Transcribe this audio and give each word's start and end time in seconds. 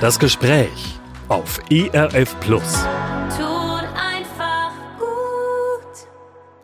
Das 0.00 0.20
Gespräch 0.20 1.00
auf 1.26 1.58
ERF 1.70 2.38
Plus. 2.38 2.84
Tut 3.36 3.84
einfach 3.96 4.70
gut. 4.96 6.06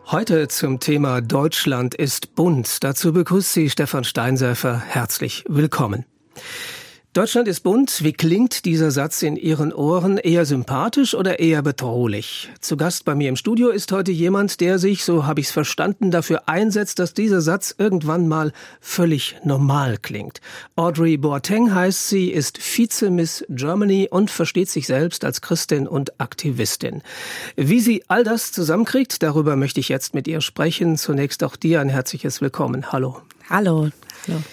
Heute 0.09 0.47
zum 0.47 0.79
Thema 0.79 1.19
Deutschland 1.19 1.95
ist 1.95 2.35
bunt. 2.35 2.81
Dazu 2.85 3.11
begrüßt 3.11 3.51
Sie 3.51 3.69
Stefan 3.69 4.05
Steinsäfer. 4.05 4.79
Herzlich 4.79 5.43
willkommen. 5.49 6.05
Deutschland 7.15 7.47
ist 7.47 7.61
bunt. 7.61 8.03
Wie 8.03 8.11
klingt 8.11 8.65
dieser 8.65 8.91
Satz 8.91 9.21
in 9.21 9.37
Ihren 9.37 9.71
Ohren? 9.71 10.17
Eher 10.17 10.45
sympathisch 10.45 11.15
oder 11.15 11.39
eher 11.39 11.61
bedrohlich? 11.61 12.49
Zu 12.59 12.75
Gast 12.75 13.05
bei 13.05 13.15
mir 13.15 13.29
im 13.29 13.37
Studio 13.37 13.69
ist 13.69 13.93
heute 13.93 14.11
jemand, 14.11 14.59
der 14.59 14.79
sich, 14.79 15.05
so 15.05 15.25
habe 15.25 15.39
ich 15.39 15.45
es 15.45 15.53
verstanden, 15.53 16.11
dafür 16.11 16.49
einsetzt, 16.49 16.99
dass 16.99 17.13
dieser 17.13 17.39
Satz 17.39 17.73
irgendwann 17.77 18.27
mal 18.27 18.51
völlig 18.81 19.37
normal 19.45 19.97
klingt. 19.97 20.41
Audrey 20.75 21.15
Boateng 21.15 21.73
heißt 21.73 22.09
sie, 22.09 22.31
ist 22.31 22.57
Vize-Miss 22.57 23.45
Germany 23.47 24.09
und 24.11 24.29
versteht 24.29 24.69
sich 24.69 24.85
selbst 24.85 25.23
als 25.23 25.39
Christin 25.39 25.87
und 25.87 26.19
Aktivistin. 26.19 27.01
Wie 27.55 27.79
sie 27.79 28.03
all 28.09 28.25
das 28.25 28.51
zusammenkriegt, 28.51 29.23
darüber 29.23 29.55
möchte 29.55 29.79
ich 29.79 29.87
jetzt 29.87 30.15
mit 30.15 30.27
ihr 30.27 30.41
sprechen. 30.41 30.97
Zunächst 30.97 31.45
auch 31.45 31.55
dir 31.55 31.79
ein 31.79 31.87
herzliches 31.87 32.41
Willkommen. 32.41 32.91
Hallo. 32.91 33.21
Hallo. 33.49 33.89
Hallo. 34.27 34.43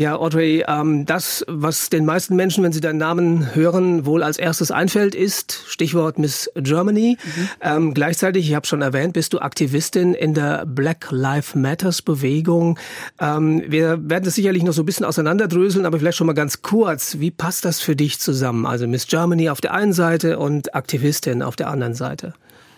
Ja, 0.00 0.16
Audrey, 0.16 0.64
ähm, 0.66 1.04
das, 1.04 1.44
was 1.46 1.90
den 1.90 2.06
meisten 2.06 2.34
Menschen, 2.34 2.64
wenn 2.64 2.72
sie 2.72 2.80
deinen 2.80 2.96
Namen 2.96 3.54
hören, 3.54 4.06
wohl 4.06 4.22
als 4.22 4.38
erstes 4.38 4.70
einfällt, 4.70 5.14
ist 5.14 5.62
Stichwort 5.66 6.18
Miss 6.18 6.50
Germany. 6.54 7.18
Mhm. 7.22 7.48
Ähm, 7.60 7.92
gleichzeitig, 7.92 8.48
ich 8.48 8.54
habe 8.54 8.66
schon 8.66 8.80
erwähnt, 8.80 9.12
bist 9.12 9.34
du 9.34 9.40
Aktivistin 9.40 10.14
in 10.14 10.32
der 10.32 10.64
Black 10.64 11.08
Lives 11.10 11.54
Matters 11.54 12.00
Bewegung. 12.00 12.78
Ähm, 13.20 13.62
wir 13.68 13.98
werden 14.08 14.24
das 14.24 14.36
sicherlich 14.36 14.62
noch 14.62 14.72
so 14.72 14.84
ein 14.84 14.86
bisschen 14.86 15.04
auseinanderdröseln, 15.04 15.84
aber 15.84 15.98
vielleicht 15.98 16.16
schon 16.16 16.28
mal 16.28 16.32
ganz 16.32 16.62
kurz. 16.62 17.18
Wie 17.18 17.30
passt 17.30 17.66
das 17.66 17.80
für 17.80 17.94
dich 17.94 18.20
zusammen? 18.20 18.64
Also 18.64 18.86
Miss 18.86 19.06
Germany 19.06 19.50
auf 19.50 19.60
der 19.60 19.74
einen 19.74 19.92
Seite 19.92 20.38
und 20.38 20.74
Aktivistin 20.74 21.42
auf 21.42 21.56
der 21.56 21.68
anderen 21.68 21.92
Seite. 21.92 22.32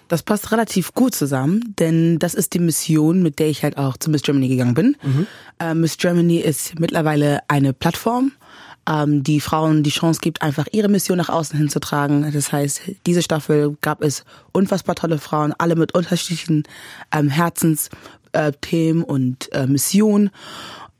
Das 0.08 0.22
passt 0.22 0.52
relativ 0.52 0.92
gut 0.92 1.14
zusammen, 1.14 1.74
denn 1.78 2.18
das 2.18 2.34
ist 2.34 2.54
die 2.54 2.58
Mission, 2.58 3.22
mit 3.22 3.38
der 3.38 3.48
ich 3.48 3.62
halt 3.62 3.78
auch 3.78 3.96
zu 3.96 4.10
Miss 4.10 4.22
Germany 4.22 4.48
gegangen 4.48 4.74
bin. 4.74 4.96
Mhm. 5.02 5.26
Äh, 5.58 5.74
Miss 5.74 5.96
Germany 5.96 6.38
ist 6.38 6.78
mittlerweile 6.78 7.40
eine 7.48 7.72
Plattform, 7.72 8.32
ähm, 8.88 9.22
die 9.22 9.40
Frauen 9.40 9.82
die 9.82 9.90
Chance 9.90 10.20
gibt, 10.20 10.42
einfach 10.42 10.66
ihre 10.72 10.88
Mission 10.88 11.18
nach 11.18 11.28
außen 11.28 11.58
hinzutragen. 11.58 12.30
Das 12.32 12.52
heißt, 12.52 12.82
diese 13.06 13.22
Staffel 13.22 13.76
gab 13.80 14.02
es 14.02 14.24
unfassbar 14.52 14.94
tolle 14.94 15.18
Frauen, 15.18 15.54
alle 15.58 15.76
mit 15.76 15.94
unterschiedlichen 15.94 16.64
ähm, 17.12 17.28
Herzensthemen 17.28 19.02
äh, 19.02 19.06
und 19.06 19.52
äh, 19.52 19.66
Missionen. 19.66 20.30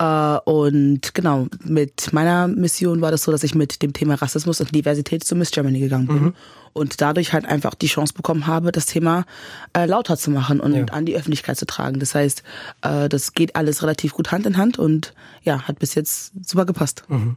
Äh, 0.03 0.39
und 0.45 1.15
genau, 1.15 1.47
mit 1.65 2.13
meiner 2.13 2.49
Mission 2.49 3.01
war 3.01 3.13
das 3.13 3.23
so, 3.23 3.31
dass 3.31 3.45
ich 3.45 3.55
mit 3.55 3.83
dem 3.83 3.93
Thema 3.93 4.15
Rassismus 4.15 4.61
und 4.61 4.75
Diversität 4.75 5.23
zu 5.23 5.37
Miss 5.37 5.53
Germany 5.53 5.79
gegangen 5.79 6.07
bin. 6.09 6.23
Mhm 6.23 6.35
und 6.73 7.01
dadurch 7.01 7.33
halt 7.33 7.47
einfach 7.47 7.75
die 7.75 7.87
Chance 7.87 8.15
bekommen 8.15 8.47
habe, 8.47 8.73
das 8.73 8.87
Thema 8.87 9.25
äh, 9.73 9.87
lauter 9.87 10.17
zu 10.17 10.31
machen 10.31 10.61
und 10.61 10.75
ja. 10.75 10.85
an 10.87 11.07
die 11.07 11.15
Öffentlichkeit 11.15 11.57
zu 11.57 11.67
tragen. 11.67 12.01
Das 12.01 12.15
heißt, 12.15 12.43
äh, 12.83 13.09
das 13.09 13.35
geht 13.35 13.57
alles 13.57 13.83
relativ 13.83 14.15
gut 14.15 14.33
Hand 14.33 14.47
in 14.47 14.57
Hand 14.57 14.79
und 14.79 15.15
ja, 15.43 15.63
hat 15.63 15.79
bis 15.79 15.95
jetzt 15.95 16.33
super 16.47 16.65
gepasst. 16.65 17.03
Mhm. 17.09 17.37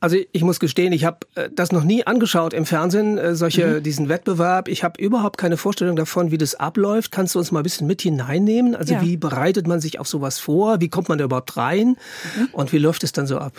Also 0.00 0.16
ich 0.30 0.42
muss 0.42 0.60
gestehen, 0.60 0.92
ich 0.92 1.04
habe 1.04 1.18
äh, 1.34 1.48
das 1.52 1.72
noch 1.72 1.84
nie 1.84 2.06
angeschaut 2.06 2.52
im 2.52 2.66
Fernsehen, 2.66 3.18
äh, 3.18 3.34
solche 3.34 3.66
mhm. 3.66 3.82
diesen 3.82 4.08
Wettbewerb. 4.08 4.68
Ich 4.68 4.84
habe 4.84 5.00
überhaupt 5.00 5.38
keine 5.38 5.56
Vorstellung 5.56 5.96
davon, 5.96 6.30
wie 6.30 6.38
das 6.38 6.54
abläuft. 6.54 7.10
Kannst 7.10 7.34
du 7.34 7.38
uns 7.38 7.50
mal 7.50 7.60
ein 7.60 7.64
bisschen 7.64 7.86
mit 7.86 8.02
hineinnehmen? 8.02 8.76
Also 8.76 8.94
ja. 8.94 9.02
wie 9.02 9.16
bereitet 9.16 9.66
man 9.66 9.80
sich 9.80 9.98
auf 9.98 10.06
sowas 10.06 10.38
vor? 10.38 10.80
Wie 10.80 10.88
kommt 10.88 11.08
man 11.08 11.18
da 11.18 11.24
überhaupt 11.24 11.56
rein? 11.56 11.96
Mhm. 12.36 12.48
Und 12.52 12.72
wie 12.72 12.78
läuft 12.78 13.04
es 13.04 13.12
dann 13.12 13.26
so 13.26 13.38
ab? 13.38 13.52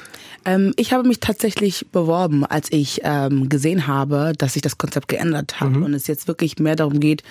Ähm, 0.46 0.74
ich 0.78 0.94
habe 0.94 1.08
mich 1.08 1.20
tatsächlich 1.20 1.88
beworben, 1.92 2.46
als 2.46 2.72
ich 2.72 3.02
ähm, 3.04 3.50
gesehen 3.50 3.88
habe, 3.88 4.34
dass 4.38 4.54
sich 4.54 4.62
das 4.62 4.78
Konzept 4.78 5.08
geändert 5.08 5.60
hat 5.60 5.72
mhm. 5.72 5.84
und 5.84 5.94
es 5.94 6.08
jetzt 6.08 6.28
wirklich 6.28 6.60
mehr 6.60 6.76
darum 6.76 7.00
geht, 7.00 7.24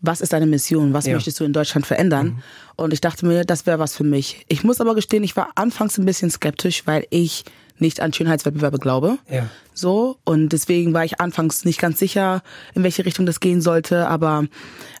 was 0.00 0.20
ist 0.20 0.32
deine 0.32 0.46
Mission? 0.46 0.92
Was 0.92 1.06
ja. 1.06 1.14
möchtest 1.14 1.40
du 1.40 1.44
in 1.44 1.52
Deutschland 1.52 1.86
verändern? 1.86 2.26
Mhm. 2.26 2.42
Und 2.76 2.92
ich 2.92 3.00
dachte 3.00 3.26
mir, 3.26 3.44
das 3.44 3.66
wäre 3.66 3.78
was 3.78 3.96
für 3.96 4.04
mich. 4.04 4.44
Ich 4.48 4.62
muss 4.62 4.80
aber 4.80 4.94
gestehen, 4.94 5.24
ich 5.24 5.36
war 5.36 5.50
anfangs 5.56 5.98
ein 5.98 6.04
bisschen 6.04 6.30
skeptisch, 6.30 6.86
weil 6.86 7.04
ich 7.10 7.44
nicht 7.80 8.00
an 8.00 8.12
Schönheitswettbewerbe 8.12 8.78
glaube. 8.78 9.18
Ja. 9.30 9.48
So. 9.74 10.18
Und 10.24 10.50
deswegen 10.50 10.94
war 10.94 11.04
ich 11.04 11.20
anfangs 11.20 11.64
nicht 11.64 11.80
ganz 11.80 11.98
sicher, 11.98 12.42
in 12.74 12.82
welche 12.82 13.04
Richtung 13.04 13.26
das 13.26 13.40
gehen 13.40 13.60
sollte. 13.60 14.08
Aber 14.08 14.44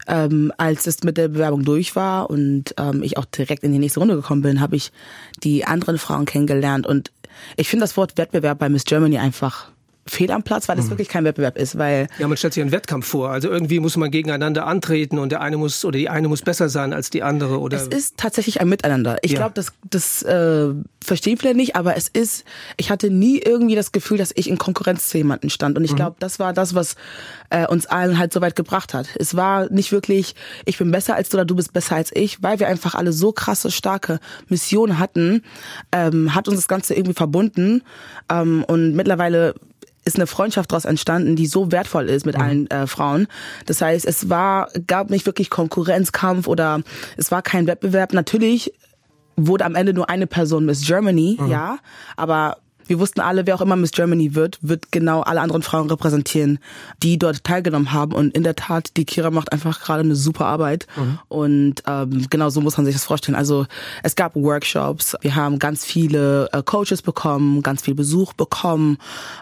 ähm, 0.08 0.52
als 0.56 0.86
es 0.86 1.04
mit 1.04 1.16
der 1.16 1.28
Bewerbung 1.28 1.64
durch 1.64 1.94
war 1.94 2.30
und 2.30 2.74
ähm, 2.78 3.02
ich 3.02 3.18
auch 3.18 3.26
direkt 3.26 3.62
in 3.62 3.72
die 3.72 3.78
nächste 3.78 4.00
Runde 4.00 4.16
gekommen 4.16 4.42
bin, 4.42 4.60
habe 4.60 4.76
ich 4.76 4.90
die 5.42 5.64
anderen 5.64 5.98
Frauen 5.98 6.24
kennengelernt. 6.24 6.86
Und 6.86 7.12
ich 7.56 7.68
finde 7.68 7.84
das 7.84 7.96
Wort 7.96 8.16
Wettbewerb 8.16 8.58
bei 8.58 8.68
Miss 8.68 8.84
Germany 8.84 9.18
einfach 9.18 9.70
fehl 10.08 10.30
am 10.30 10.42
Platz, 10.42 10.68
weil 10.68 10.78
es 10.78 10.86
mhm. 10.86 10.90
wirklich 10.90 11.08
kein 11.08 11.24
Wettbewerb 11.24 11.56
ist, 11.56 11.78
weil 11.78 12.08
ja 12.18 12.28
man 12.28 12.36
stellt 12.36 12.54
sich 12.54 12.62
einen 12.62 12.72
Wettkampf 12.72 13.06
vor, 13.06 13.30
also 13.30 13.48
irgendwie 13.48 13.80
muss 13.80 13.96
man 13.96 14.10
gegeneinander 14.10 14.66
antreten 14.66 15.18
und 15.18 15.30
der 15.30 15.40
eine 15.40 15.56
muss 15.56 15.84
oder 15.84 15.98
die 15.98 16.08
eine 16.08 16.28
muss 16.28 16.42
besser 16.42 16.68
sein 16.68 16.92
als 16.92 17.10
die 17.10 17.22
andere 17.22 17.60
oder 17.60 17.76
es 17.76 17.86
ist 17.86 18.16
tatsächlich 18.16 18.60
ein 18.60 18.68
Miteinander. 18.68 19.18
Ich 19.22 19.32
ja. 19.32 19.38
glaube, 19.38 19.54
das 19.54 19.72
das 19.90 20.22
äh, 20.22 20.74
verstehen 21.04 21.38
viele 21.38 21.54
nicht, 21.54 21.76
aber 21.76 21.96
es 21.96 22.08
ist, 22.08 22.44
ich 22.76 22.90
hatte 22.90 23.10
nie 23.10 23.38
irgendwie 23.38 23.74
das 23.74 23.92
Gefühl, 23.92 24.18
dass 24.18 24.32
ich 24.34 24.48
in 24.48 24.58
Konkurrenz 24.58 25.08
zu 25.08 25.18
jemandem 25.18 25.50
stand 25.50 25.76
und 25.76 25.84
ich 25.84 25.92
mhm. 25.92 25.96
glaube, 25.96 26.16
das 26.18 26.38
war 26.38 26.52
das, 26.52 26.74
was 26.74 26.96
äh, 27.50 27.66
uns 27.66 27.86
allen 27.86 28.18
halt 28.18 28.32
so 28.32 28.40
weit 28.40 28.56
gebracht 28.56 28.94
hat. 28.94 29.08
Es 29.18 29.34
war 29.34 29.70
nicht 29.70 29.92
wirklich, 29.92 30.34
ich 30.64 30.78
bin 30.78 30.90
besser 30.90 31.14
als 31.14 31.28
du 31.28 31.36
oder 31.36 31.44
du 31.44 31.56
bist 31.56 31.72
besser 31.72 31.96
als 31.96 32.10
ich, 32.14 32.42
weil 32.42 32.60
wir 32.60 32.68
einfach 32.68 32.94
alle 32.94 33.12
so 33.12 33.32
krasse 33.32 33.70
starke 33.70 34.20
Missionen 34.48 34.98
hatten, 34.98 35.42
ähm, 35.92 36.34
hat 36.34 36.48
uns 36.48 36.58
das 36.58 36.68
Ganze 36.68 36.94
irgendwie 36.94 37.14
verbunden 37.14 37.82
ähm, 38.30 38.64
und 38.64 38.94
mittlerweile 38.94 39.54
ist 40.08 40.16
eine 40.16 40.26
Freundschaft 40.26 40.72
daraus 40.72 40.84
entstanden, 40.84 41.36
die 41.36 41.46
so 41.46 41.70
wertvoll 41.70 42.08
ist 42.08 42.26
mit 42.26 42.36
mhm. 42.36 42.42
allen 42.42 42.70
äh, 42.70 42.86
Frauen. 42.86 43.28
Das 43.66 43.80
heißt, 43.80 44.06
es 44.06 44.28
war, 44.28 44.70
gab 44.86 45.10
nicht 45.10 45.26
wirklich 45.26 45.50
Konkurrenzkampf 45.50 46.48
oder 46.48 46.80
es 47.16 47.30
war 47.30 47.42
kein 47.42 47.66
Wettbewerb. 47.66 48.12
Natürlich 48.12 48.72
wurde 49.36 49.64
am 49.64 49.74
Ende 49.74 49.92
nur 49.92 50.10
eine 50.10 50.26
Person 50.26 50.64
Miss 50.64 50.84
Germany, 50.86 51.38
mhm. 51.38 51.48
ja, 51.48 51.78
aber 52.16 52.56
wir 52.88 52.98
wussten 52.98 53.20
alle, 53.20 53.46
wer 53.46 53.54
auch 53.54 53.60
immer 53.60 53.76
Miss 53.76 53.92
Germany 53.92 54.34
wird, 54.34 54.58
wird 54.62 54.90
genau 54.90 55.20
alle 55.20 55.40
anderen 55.40 55.62
Frauen 55.62 55.88
repräsentieren, 55.88 56.58
die 57.02 57.18
dort 57.18 57.44
teilgenommen 57.44 57.92
haben. 57.92 58.12
Und 58.12 58.34
in 58.34 58.42
der 58.42 58.56
Tat, 58.56 58.96
die 58.96 59.04
Kira 59.04 59.30
macht 59.30 59.52
einfach 59.52 59.80
gerade 59.80 60.00
eine 60.00 60.16
super 60.16 60.46
Arbeit. 60.46 60.86
Mhm. 60.96 61.18
Und 61.28 61.82
ähm, 61.86 62.26
genau 62.30 62.50
so 62.50 62.60
muss 62.60 62.76
man 62.76 62.86
sich 62.86 62.94
das 62.94 63.04
vorstellen. 63.04 63.36
Also 63.36 63.66
es 64.02 64.16
gab 64.16 64.34
Workshops, 64.34 65.16
wir 65.20 65.36
haben 65.36 65.58
ganz 65.58 65.84
viele 65.84 66.48
äh, 66.52 66.62
Coaches 66.62 67.02
bekommen, 67.02 67.62
ganz 67.62 67.82
viel 67.82 67.94
Besuch 67.94 68.32
bekommen. 68.32 68.98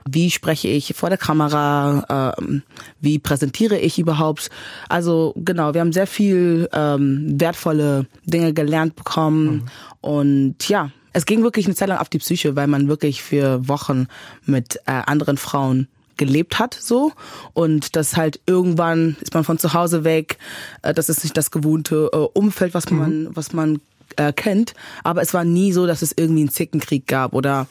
Wie 0.08 0.30
spreche 0.30 0.68
ich 0.68 0.94
vor 0.96 1.08
der 1.08 1.18
Kamera? 1.18 2.34
Ähm, 2.38 2.62
wie 3.00 3.18
präsentiere 3.18 3.78
ich 3.78 3.98
überhaupt? 3.98 4.50
Also 4.88 5.32
genau, 5.36 5.72
wir 5.72 5.80
haben 5.80 5.92
sehr 5.92 6.06
viel 6.06 6.68
ähm, 6.72 7.40
wertvolle 7.40 8.06
Dinge 8.24 8.52
gelernt 8.52 8.96
bekommen. 8.96 9.46
Mhm. 9.46 9.62
Und 10.00 10.68
ja, 10.68 10.90
es 11.16 11.24
ging 11.24 11.42
wirklich 11.42 11.64
eine 11.64 11.74
Zeit 11.74 11.88
lang 11.88 11.96
auf 11.96 12.10
die 12.10 12.18
Psyche, 12.18 12.56
weil 12.56 12.66
man 12.66 12.88
wirklich 12.88 13.22
für 13.22 13.66
Wochen 13.66 14.06
mit 14.44 14.76
äh, 14.84 14.92
anderen 15.06 15.38
Frauen 15.38 15.88
gelebt 16.18 16.58
hat 16.58 16.76
so. 16.78 17.10
Und 17.54 17.96
das 17.96 18.18
halt 18.18 18.38
irgendwann 18.44 19.16
ist 19.22 19.32
man 19.32 19.42
von 19.42 19.58
zu 19.58 19.72
Hause 19.72 20.04
weg. 20.04 20.36
Äh, 20.82 20.92
das 20.92 21.08
ist 21.08 21.24
nicht 21.24 21.34
das 21.34 21.50
gewohnte 21.50 22.10
äh, 22.12 22.16
Umfeld 22.16 22.74
was 22.74 22.90
man 22.90 23.22
mhm. 23.22 23.30
was 23.32 23.54
man 23.54 23.80
äh, 24.16 24.34
kennt. 24.34 24.74
Aber 25.04 25.22
es 25.22 25.32
war 25.32 25.44
nie 25.44 25.72
so 25.72 25.86
dass 25.86 26.02
es 26.02 26.12
irgendwie 26.14 26.42
einen 26.42 26.50
Zickenkrieg 26.50 27.06
gab 27.06 27.32
oder 27.32 27.66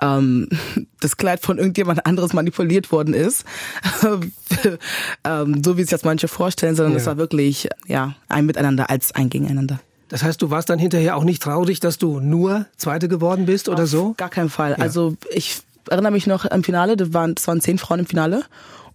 ähm, 0.00 0.48
das 1.00 1.18
Kleid 1.18 1.40
von 1.40 1.58
irgendjemand 1.58 2.06
anderes 2.06 2.32
manipuliert 2.32 2.92
worden 2.92 3.12
ist. 3.12 3.44
Ähm, 5.24 5.62
so 5.62 5.76
wie 5.76 5.82
sich 5.82 5.90
das 5.90 6.04
manche 6.04 6.28
vorstellen 6.28 6.76
sondern 6.76 6.92
ja. 6.94 6.98
es 6.98 7.06
war 7.06 7.18
wirklich 7.18 7.68
ja 7.86 8.14
ein 8.28 8.46
Miteinander 8.46 8.88
als 8.88 9.14
ein 9.14 9.28
Gegeneinander 9.28 9.80
das 10.08 10.22
heißt, 10.22 10.40
du 10.40 10.50
warst 10.50 10.70
dann 10.70 10.78
hinterher 10.78 11.16
auch 11.16 11.24
nicht 11.24 11.42
traurig, 11.42 11.80
dass 11.80 11.98
du 11.98 12.20
nur 12.20 12.66
Zweite 12.76 13.08
geworden 13.08 13.46
bist 13.46 13.68
oder 13.68 13.84
Auf 13.84 13.88
so? 13.88 14.14
Gar 14.16 14.28
keinen 14.30 14.50
Fall. 14.50 14.72
Ja. 14.72 14.78
Also 14.78 15.16
ich 15.30 15.60
erinnere 15.88 16.12
mich 16.12 16.26
noch 16.26 16.44
im 16.44 16.64
Finale, 16.64 16.96
das 16.96 17.12
waren, 17.12 17.34
das 17.34 17.46
waren 17.48 17.60
zehn 17.60 17.78
Frauen 17.78 18.00
im 18.00 18.06
Finale. 18.06 18.44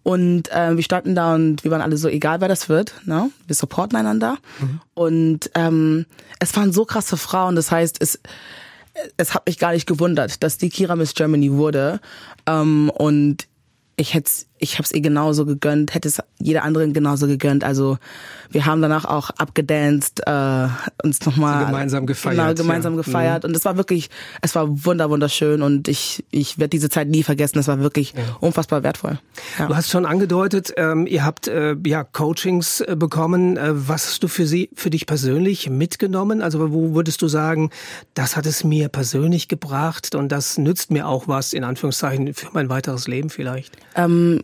Und 0.03 0.51
äh, 0.51 0.75
wir 0.75 0.83
standen 0.83 1.13
da 1.13 1.35
und 1.35 1.63
wir 1.63 1.69
waren 1.69 1.81
alle 1.81 1.95
so, 1.97 2.07
egal 2.07 2.41
wer 2.41 2.47
das 2.47 2.69
wird, 2.69 2.93
ne? 3.05 3.29
wir 3.45 3.55
supporten 3.55 3.95
einander. 3.95 4.37
Mhm. 4.59 4.81
Und 4.95 5.51
ähm, 5.53 6.05
es 6.39 6.55
waren 6.55 6.73
so 6.73 6.85
krasse 6.85 7.17
Frauen, 7.17 7.55
das 7.55 7.69
heißt, 7.69 7.97
es, 7.99 8.19
es 9.17 9.35
hat 9.35 9.45
mich 9.45 9.59
gar 9.59 9.73
nicht 9.73 9.85
gewundert, 9.85 10.41
dass 10.41 10.57
die 10.57 10.69
Kira 10.69 10.95
Miss 10.95 11.13
Germany 11.13 11.51
wurde. 11.51 11.99
Ähm, 12.47 12.89
und 12.89 13.47
ich 13.95 14.15
hätte 14.15 14.31
ich 14.61 14.75
habe 14.75 14.83
es 14.83 14.91
ihr 14.91 15.01
genauso 15.01 15.45
gegönnt, 15.45 15.93
hätte 15.95 16.07
es 16.07 16.21
jeder 16.39 16.63
anderen 16.63 16.93
genauso 16.93 17.25
gegönnt. 17.25 17.63
Also 17.63 17.97
wir 18.51 18.65
haben 18.65 18.81
danach 18.81 19.05
auch 19.05 19.31
abgedanced, 19.31 20.21
äh, 20.27 20.67
uns 21.03 21.25
nochmal 21.25 21.65
gemeinsam 21.65 22.05
gefeiert. 22.05 22.37
Genau, 22.37 22.53
gemeinsam 22.53 22.93
ja. 22.93 23.01
gefeiert. 23.01 23.43
Mhm. 23.43 23.49
Und 23.49 23.55
es 23.57 23.65
war 23.65 23.77
wirklich, 23.77 24.09
es 24.41 24.53
war 24.53 24.85
wunder 24.85 25.09
wunderschön 25.09 25.63
und 25.63 25.87
ich 25.87 26.23
ich 26.29 26.59
werde 26.59 26.69
diese 26.69 26.89
Zeit 26.89 27.07
nie 27.07 27.23
vergessen. 27.23 27.57
Es 27.57 27.67
war 27.67 27.79
wirklich 27.79 28.13
ja. 28.13 28.21
unfassbar 28.39 28.83
wertvoll. 28.83 29.19
Ja. 29.57 29.67
Du 29.67 29.75
hast 29.75 29.89
schon 29.89 30.05
angedeutet, 30.05 30.73
ähm, 30.77 31.07
ihr 31.07 31.25
habt 31.25 31.47
äh, 31.47 31.75
ja 31.85 32.03
Coachings 32.03 32.81
äh, 32.81 32.95
bekommen. 32.95 33.57
Äh, 33.57 33.71
was 33.73 34.05
hast 34.07 34.23
du 34.23 34.27
für 34.27 34.45
sie 34.45 34.69
für 34.75 34.91
dich 34.91 35.07
persönlich 35.07 35.71
mitgenommen? 35.71 36.43
Also 36.43 36.71
wo 36.71 36.93
würdest 36.93 37.23
du 37.23 37.27
sagen, 37.27 37.71
das 38.13 38.35
hat 38.35 38.45
es 38.45 38.63
mir 38.63 38.89
persönlich 38.89 39.47
gebracht 39.47 40.13
und 40.13 40.31
das 40.31 40.59
nützt 40.59 40.91
mir 40.91 41.07
auch 41.07 41.27
was 41.27 41.53
in 41.53 41.63
Anführungszeichen 41.63 42.35
für 42.35 42.49
mein 42.53 42.69
weiteres 42.69 43.07
Leben 43.07 43.31
vielleicht? 43.31 43.75
Ähm, 43.95 44.41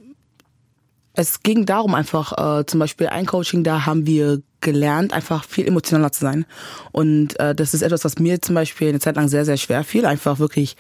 es 1.18 1.42
ging 1.42 1.66
darum 1.66 1.96
einfach, 1.96 2.60
äh, 2.60 2.66
zum 2.68 2.80
Beispiel 2.80 3.08
ein 3.08 3.26
Coaching, 3.26 3.64
da 3.64 3.88
haben 3.88 4.06
wir 4.06 4.40
gelernt, 4.62 5.14
einfach 5.14 5.44
viel 5.44 5.68
emotionaler 5.68 6.12
zu 6.12 6.22
sein. 6.22 6.46
Und 6.92 7.40
äh, 7.40 7.56
das 7.56 7.74
ist 7.74 7.82
etwas, 7.82 8.06
was 8.06 8.20
mir 8.20 8.40
zum 8.40 8.54
Beispiel 8.54 8.90
eine 8.90 9.00
Zeit 9.00 9.16
lang 9.16 9.28
sehr, 9.28 9.44
sehr 9.44 9.58
schwer 9.58 9.84
fiel, 9.84 10.06
einfach 10.06 10.38
wirklich 10.38 10.78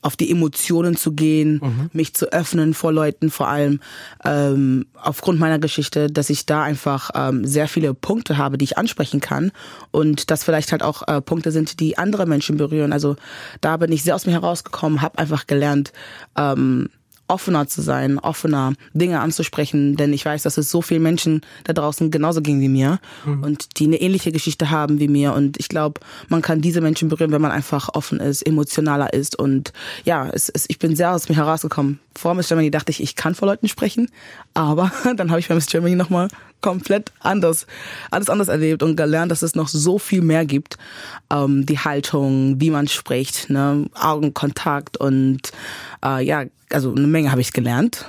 auf 0.00 0.16
die 0.16 0.30
Emotionen 0.30 0.96
zu 0.96 1.12
gehen, 1.12 1.60
mhm. 1.62 1.90
mich 1.92 2.14
zu 2.14 2.32
öffnen 2.32 2.72
vor 2.72 2.92
Leuten, 2.92 3.30
vor 3.30 3.48
allem 3.48 3.80
ähm, 4.24 4.86
aufgrund 4.94 5.40
meiner 5.40 5.58
Geschichte, 5.58 6.06
dass 6.06 6.30
ich 6.30 6.46
da 6.46 6.62
einfach 6.62 7.10
ähm, 7.14 7.44
sehr 7.44 7.66
viele 7.66 7.92
Punkte 7.92 8.38
habe, 8.38 8.58
die 8.58 8.64
ich 8.64 8.78
ansprechen 8.78 9.20
kann 9.20 9.50
und 9.90 10.30
das 10.30 10.44
vielleicht 10.44 10.70
halt 10.70 10.84
auch 10.84 11.06
äh, 11.08 11.20
Punkte 11.20 11.50
sind, 11.50 11.80
die 11.80 11.98
andere 11.98 12.26
Menschen 12.26 12.56
berühren. 12.56 12.92
Also 12.92 13.16
da 13.60 13.76
bin 13.76 13.90
ich 13.90 14.04
sehr 14.04 14.14
aus 14.14 14.24
mir 14.24 14.32
herausgekommen, 14.32 15.02
habe 15.02 15.18
einfach 15.18 15.46
gelernt, 15.46 15.92
ähm, 16.36 16.88
offener 17.30 17.66
zu 17.66 17.80
sein, 17.80 18.18
offener 18.18 18.74
Dinge 18.92 19.20
anzusprechen, 19.20 19.96
denn 19.96 20.12
ich 20.12 20.24
weiß, 20.24 20.42
dass 20.42 20.58
es 20.58 20.70
so 20.70 20.82
viele 20.82 21.00
Menschen 21.00 21.40
da 21.64 21.72
draußen 21.72 22.10
genauso 22.10 22.42
ging 22.42 22.60
wie 22.60 22.68
mir 22.68 22.98
mhm. 23.24 23.42
und 23.42 23.78
die 23.78 23.84
eine 23.84 24.00
ähnliche 24.00 24.32
Geschichte 24.32 24.70
haben 24.70 24.98
wie 25.00 25.08
mir 25.08 25.32
und 25.32 25.58
ich 25.58 25.68
glaube, 25.68 26.00
man 26.28 26.42
kann 26.42 26.60
diese 26.60 26.80
Menschen 26.80 27.08
berühren, 27.08 27.32
wenn 27.32 27.42
man 27.42 27.52
einfach 27.52 27.88
offen 27.94 28.20
ist, 28.20 28.42
emotionaler 28.42 29.12
ist 29.12 29.38
und 29.38 29.72
ja, 30.04 30.28
es, 30.28 30.48
es, 30.48 30.66
ich 30.68 30.78
bin 30.78 30.96
sehr 30.96 31.12
aus 31.12 31.28
mir 31.28 31.36
herausgekommen. 31.36 32.00
Vor 32.16 32.34
Miss 32.34 32.48
Germany 32.48 32.70
dachte 32.70 32.90
ich, 32.90 33.02
ich 33.02 33.14
kann 33.14 33.34
vor 33.34 33.46
Leuten 33.46 33.68
sprechen, 33.68 34.10
aber 34.52 34.92
dann 35.16 35.30
habe 35.30 35.40
ich 35.40 35.48
bei 35.48 35.54
Miss 35.54 35.66
Germany 35.66 35.94
nochmal 35.94 36.28
komplett 36.60 37.12
anders, 37.20 37.66
alles 38.10 38.28
anders 38.28 38.48
erlebt 38.48 38.82
und 38.82 38.96
gelernt, 38.96 39.32
dass 39.32 39.42
es 39.42 39.54
noch 39.54 39.68
so 39.68 39.98
viel 39.98 40.22
mehr 40.22 40.44
gibt. 40.44 40.78
Ähm, 41.30 41.66
die 41.66 41.78
Haltung, 41.78 42.60
wie 42.60 42.70
man 42.70 42.88
spricht, 42.88 43.50
ne, 43.50 43.86
Augenkontakt 43.94 44.96
und 44.96 45.52
äh, 46.04 46.24
ja, 46.24 46.44
also 46.70 46.94
eine 46.94 47.06
Menge 47.06 47.30
habe 47.30 47.40
ich 47.40 47.52
gelernt 47.52 48.06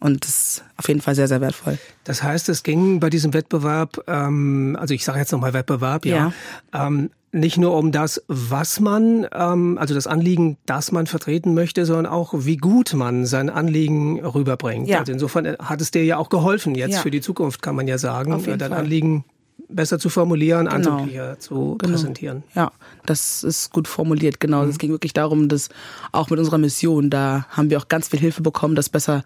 und 0.00 0.24
das 0.24 0.30
ist 0.30 0.64
auf 0.76 0.88
jeden 0.88 1.00
Fall 1.00 1.14
sehr, 1.14 1.28
sehr 1.28 1.40
wertvoll. 1.40 1.78
Das 2.04 2.22
heißt, 2.22 2.48
es 2.48 2.62
ging 2.62 2.98
bei 3.00 3.08
diesem 3.08 3.32
Wettbewerb, 3.32 4.02
ähm, 4.08 4.76
also 4.78 4.94
ich 4.94 5.04
sage 5.04 5.18
jetzt 5.18 5.32
nochmal 5.32 5.52
Wettbewerb, 5.52 6.04
ja, 6.04 6.32
ja. 6.72 6.86
Ähm, 6.86 7.10
nicht 7.32 7.56
nur 7.56 7.76
um 7.76 7.92
das, 7.92 8.22
was 8.28 8.78
man, 8.78 9.26
ähm, 9.34 9.78
also 9.78 9.94
das 9.94 10.06
Anliegen, 10.06 10.58
das 10.66 10.92
man 10.92 11.06
vertreten 11.06 11.54
möchte, 11.54 11.86
sondern 11.86 12.06
auch, 12.06 12.34
wie 12.36 12.58
gut 12.58 12.92
man 12.94 13.24
sein 13.24 13.48
Anliegen 13.48 14.24
rüberbringt. 14.24 14.86
Ja. 14.86 15.00
Also 15.00 15.12
insofern 15.12 15.56
hat 15.58 15.80
es 15.80 15.90
dir 15.90 16.04
ja 16.04 16.18
auch 16.18 16.28
geholfen 16.28 16.74
jetzt 16.74 16.94
ja. 16.96 17.00
für 17.00 17.10
die 17.10 17.22
Zukunft, 17.22 17.62
kann 17.62 17.74
man 17.74 17.88
ja 17.88 17.96
sagen, 17.98 18.30
dein 18.30 18.58
Fall. 18.58 18.72
Anliegen 18.72 19.24
besser 19.74 19.98
zu 19.98 20.08
formulieren, 20.08 20.66
genau. 20.66 20.92
anzugliedern, 20.92 21.40
zu 21.40 21.76
genau. 21.78 21.92
präsentieren. 21.92 22.42
Ja, 22.54 22.72
das 23.06 23.42
ist 23.42 23.72
gut 23.72 23.88
formuliert, 23.88 24.40
genau. 24.40 24.62
Mhm. 24.62 24.70
Es 24.70 24.78
ging 24.78 24.90
wirklich 24.90 25.12
darum, 25.12 25.48
dass 25.48 25.68
auch 26.12 26.30
mit 26.30 26.38
unserer 26.38 26.58
Mission, 26.58 27.10
da 27.10 27.46
haben 27.50 27.70
wir 27.70 27.78
auch 27.78 27.88
ganz 27.88 28.08
viel 28.08 28.20
Hilfe 28.20 28.42
bekommen, 28.42 28.74
das 28.74 28.88
besser 28.88 29.22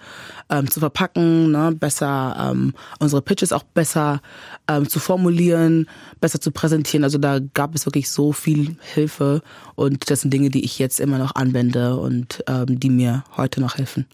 ähm, 0.51 0.71
zu 0.71 0.81
verpacken, 0.81 1.51
ne? 1.51 1.73
besser 1.79 2.51
ähm, 2.51 2.75
unsere 2.99 3.23
Pitches 3.23 3.53
auch 3.53 3.63
besser 3.63 4.21
ähm, 4.69 4.89
zu 4.89 4.99
formulieren, 4.99 5.89
besser 6.21 6.41
zu 6.41 6.51
präsentieren. 6.51 7.05
Also 7.05 7.19
da 7.19 7.39
gab 7.55 7.75
es 7.75 7.87
wirklich 7.87 8.11
so 8.11 8.33
viel 8.33 8.77
Hilfe 8.81 9.43
und 9.75 10.11
das 10.11 10.23
sind 10.23 10.33
Dinge, 10.33 10.51
die 10.51 10.65
ich 10.65 10.79
jetzt 10.79 11.01
immer 11.01 11.19
noch 11.19 11.35
anwende 11.35 11.97
und 11.97 12.43
ähm, 12.47 12.81
die 12.81 12.91
mir 12.91 13.25
heute 13.37 13.61
noch 13.61 13.77
helfen. 13.77 14.07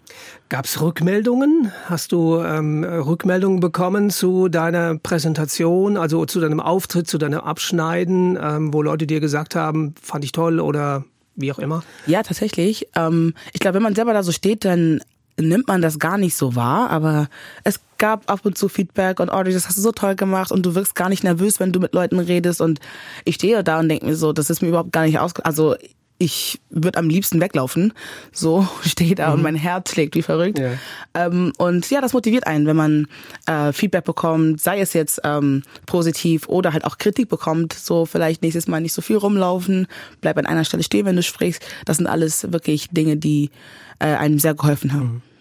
Gab 0.53 0.67
es 0.67 0.83
Rückmeldungen? 0.83 1.73
Hast 1.87 2.13
du 2.13 2.39
ähm, 2.43 2.85
Rückmeldungen 2.85 3.61
bekommen 3.61 4.11
zu 4.11 4.51
deiner 4.51 4.99
Präsentation, 4.99 5.97
also 5.97 6.27
zu 6.27 6.41
deinem 6.41 6.61
Auftritt, 6.61 7.09
zu 7.09 7.17
deinem 7.17 7.41
Abschneiden, 7.41 8.39
ähm, 8.39 8.75
wo 8.75 8.83
Leute 8.83 9.07
dir 9.07 9.21
gesagt 9.21 9.55
haben, 9.55 9.95
fand 10.03 10.27
ich 10.27 10.33
toll 10.33 10.61
oder 10.61 11.07
wie 11.37 11.51
auch 11.51 11.59
immer? 11.59 11.83
Ja, 12.07 12.23
tatsächlich. 12.23 12.87
Ähm, 12.95 13.33
ich 13.55 13.61
glaube, 13.61 13.77
wenn 13.77 13.83
man 13.83 13.95
selber 13.95 14.13
da 14.13 14.23
so 14.23 14.31
steht, 14.31 14.67
dann 14.67 15.01
nimmt 15.41 15.69
man 15.69 15.81
das 15.81 15.99
gar 15.99 16.19
nicht 16.19 16.37
so 16.37 16.55
wahr, 16.55 16.91
aber 16.91 17.31
es 17.65 17.81
gab 17.97 18.31
ab 18.31 18.41
und 18.45 18.59
zu 18.59 18.69
Feedback 18.69 19.21
und 19.21 19.31
Audrey, 19.31 19.55
das 19.55 19.67
hast 19.69 19.79
du 19.79 19.81
so 19.81 19.93
toll 19.93 20.17
gemacht 20.17 20.53
und 20.53 20.67
du 20.67 20.75
wirkst 20.75 20.95
gar 20.95 21.09
nicht 21.09 21.25
nervös, 21.25 21.61
wenn 21.61 21.73
du 21.73 21.81
mit 21.81 21.95
Leuten 21.95 22.19
redest 22.19 22.61
und 22.61 22.79
ich 23.25 23.37
stehe 23.37 23.65
da 23.65 23.81
und 23.81 23.89
denke 23.89 24.05
mir 24.05 24.17
so, 24.17 24.35
das 24.35 24.51
ist 24.51 24.61
mir 24.61 24.69
überhaupt 24.69 24.93
gar 24.93 25.07
nicht 25.07 25.19
aus, 25.19 25.35
also 25.37 25.77
ich 26.23 26.61
würde 26.71 26.99
am 26.99 27.09
liebsten 27.09 27.41
weglaufen. 27.41 27.93
So 28.33 28.67
stehe 28.83 29.15
da 29.15 29.29
mhm. 29.29 29.35
und 29.35 29.43
mein 29.43 29.57
Herz 29.57 29.91
schlägt 29.91 30.15
wie 30.15 30.23
verrückt. 30.23 30.59
Ja. 30.59 30.73
Ähm, 31.15 31.53
und 31.59 31.91
ja, 31.91 32.01
das 32.01 32.13
motiviert 32.13 32.47
einen, 32.47 32.67
wenn 32.67 32.77
man 32.77 33.09
äh, 33.47 33.73
Feedback 33.73 34.05
bekommt, 34.05 34.61
sei 34.61 34.81
es 34.81 34.93
jetzt 34.93 35.21
ähm, 35.25 35.63
positiv 35.87 36.49
oder 36.49 36.73
halt 36.73 36.85
auch 36.85 36.99
Kritik 36.99 37.29
bekommt. 37.29 37.73
So 37.73 38.07
vielleicht 38.07 38.43
nächstes 38.43 38.69
Mal 38.69 38.81
nicht 38.81 38.93
so 38.93 39.03
viel 39.03 39.17
rumlaufen, 39.17 39.87
bleib 40.21 40.39
an 40.39 40.47
einer 40.47 40.65
Stelle 40.65 40.83
stehen, 40.83 41.07
wenn 41.07 41.17
du 41.17 41.23
sprichst. 41.23 41.63
Das 41.85 41.97
sind 41.97 42.07
alles 42.07 42.53
wirklich 42.53 42.89
Dinge, 42.91 43.17
die 43.17 43.51
äh, 43.99 44.07
einem 44.07 44.39
sehr 44.39 44.55
geholfen 44.55 44.93
haben. 44.93 45.15
Mhm. 45.15 45.32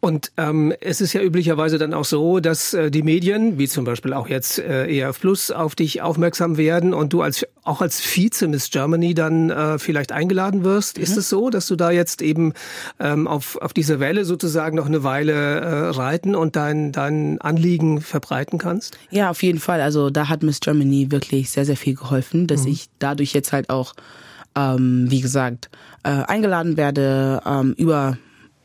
Und 0.00 0.32
ähm, 0.36 0.74
es 0.80 1.00
ist 1.00 1.12
ja 1.12 1.22
üblicherweise 1.22 1.78
dann 1.78 1.94
auch 1.94 2.04
so, 2.04 2.40
dass 2.40 2.74
äh, 2.74 2.90
die 2.90 3.02
Medien, 3.02 3.58
wie 3.58 3.68
zum 3.68 3.84
Beispiel 3.84 4.12
auch 4.12 4.28
jetzt 4.28 4.58
äh, 4.58 4.86
ERF 4.86 5.20
Plus, 5.20 5.50
auf 5.50 5.74
dich 5.74 6.02
aufmerksam 6.02 6.56
werden 6.56 6.92
und 6.92 7.12
du 7.12 7.22
als 7.22 7.46
auch 7.62 7.80
als 7.80 8.00
Vize 8.00 8.46
Miss 8.46 8.70
Germany 8.70 9.14
dann 9.14 9.50
äh, 9.50 9.78
vielleicht 9.78 10.12
eingeladen 10.12 10.64
wirst. 10.64 10.98
Mhm. 10.98 11.04
Ist 11.04 11.16
es 11.16 11.28
so, 11.28 11.48
dass 11.48 11.66
du 11.66 11.76
da 11.76 11.90
jetzt 11.90 12.20
eben 12.20 12.52
ähm, 13.00 13.26
auf, 13.26 13.56
auf 13.56 13.72
diese 13.72 14.00
Welle 14.00 14.24
sozusagen 14.24 14.76
noch 14.76 14.86
eine 14.86 15.02
Weile 15.02 15.32
äh, 15.32 15.88
reiten 15.88 16.34
und 16.34 16.56
dein, 16.56 16.92
dein 16.92 17.40
Anliegen 17.40 18.00
verbreiten 18.02 18.58
kannst? 18.58 18.98
Ja, 19.10 19.30
auf 19.30 19.42
jeden 19.42 19.58
Fall. 19.58 19.80
Also 19.80 20.10
da 20.10 20.28
hat 20.28 20.42
Miss 20.42 20.60
Germany 20.60 21.10
wirklich 21.10 21.50
sehr, 21.50 21.64
sehr 21.64 21.76
viel 21.76 21.94
geholfen, 21.94 22.46
dass 22.46 22.64
mhm. 22.64 22.72
ich 22.72 22.88
dadurch 22.98 23.32
jetzt 23.32 23.52
halt 23.52 23.70
auch, 23.70 23.94
ähm, 24.54 25.06
wie 25.08 25.22
gesagt, 25.22 25.70
äh, 26.02 26.10
eingeladen 26.10 26.76
werde, 26.76 27.40
ähm, 27.46 27.74
über 27.78 28.18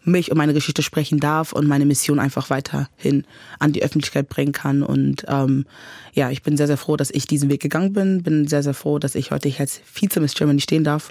mich 0.04 0.32
und 0.32 0.38
meine 0.38 0.54
Geschichte 0.54 0.82
sprechen 0.82 1.20
darf 1.20 1.54
und 1.54 1.68
meine 1.68 1.86
Mission 1.86 2.20
einfach 2.20 2.50
weiterhin 2.50 3.26
an 3.60 3.74
die 3.74 3.84
Öffentlichkeit 3.84 4.30
bringen 4.30 4.52
kann. 4.52 4.84
Und 4.84 5.26
ähm, 5.28 5.66
ja, 6.14 6.30
ich 6.30 6.44
bin 6.44 6.58
sehr, 6.58 6.68
sehr 6.68 6.78
froh, 6.78 6.98
dass 6.98 7.12
ich 7.12 7.28
diesen 7.28 7.50
Weg 7.50 7.62
gegangen 7.62 7.94
bin. 7.94 8.24
Bin 8.24 8.48
sehr, 8.48 8.64
sehr 8.64 8.74
froh, 8.74 9.00
dass 9.00 9.16
ich 9.16 9.32
heute 9.32 9.50
hier 9.50 9.62
als 9.62 9.82
Vize 9.86 10.20
Miss 10.20 10.34
Germany 10.34 10.62
stehen 10.62 10.84
darf 10.84 11.10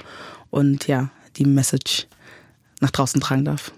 und 0.50 0.86
ja, 0.86 1.10
die 1.36 1.44
Message 1.44 2.06
nach 2.80 2.90
draußen 2.90 3.20
tragen 3.20 3.44
darf. 3.44 3.72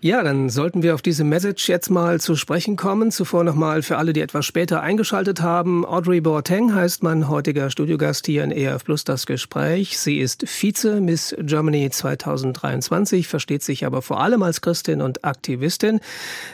Ja, 0.00 0.22
dann 0.22 0.50
sollten 0.50 0.82
wir 0.82 0.94
auf 0.94 1.02
diese 1.02 1.24
Message 1.24 1.68
jetzt 1.68 1.90
mal 1.90 2.20
zu 2.20 2.36
sprechen 2.36 2.76
kommen. 2.76 3.10
Zuvor 3.10 3.44
nochmal 3.44 3.82
für 3.82 3.96
alle, 3.96 4.12
die 4.12 4.20
etwas 4.20 4.44
später 4.44 4.80
eingeschaltet 4.82 5.40
haben. 5.40 5.84
Audrey 5.84 6.20
Boateng 6.20 6.74
heißt 6.74 7.02
mein 7.02 7.28
heutiger 7.28 7.70
Studiogast 7.70 8.26
hier 8.26 8.44
in 8.44 8.50
ERF 8.50 8.84
Plus 8.84 9.04
das 9.04 9.26
Gespräch. 9.26 9.98
Sie 9.98 10.18
ist 10.18 10.46
Vize 10.46 11.00
Miss 11.00 11.34
Germany 11.40 11.90
2023, 11.90 13.26
versteht 13.26 13.62
sich 13.62 13.86
aber 13.86 14.02
vor 14.02 14.20
allem 14.20 14.42
als 14.42 14.60
Christin 14.60 15.00
und 15.00 15.24
Aktivistin. 15.24 16.00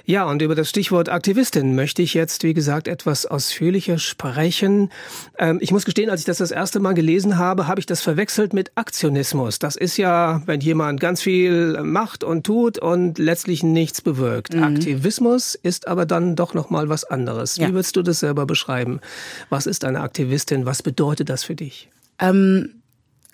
Ja, 0.06 0.24
und 0.24 0.40
über 0.40 0.54
das 0.54 0.70
Stichwort 0.70 1.08
Aktivistin 1.08 1.74
möchte 1.74 2.02
ich 2.02 2.14
jetzt, 2.14 2.44
wie 2.44 2.54
gesagt, 2.54 2.88
etwas 2.88 3.26
ausführlicher 3.26 3.98
sprechen. 3.98 4.90
Ähm, 5.38 5.58
ich 5.60 5.72
muss 5.72 5.84
gestehen, 5.84 6.10
als 6.10 6.20
ich 6.20 6.26
das 6.26 6.38
das 6.38 6.52
erste 6.52 6.80
Mal 6.80 6.94
gelesen 6.94 7.38
habe, 7.38 7.66
habe 7.66 7.80
ich 7.80 7.86
das 7.86 8.00
verwechselt 8.00 8.52
mit 8.52 8.72
Aktionismus. 8.76 9.58
Das 9.58 9.76
ist 9.76 9.96
ja, 9.96 10.42
wenn 10.46 10.60
jemand 10.60 11.00
ganz 11.00 11.22
viel 11.22 11.82
macht 11.82 12.24
und 12.24 12.44
tut 12.44 12.78
und 12.78 13.11
letztlich 13.18 13.62
nichts 13.62 14.00
bewirkt. 14.00 14.54
Mhm. 14.54 14.62
Aktivismus 14.62 15.54
ist 15.54 15.88
aber 15.88 16.06
dann 16.06 16.36
doch 16.36 16.54
noch 16.54 16.70
mal 16.70 16.88
was 16.88 17.04
anderes. 17.04 17.56
Ja. 17.56 17.68
Wie 17.68 17.74
würdest 17.74 17.96
du 17.96 18.02
das 18.02 18.20
selber 18.20 18.46
beschreiben? 18.46 19.00
Was 19.48 19.66
ist 19.66 19.84
eine 19.84 20.00
Aktivistin? 20.00 20.66
Was 20.66 20.82
bedeutet 20.82 21.28
das 21.28 21.44
für 21.44 21.54
dich? 21.54 21.88
Ähm, 22.18 22.81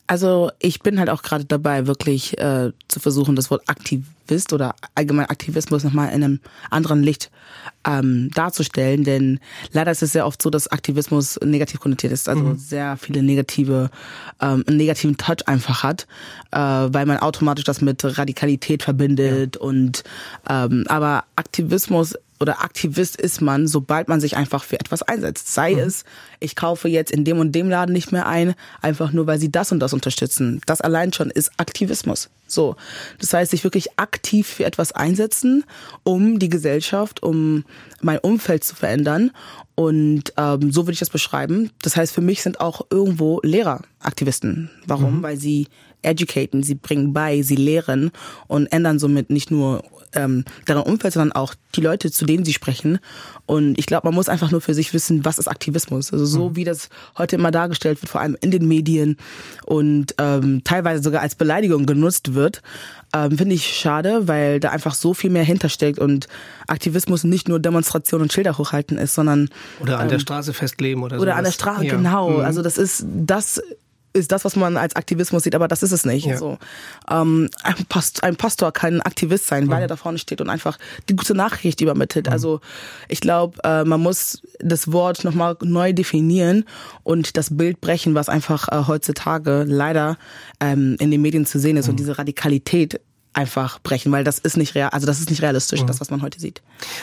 also 0.08 0.50
ich 0.58 0.80
bin 0.80 0.98
halt 0.98 1.10
auch 1.10 1.22
gerade 1.22 1.44
dabei, 1.44 1.86
wirklich 1.86 2.36
äh, 2.38 2.72
zu 2.88 2.98
versuchen, 2.98 3.36
das 3.36 3.50
Wort 3.50 3.62
Aktivist 3.68 4.54
oder 4.54 4.74
allgemein 4.94 5.26
Aktivismus 5.26 5.84
nochmal 5.84 6.08
in 6.08 6.24
einem 6.24 6.40
anderen 6.70 7.02
Licht 7.02 7.30
ähm, 7.86 8.30
darzustellen. 8.34 9.04
Denn 9.04 9.38
leider 9.72 9.90
ist 9.90 10.02
es 10.02 10.12
sehr 10.12 10.26
oft 10.26 10.40
so, 10.40 10.48
dass 10.48 10.68
Aktivismus 10.68 11.38
negativ 11.44 11.80
konnotiert 11.80 12.12
ist. 12.12 12.28
Also 12.28 12.42
mhm. 12.42 12.58
sehr 12.58 12.96
viele 12.96 13.22
negative, 13.22 13.90
ähm, 14.40 14.64
einen 14.66 14.78
negativen 14.78 15.18
Touch 15.18 15.46
einfach 15.46 15.82
hat, 15.82 16.06
äh, 16.52 16.58
weil 16.58 17.04
man 17.04 17.18
automatisch 17.18 17.64
das 17.64 17.82
mit 17.82 18.02
Radikalität 18.02 18.82
verbindet. 18.82 19.56
Ja. 19.56 19.60
Und 19.60 20.04
ähm, 20.48 20.84
aber 20.88 21.24
Aktivismus 21.36 22.14
oder 22.40 22.62
Aktivist 22.62 23.16
ist 23.16 23.40
man, 23.40 23.66
sobald 23.66 24.08
man 24.08 24.20
sich 24.20 24.36
einfach 24.36 24.64
für 24.64 24.78
etwas 24.78 25.02
einsetzt. 25.02 25.52
Sei 25.52 25.72
mhm. 25.72 25.80
es 25.80 26.04
ich 26.40 26.56
kaufe 26.56 26.88
jetzt 26.88 27.10
in 27.10 27.24
dem 27.24 27.38
und 27.38 27.52
dem 27.52 27.68
Laden 27.68 27.92
nicht 27.92 28.12
mehr 28.12 28.26
ein, 28.26 28.54
einfach 28.80 29.12
nur 29.12 29.26
weil 29.26 29.40
sie 29.40 29.50
das 29.50 29.72
und 29.72 29.80
das 29.80 29.92
unterstützen. 29.92 30.60
Das 30.66 30.80
allein 30.80 31.12
schon 31.12 31.30
ist 31.30 31.50
Aktivismus. 31.56 32.30
So. 32.46 32.76
Das 33.18 33.32
heißt, 33.32 33.50
sich 33.50 33.64
wirklich 33.64 33.98
aktiv 33.98 34.46
für 34.46 34.64
etwas 34.64 34.92
einsetzen, 34.92 35.64
um 36.04 36.38
die 36.38 36.48
Gesellschaft, 36.48 37.22
um 37.22 37.64
mein 38.00 38.18
Umfeld 38.18 38.64
zu 38.64 38.74
verändern. 38.74 39.32
Und 39.74 40.32
ähm, 40.36 40.72
so 40.72 40.86
würde 40.86 40.92
ich 40.92 40.98
das 40.98 41.10
beschreiben. 41.10 41.70
Das 41.82 41.96
heißt, 41.96 42.12
für 42.12 42.20
mich 42.20 42.42
sind 42.42 42.60
auch 42.60 42.86
irgendwo 42.90 43.40
Lehrer 43.42 43.82
Aktivisten. 44.00 44.70
Warum? 44.86 45.18
Mhm. 45.18 45.22
Weil 45.22 45.36
sie 45.36 45.68
educaten, 46.02 46.62
sie 46.62 46.74
bringen 46.74 47.12
bei, 47.12 47.42
sie 47.42 47.56
lehren 47.56 48.10
und 48.46 48.66
ändern 48.66 48.98
somit 48.98 49.30
nicht 49.30 49.50
nur 49.50 49.82
ähm, 50.14 50.44
deren 50.66 50.82
Umfeld, 50.82 51.14
sondern 51.14 51.32
auch 51.32 51.54
die 51.74 51.80
Leute, 51.80 52.10
zu 52.10 52.24
denen 52.24 52.44
sie 52.44 52.52
sprechen. 52.52 52.98
Und 53.46 53.78
ich 53.78 53.86
glaube, 53.86 54.06
man 54.06 54.14
muss 54.14 54.28
einfach 54.28 54.50
nur 54.50 54.60
für 54.60 54.74
sich 54.74 54.94
wissen, 54.94 55.24
was 55.24 55.38
ist 55.38 55.48
Aktivismus. 55.48 56.12
Also 56.12 56.26
so 56.26 56.50
mhm. 56.50 56.56
wie 56.56 56.64
das 56.64 56.88
heute 57.16 57.36
immer 57.36 57.50
dargestellt 57.50 58.00
wird, 58.02 58.10
vor 58.10 58.20
allem 58.20 58.36
in 58.40 58.50
den 58.50 58.66
Medien 58.66 59.16
und 59.64 60.14
ähm, 60.18 60.62
teilweise 60.64 61.02
sogar 61.02 61.22
als 61.22 61.34
Beleidigung 61.34 61.86
genutzt 61.86 62.34
wird, 62.34 62.62
ähm, 63.14 63.38
finde 63.38 63.54
ich 63.54 63.66
schade, 63.66 64.28
weil 64.28 64.60
da 64.60 64.70
einfach 64.70 64.94
so 64.94 65.14
viel 65.14 65.30
mehr 65.30 65.44
hintersteckt 65.44 65.98
und 65.98 66.28
Aktivismus 66.66 67.24
nicht 67.24 67.48
nur 67.48 67.58
Demonstration 67.58 68.22
und 68.22 68.32
Schilder 68.32 68.58
hochhalten 68.58 68.98
ist, 68.98 69.14
sondern 69.14 69.48
oder 69.80 69.98
an 69.98 70.06
ähm, 70.06 70.10
der 70.10 70.18
Straße 70.18 70.52
festleben 70.52 71.02
oder 71.02 71.16
so. 71.16 71.22
Oder 71.22 71.32
sowas. 71.32 71.38
an 71.38 71.44
der 71.44 71.52
Straße, 71.52 71.86
ja. 71.86 71.94
genau. 71.96 72.30
Mhm. 72.30 72.44
Also 72.44 72.62
das 72.62 72.76
ist 72.76 73.06
das 73.06 73.62
ist 74.18 74.32
das, 74.32 74.44
was 74.44 74.56
man 74.56 74.76
als 74.76 74.96
Aktivismus 74.96 75.44
sieht, 75.44 75.54
aber 75.54 75.68
das 75.68 75.82
ist 75.82 75.92
es 75.92 76.04
nicht. 76.04 76.26
Ja. 76.26 76.36
So, 76.36 76.58
ähm, 77.10 77.48
ein, 77.62 77.74
Past 77.88 78.22
ein, 78.24 78.36
Pastor 78.36 78.72
kann 78.72 78.94
ein 78.94 79.02
Aktivist 79.02 79.46
sein, 79.46 79.68
weil 79.68 79.76
mhm. 79.76 79.82
er 79.82 79.88
da 79.88 79.96
vorne 79.96 80.18
steht 80.18 80.40
und 80.40 80.50
einfach 80.50 80.78
die 81.08 81.16
gute 81.16 81.34
Nachricht 81.34 81.80
übermittelt. 81.80 82.26
Mhm. 82.26 82.32
Also 82.32 82.60
ich 83.08 83.20
glaube, 83.20 83.58
äh, 83.64 83.84
man 83.84 84.00
muss 84.00 84.42
das 84.58 84.92
Wort 84.92 85.24
nochmal 85.24 85.56
neu 85.62 85.92
definieren 85.92 86.64
und 87.02 87.36
das 87.36 87.56
Bild 87.56 87.80
brechen, 87.80 88.14
was 88.14 88.28
einfach 88.28 88.68
äh, 88.68 88.86
heutzutage 88.86 89.64
leider 89.66 90.18
ähm, 90.60 90.96
in 90.98 91.10
den 91.10 91.22
Medien 91.22 91.46
zu 91.46 91.58
sehen 91.58 91.76
ist 91.76 91.86
mhm. 91.86 91.92
und 91.92 92.00
diese 92.00 92.18
Radikalität 92.18 93.00
einfach 93.38 93.78
brechen, 93.78 94.10
weil 94.10 94.24
das 94.24 94.38
ist 94.40 94.56
nicht 94.56 94.74
real, 94.74 94.90
also 94.90 95.06
das 95.06 95.20
ist 95.20 95.30
nicht 95.30 95.42
realistisch, 95.42 95.82
mhm. 95.82 95.86
das 95.86 96.00
was 96.00 96.10
man 96.10 96.22
heute 96.22 96.40
sieht. 96.40 96.60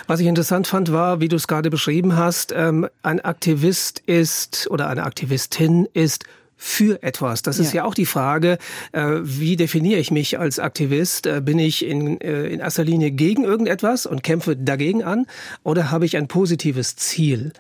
Was 0.08 0.20
ich 0.20 0.28
interessant 0.28 0.68
fand, 0.68 0.92
war, 0.92 1.22
wie 1.22 1.30
du 1.30 1.38
es 1.38 1.48
gerade 1.48 1.70
beschrieben 1.70 2.18
hast, 2.18 2.52
ähm, 2.56 2.88
ein 3.04 3.22
Aktivist 3.22 4.00
ist 4.00 4.68
oder 4.70 4.90
eine 4.90 5.04
Aktivistin 5.04 5.88
ist 5.94 6.26
für 6.58 7.04
etwas. 7.04 7.42
Das 7.42 7.60
ist 7.60 7.74
ja, 7.74 7.82
ja 7.82 7.86
auch 7.86 7.94
die 7.94 8.06
Frage, 8.06 8.58
äh, 8.92 9.06
wie 9.22 9.56
definiere 9.56 10.00
ich 10.00 10.12
mich 10.12 10.40
als 10.40 10.60
Aktivist? 10.60 11.28
Äh, 11.28 11.42
bin 11.42 11.60
ich 11.60 11.86
in, 11.86 12.20
äh, 12.22 12.48
in 12.48 12.60
erster 12.60 12.84
Linie 12.84 13.12
gegen 13.12 13.44
irgendetwas 13.44 14.06
und 14.06 14.24
kämpfe 14.24 14.56
dagegen 14.56 15.04
an 15.04 15.26
oder 15.64 15.92
habe 15.92 16.06
ich 16.06 16.18
ein 16.18 16.28
positives 16.28 16.96
Ziel? 16.96 17.52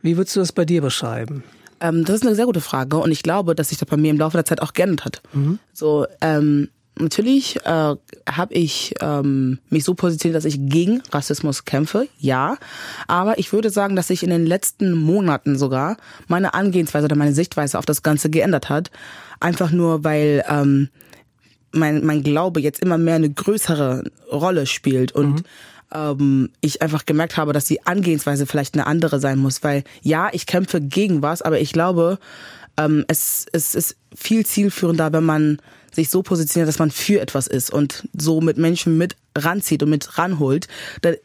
Wie 0.00 0.16
würdest 0.16 0.36
du 0.36 0.40
das 0.40 0.52
bei 0.52 0.64
dir 0.64 0.82
beschreiben? 0.82 1.44
Ähm, 1.80 2.04
das 2.04 2.16
ist 2.16 2.26
eine 2.26 2.34
sehr 2.34 2.46
gute 2.46 2.60
Frage 2.60 2.98
und 2.98 3.10
ich 3.10 3.22
glaube, 3.22 3.54
dass 3.54 3.68
sich 3.68 3.78
das 3.78 3.88
bei 3.88 3.96
mir 3.96 4.10
im 4.10 4.18
Laufe 4.18 4.36
der 4.36 4.44
Zeit 4.44 4.60
auch 4.60 4.72
geändert 4.72 5.04
hat. 5.04 5.22
Mhm. 5.32 5.58
So, 5.72 6.06
ähm, 6.20 6.68
Natürlich 6.98 7.56
äh, 7.64 7.96
habe 8.28 8.54
ich 8.54 8.94
ähm, 9.00 9.58
mich 9.70 9.84
so 9.84 9.94
positioniert, 9.94 10.36
dass 10.36 10.44
ich 10.44 10.58
gegen 10.60 11.02
Rassismus 11.10 11.64
kämpfe, 11.64 12.06
ja. 12.18 12.58
Aber 13.08 13.38
ich 13.38 13.52
würde 13.52 13.70
sagen, 13.70 13.96
dass 13.96 14.08
sich 14.08 14.22
in 14.22 14.30
den 14.30 14.44
letzten 14.44 14.92
Monaten 14.92 15.56
sogar 15.56 15.96
meine 16.28 16.52
Angehensweise 16.52 17.06
oder 17.06 17.16
meine 17.16 17.32
Sichtweise 17.32 17.78
auf 17.78 17.86
das 17.86 18.02
Ganze 18.02 18.28
geändert 18.28 18.68
hat. 18.68 18.90
Einfach 19.40 19.70
nur, 19.70 20.04
weil 20.04 20.44
ähm, 20.48 20.90
mein, 21.72 22.04
mein 22.04 22.22
Glaube 22.22 22.60
jetzt 22.60 22.82
immer 22.82 22.98
mehr 22.98 23.16
eine 23.16 23.30
größere 23.30 24.04
Rolle 24.30 24.66
spielt 24.66 25.12
und 25.12 25.36
mhm. 25.36 25.44
ähm, 25.94 26.50
ich 26.60 26.82
einfach 26.82 27.06
gemerkt 27.06 27.38
habe, 27.38 27.54
dass 27.54 27.64
die 27.64 27.86
Angehensweise 27.86 28.44
vielleicht 28.44 28.74
eine 28.74 28.86
andere 28.86 29.18
sein 29.18 29.38
muss. 29.38 29.62
Weil 29.64 29.82
ja, 30.02 30.28
ich 30.32 30.44
kämpfe 30.44 30.82
gegen 30.82 31.22
was, 31.22 31.40
aber 31.40 31.58
ich 31.58 31.72
glaube, 31.72 32.18
ähm, 32.76 33.06
es, 33.08 33.46
es 33.52 33.74
ist 33.74 33.96
viel 34.14 34.44
zielführender, 34.44 35.12
wenn 35.14 35.24
man 35.24 35.58
sich 35.94 36.10
so 36.10 36.22
positioniert, 36.22 36.68
dass 36.68 36.78
man 36.78 36.90
für 36.90 37.20
etwas 37.20 37.46
ist 37.46 37.70
und 37.70 38.08
so 38.16 38.40
mit 38.40 38.56
Menschen 38.56 38.98
mit 38.98 39.16
ranzieht 39.36 39.82
und 39.82 39.90
mit 39.90 40.18
ranholt. 40.18 40.68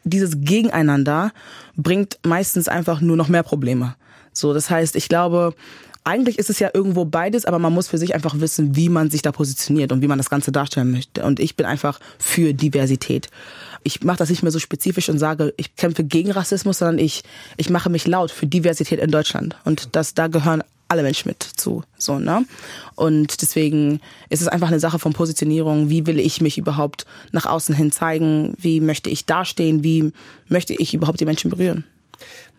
Dieses 0.04 0.40
Gegeneinander 0.40 1.32
bringt 1.76 2.18
meistens 2.24 2.68
einfach 2.68 3.00
nur 3.00 3.16
noch 3.16 3.28
mehr 3.28 3.42
Probleme. 3.42 3.94
So, 4.32 4.54
das 4.54 4.70
heißt, 4.70 4.96
ich 4.96 5.08
glaube, 5.08 5.54
eigentlich 6.04 6.38
ist 6.38 6.48
es 6.48 6.58
ja 6.58 6.70
irgendwo 6.72 7.04
beides, 7.04 7.44
aber 7.44 7.58
man 7.58 7.74
muss 7.74 7.88
für 7.88 7.98
sich 7.98 8.14
einfach 8.14 8.40
wissen, 8.40 8.76
wie 8.76 8.88
man 8.88 9.10
sich 9.10 9.20
da 9.20 9.30
positioniert 9.30 9.92
und 9.92 10.00
wie 10.00 10.06
man 10.06 10.16
das 10.16 10.30
Ganze 10.30 10.52
darstellen 10.52 10.90
möchte. 10.90 11.22
Und 11.22 11.38
ich 11.38 11.54
bin 11.54 11.66
einfach 11.66 12.00
für 12.18 12.54
Diversität. 12.54 13.28
Ich 13.82 14.02
mache 14.02 14.16
das 14.16 14.30
nicht 14.30 14.42
mehr 14.42 14.52
so 14.52 14.58
spezifisch 14.58 15.08
und 15.08 15.18
sage, 15.18 15.52
ich 15.56 15.76
kämpfe 15.76 16.04
gegen 16.04 16.30
Rassismus, 16.30 16.78
sondern 16.78 16.98
ich, 16.98 17.24
ich 17.56 17.68
mache 17.68 17.90
mich 17.90 18.06
laut 18.06 18.30
für 18.30 18.46
Diversität 18.46 19.00
in 19.00 19.10
Deutschland. 19.10 19.56
Und 19.64 19.90
das, 19.92 20.14
da 20.14 20.28
gehören 20.28 20.62
alle 20.88 21.02
Menschen 21.02 21.28
mit 21.28 21.42
zu. 21.42 21.82
So, 21.96 22.18
ne? 22.18 22.44
Und 22.94 23.42
deswegen 23.42 24.00
ist 24.30 24.40
es 24.40 24.48
einfach 24.48 24.68
eine 24.68 24.80
Sache 24.80 24.98
von 24.98 25.12
Positionierung. 25.12 25.90
Wie 25.90 26.06
will 26.06 26.18
ich 26.18 26.40
mich 26.40 26.58
überhaupt 26.58 27.06
nach 27.30 27.46
außen 27.46 27.74
hin 27.74 27.92
zeigen? 27.92 28.54
Wie 28.58 28.80
möchte 28.80 29.10
ich 29.10 29.26
dastehen? 29.26 29.84
Wie 29.84 30.12
möchte 30.48 30.74
ich 30.74 30.94
überhaupt 30.94 31.20
die 31.20 31.26
Menschen 31.26 31.50
berühren? 31.50 31.84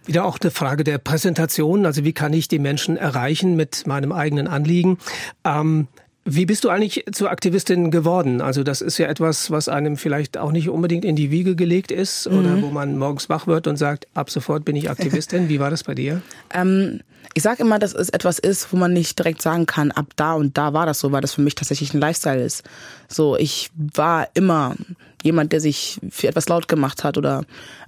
Wieder 0.05 0.25
auch 0.25 0.39
eine 0.41 0.51
Frage 0.51 0.83
der 0.83 0.97
Präsentation. 0.97 1.85
Also 1.85 2.03
wie 2.03 2.13
kann 2.13 2.33
ich 2.33 2.47
die 2.47 2.59
Menschen 2.59 2.97
erreichen 2.97 3.55
mit 3.55 3.85
meinem 3.85 4.11
eigenen 4.11 4.47
Anliegen? 4.47 4.97
Ähm, 5.43 5.87
wie 6.35 6.45
bist 6.45 6.63
du 6.63 6.69
eigentlich 6.69 7.05
zur 7.11 7.31
Aktivistin 7.31 7.91
geworden? 7.91 8.41
Also 8.41 8.63
das 8.63 8.81
ist 8.81 8.97
ja 8.97 9.07
etwas, 9.07 9.51
was 9.51 9.69
einem 9.69 9.97
vielleicht 9.97 10.37
auch 10.37 10.51
nicht 10.51 10.69
unbedingt 10.69 11.05
in 11.05 11.15
die 11.15 11.31
Wiege 11.31 11.55
gelegt 11.55 11.91
ist 11.91 12.29
mhm. 12.29 12.39
oder 12.39 12.61
wo 12.61 12.67
man 12.69 12.97
morgens 12.97 13.29
wach 13.29 13.47
wird 13.47 13.67
und 13.67 13.77
sagt, 13.77 14.07
ab 14.13 14.29
sofort 14.29 14.65
bin 14.65 14.75
ich 14.75 14.89
Aktivistin. 14.89 15.49
Wie 15.49 15.59
war 15.59 15.69
das 15.69 15.83
bei 15.83 15.95
dir? 15.95 16.21
Ähm, 16.51 17.01
ich 17.35 17.43
sage 17.43 17.61
immer, 17.61 17.77
dass 17.77 17.93
es 17.93 18.09
etwas 18.09 18.39
ist, 18.39 18.73
wo 18.73 18.77
man 18.77 18.91
nicht 18.91 19.19
direkt 19.19 19.41
sagen 19.41 19.67
kann, 19.67 19.91
ab 19.91 20.07
da 20.15 20.33
und 20.33 20.57
da 20.57 20.73
war 20.73 20.87
das 20.87 20.99
so, 20.99 21.11
weil 21.11 21.21
das 21.21 21.33
für 21.33 21.41
mich 21.41 21.53
tatsächlich 21.53 21.93
ein 21.93 21.99
Lifestyle 21.99 22.43
ist. 22.43 22.63
So, 23.07 23.37
ich 23.37 23.69
war 23.75 24.29
immer 24.33 24.75
jemand, 25.23 25.51
der 25.51 25.61
sich 25.61 25.99
für 26.09 26.27
etwas 26.27 26.47
laut 26.47 26.67
gemacht 26.67 27.03
hat 27.03 27.17
oder 27.17 27.43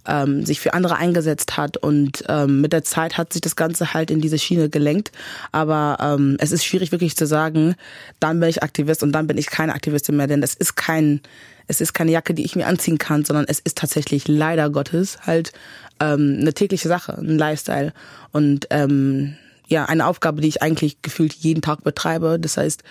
ähm, 0.08 0.46
sich 0.46 0.60
für 0.60 0.74
andere 0.74 0.98
eingesetzt 0.98 1.58
hat. 1.58 1.78
Und 1.78 2.24
ähm, 2.28 2.62
mit 2.62 2.74
der 2.74 2.84
Zeit 2.84 3.18
hat 3.18 3.34
sich 3.34 3.42
das 3.42 3.56
Ganze 3.56 3.94
halt 3.94 4.12
in 4.12 4.22
diese 4.22 4.40
Schiene 4.40 4.70
gelenkt. 4.70 5.12
Aber 5.52 5.98
ähm, 6.02 6.38
es 6.40 6.52
ist 6.52 6.66
schwierig 6.66 6.92
wirklich 6.92 7.16
zu 7.16 7.26
sagen, 7.26 7.76
dann 8.20 8.40
bin 8.40 8.50
ich 8.50 8.64
Aktivist 8.64 9.04
und 9.04 9.12
dann 9.12 9.28
bin 9.28 9.38
ich 9.38 9.48
keine 9.48 9.74
Aktivistin 9.74 10.18
mehr, 10.18 10.28
denn 10.28 10.42
das 10.42 10.54
ist 10.54 10.76
kein, 10.76 11.22
es 11.68 11.82
ist 11.82 11.94
keine 11.94 12.12
Jacke, 12.12 12.34
die 12.34 12.46
ich 12.46 12.56
mir 12.56 12.68
anziehen 12.68 12.98
kann, 12.98 13.24
sondern 13.26 13.46
es 13.48 13.60
ist 13.60 13.78
tatsächlich 13.78 14.28
leider 14.28 14.70
Gottes 14.70 15.20
halt 15.26 15.52
ähm, 16.00 16.38
eine 16.42 16.54
tägliche 16.54 16.88
Sache, 16.88 17.18
ein 17.18 17.38
Lifestyle. 17.38 17.94
Und 18.32 18.68
ähm, 18.72 19.36
ja, 19.72 19.86
eine 19.86 20.06
Aufgabe, 20.06 20.42
die 20.42 20.50
ich 20.50 20.62
eigentlich 20.62 21.02
gefühlt 21.02 21.34
jeden 21.34 21.62
Tag 21.62 21.84
betreibe. 21.84 22.38
Das 22.40 22.58
heißt, 22.58 22.84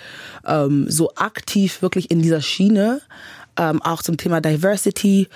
ähm, 0.47 0.87
so 0.89 1.15
aktiv 1.15 1.83
wirklich 1.83 2.11
in 2.11 2.23
dieser 2.23 2.41
Schiene, 2.41 3.03
ähm, 3.57 3.83
auch 3.83 4.03
zum 4.03 4.17
Thema 4.17 4.41
Diversity, 4.41 5.29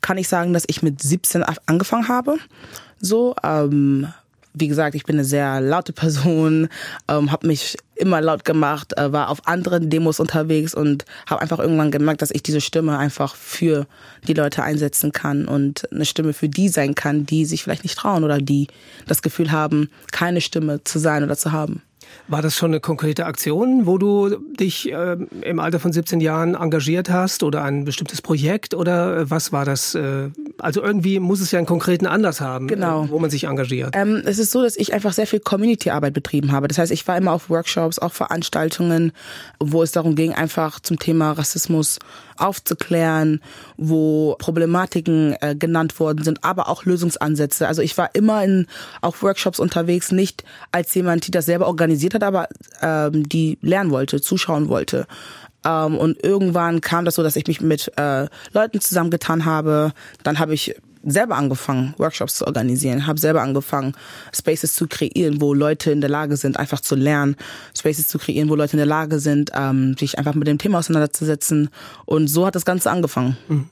kann 0.00 0.18
ich 0.18 0.28
sagen, 0.28 0.52
dass 0.52 0.64
ich 0.66 0.82
mit 0.82 1.02
17 1.02 1.42
angefangen 1.66 2.08
habe. 2.08 2.36
So, 3.00 3.34
ähm, 3.42 4.08
wie 4.54 4.68
gesagt, 4.68 4.94
ich 4.94 5.04
bin 5.04 5.16
eine 5.16 5.24
sehr 5.24 5.60
laute 5.60 5.92
Person, 5.92 6.68
ähm, 7.08 7.32
habe 7.32 7.46
mich 7.46 7.76
immer 7.96 8.20
laut 8.20 8.44
gemacht, 8.44 8.96
äh, 8.96 9.12
war 9.12 9.28
auf 9.28 9.46
anderen 9.46 9.90
Demos 9.90 10.20
unterwegs 10.20 10.74
und 10.74 11.04
habe 11.28 11.42
einfach 11.42 11.58
irgendwann 11.58 11.90
gemerkt, 11.90 12.22
dass 12.22 12.30
ich 12.30 12.42
diese 12.42 12.60
Stimme 12.60 12.96
einfach 12.96 13.34
für 13.34 13.86
die 14.28 14.34
Leute 14.34 14.62
einsetzen 14.62 15.12
kann 15.12 15.46
und 15.46 15.90
eine 15.92 16.04
Stimme 16.04 16.32
für 16.32 16.48
die 16.48 16.68
sein 16.68 16.94
kann, 16.94 17.26
die 17.26 17.44
sich 17.44 17.64
vielleicht 17.64 17.82
nicht 17.82 17.98
trauen 17.98 18.24
oder 18.24 18.38
die 18.38 18.68
das 19.06 19.22
Gefühl 19.22 19.50
haben, 19.50 19.90
keine 20.12 20.40
Stimme 20.40 20.84
zu 20.84 20.98
sein 20.98 21.24
oder 21.24 21.36
zu 21.36 21.50
haben. 21.52 21.82
War 22.28 22.42
das 22.42 22.56
schon 22.56 22.70
eine 22.70 22.80
konkrete 22.80 23.26
Aktion, 23.26 23.86
wo 23.86 23.98
du 23.98 24.36
dich 24.58 24.90
äh, 24.90 25.16
im 25.42 25.58
Alter 25.58 25.78
von 25.80 25.92
17 25.92 26.20
Jahren 26.20 26.54
engagiert 26.54 27.10
hast 27.10 27.42
oder 27.42 27.62
ein 27.62 27.84
bestimmtes 27.84 28.22
Projekt 28.22 28.74
oder 28.74 29.18
äh, 29.18 29.30
was 29.30 29.52
war 29.52 29.64
das? 29.64 29.94
Äh, 29.94 30.30
also 30.58 30.82
irgendwie 30.82 31.20
muss 31.20 31.40
es 31.40 31.50
ja 31.50 31.58
einen 31.58 31.66
konkreten 31.66 32.06
Anlass 32.06 32.40
haben, 32.40 32.68
genau. 32.68 33.04
äh, 33.04 33.10
wo 33.10 33.18
man 33.18 33.30
sich 33.30 33.44
engagiert. 33.44 33.94
Ähm, 33.94 34.22
es 34.24 34.38
ist 34.38 34.52
so, 34.52 34.62
dass 34.62 34.76
ich 34.76 34.94
einfach 34.94 35.12
sehr 35.12 35.26
viel 35.26 35.40
Community-Arbeit 35.40 36.14
betrieben 36.14 36.52
habe. 36.52 36.68
Das 36.68 36.78
heißt, 36.78 36.92
ich 36.92 37.06
war 37.06 37.16
immer 37.16 37.32
auf 37.32 37.50
Workshops, 37.50 37.98
auch 37.98 38.12
Veranstaltungen, 38.12 39.12
wo 39.60 39.82
es 39.82 39.92
darum 39.92 40.14
ging, 40.14 40.32
einfach 40.32 40.80
zum 40.80 40.98
Thema 40.98 41.32
Rassismus 41.32 41.98
aufzuklären, 42.36 43.40
wo 43.76 44.36
Problematiken 44.38 45.36
äh, 45.40 45.54
genannt 45.54 46.00
worden 46.00 46.24
sind, 46.24 46.42
aber 46.44 46.68
auch 46.68 46.84
Lösungsansätze. 46.84 47.68
Also 47.68 47.82
ich 47.82 47.96
war 47.96 48.10
immer 48.14 48.42
in 48.42 48.66
auf 49.00 49.22
Workshops 49.22 49.60
unterwegs, 49.60 50.12
nicht 50.12 50.44
als 50.72 50.94
jemand, 50.94 51.26
die 51.26 51.30
das 51.30 51.46
selber 51.46 51.66
organisiert 51.66 52.03
hat, 52.12 52.22
aber 52.22 52.48
ähm, 52.82 53.26
die 53.26 53.58
lernen 53.62 53.90
wollte, 53.90 54.20
zuschauen 54.20 54.68
wollte. 54.68 55.06
Ähm, 55.64 55.96
und 55.96 56.22
irgendwann 56.22 56.82
kam 56.82 57.06
das 57.06 57.14
so, 57.14 57.22
dass 57.22 57.36
ich 57.36 57.46
mich 57.46 57.60
mit 57.62 57.90
äh, 57.96 58.26
Leuten 58.52 58.80
zusammengetan 58.80 59.46
habe. 59.46 59.92
Dann 60.22 60.38
habe 60.38 60.52
ich 60.52 60.74
selber 61.06 61.36
angefangen, 61.36 61.94
Workshops 61.98 62.36
zu 62.36 62.46
organisieren, 62.46 63.06
habe 63.06 63.20
selber 63.20 63.42
angefangen, 63.42 63.94
Spaces 64.34 64.74
zu 64.74 64.86
kreieren, 64.86 65.40
wo 65.40 65.54
Leute 65.54 65.90
in 65.90 66.00
der 66.00 66.10
Lage 66.10 66.36
sind, 66.36 66.58
einfach 66.58 66.80
zu 66.80 66.94
lernen, 66.94 67.36
Spaces 67.76 68.08
zu 68.08 68.18
kreieren, 68.18 68.48
wo 68.48 68.54
Leute 68.54 68.72
in 68.72 68.78
der 68.78 68.86
Lage 68.86 69.18
sind, 69.18 69.50
ähm, 69.54 69.96
sich 69.98 70.18
einfach 70.18 70.34
mit 70.34 70.48
dem 70.48 70.58
Thema 70.58 70.78
auseinanderzusetzen. 70.78 71.68
Und 72.04 72.28
so 72.28 72.46
hat 72.46 72.54
das 72.54 72.64
Ganze 72.64 72.90
angefangen. 72.90 73.36
Mhm. 73.48 73.68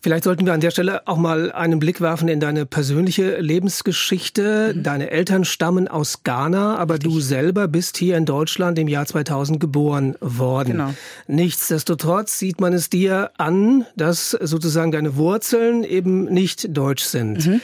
Vielleicht 0.00 0.24
sollten 0.24 0.46
wir 0.46 0.52
an 0.52 0.60
der 0.60 0.70
Stelle 0.70 1.06
auch 1.06 1.16
mal 1.16 1.50
einen 1.52 1.78
Blick 1.78 2.00
werfen 2.00 2.28
in 2.28 2.40
deine 2.40 2.66
persönliche 2.66 3.38
Lebensgeschichte. 3.40 4.74
Mhm. 4.74 4.82
Deine 4.82 5.10
Eltern 5.10 5.44
stammen 5.44 5.88
aus 5.88 6.22
Ghana, 6.22 6.76
aber 6.76 6.94
Richtig. 6.94 7.12
du 7.12 7.20
selber 7.20 7.68
bist 7.68 7.96
hier 7.96 8.16
in 8.16 8.24
Deutschland 8.24 8.78
im 8.78 8.88
Jahr 8.88 9.06
2000 9.06 9.58
geboren 9.58 10.16
worden. 10.20 10.72
Genau. 10.72 10.94
Nichtsdestotrotz 11.26 12.38
sieht 12.38 12.60
man 12.60 12.72
es 12.72 12.90
dir 12.90 13.30
an, 13.38 13.86
dass 13.96 14.30
sozusagen 14.30 14.92
deine 14.92 15.16
Wurzeln 15.16 15.84
eben 15.84 16.24
nicht 16.26 16.76
deutsch 16.76 17.04
sind. 17.04 17.46
Mhm. 17.46 17.60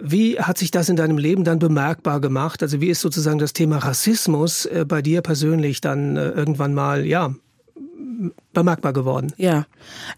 Wie 0.00 0.40
hat 0.40 0.58
sich 0.58 0.70
das 0.70 0.88
in 0.88 0.96
deinem 0.96 1.18
Leben 1.18 1.44
dann 1.44 1.60
bemerkbar 1.60 2.20
gemacht? 2.20 2.62
Also 2.62 2.80
wie 2.80 2.88
ist 2.88 3.00
sozusagen 3.00 3.38
das 3.38 3.52
Thema 3.52 3.78
Rassismus 3.78 4.66
äh, 4.66 4.84
bei 4.86 5.02
dir 5.02 5.20
persönlich 5.22 5.80
dann 5.80 6.16
äh, 6.16 6.30
irgendwann 6.30 6.74
mal, 6.74 7.06
ja, 7.06 7.32
bemerkbar 8.52 8.92
geworden? 8.92 9.32
Ja, 9.36 9.66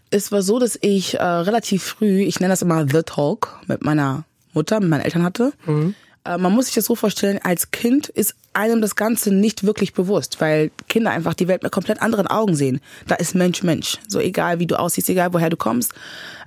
es 0.09 0.31
war 0.31 0.41
so, 0.41 0.59
dass 0.59 0.77
ich 0.81 1.15
äh, 1.15 1.23
relativ 1.23 1.83
früh, 1.83 2.21
ich 2.21 2.39
nenne 2.39 2.51
das 2.51 2.61
immer 2.61 2.85
The 2.87 3.03
Talk, 3.03 3.59
mit 3.67 3.83
meiner 3.83 4.25
Mutter, 4.53 4.79
mit 4.79 4.89
meinen 4.89 5.01
Eltern 5.01 5.23
hatte. 5.23 5.53
Mhm. 5.65 5.95
Äh, 6.23 6.37
man 6.37 6.53
muss 6.53 6.65
sich 6.65 6.75
das 6.75 6.85
so 6.85 6.95
vorstellen, 6.95 7.39
als 7.43 7.71
Kind 7.71 8.09
ist 8.09 8.35
einem 8.53 8.81
das 8.81 8.95
Ganze 8.95 9.31
nicht 9.31 9.63
wirklich 9.63 9.93
bewusst, 9.93 10.41
weil 10.41 10.71
Kinder 10.89 11.11
einfach 11.11 11.33
die 11.33 11.47
Welt 11.47 11.63
mit 11.63 11.71
komplett 11.71 12.01
anderen 12.01 12.27
Augen 12.27 12.55
sehen. 12.55 12.79
Da 13.07 13.15
ist 13.15 13.35
Mensch 13.35 13.63
Mensch. 13.63 13.97
So 14.07 14.19
egal, 14.19 14.59
wie 14.59 14.67
du 14.67 14.79
aussiehst, 14.79 15.09
egal, 15.09 15.33
woher 15.33 15.49
du 15.49 15.57
kommst, 15.57 15.93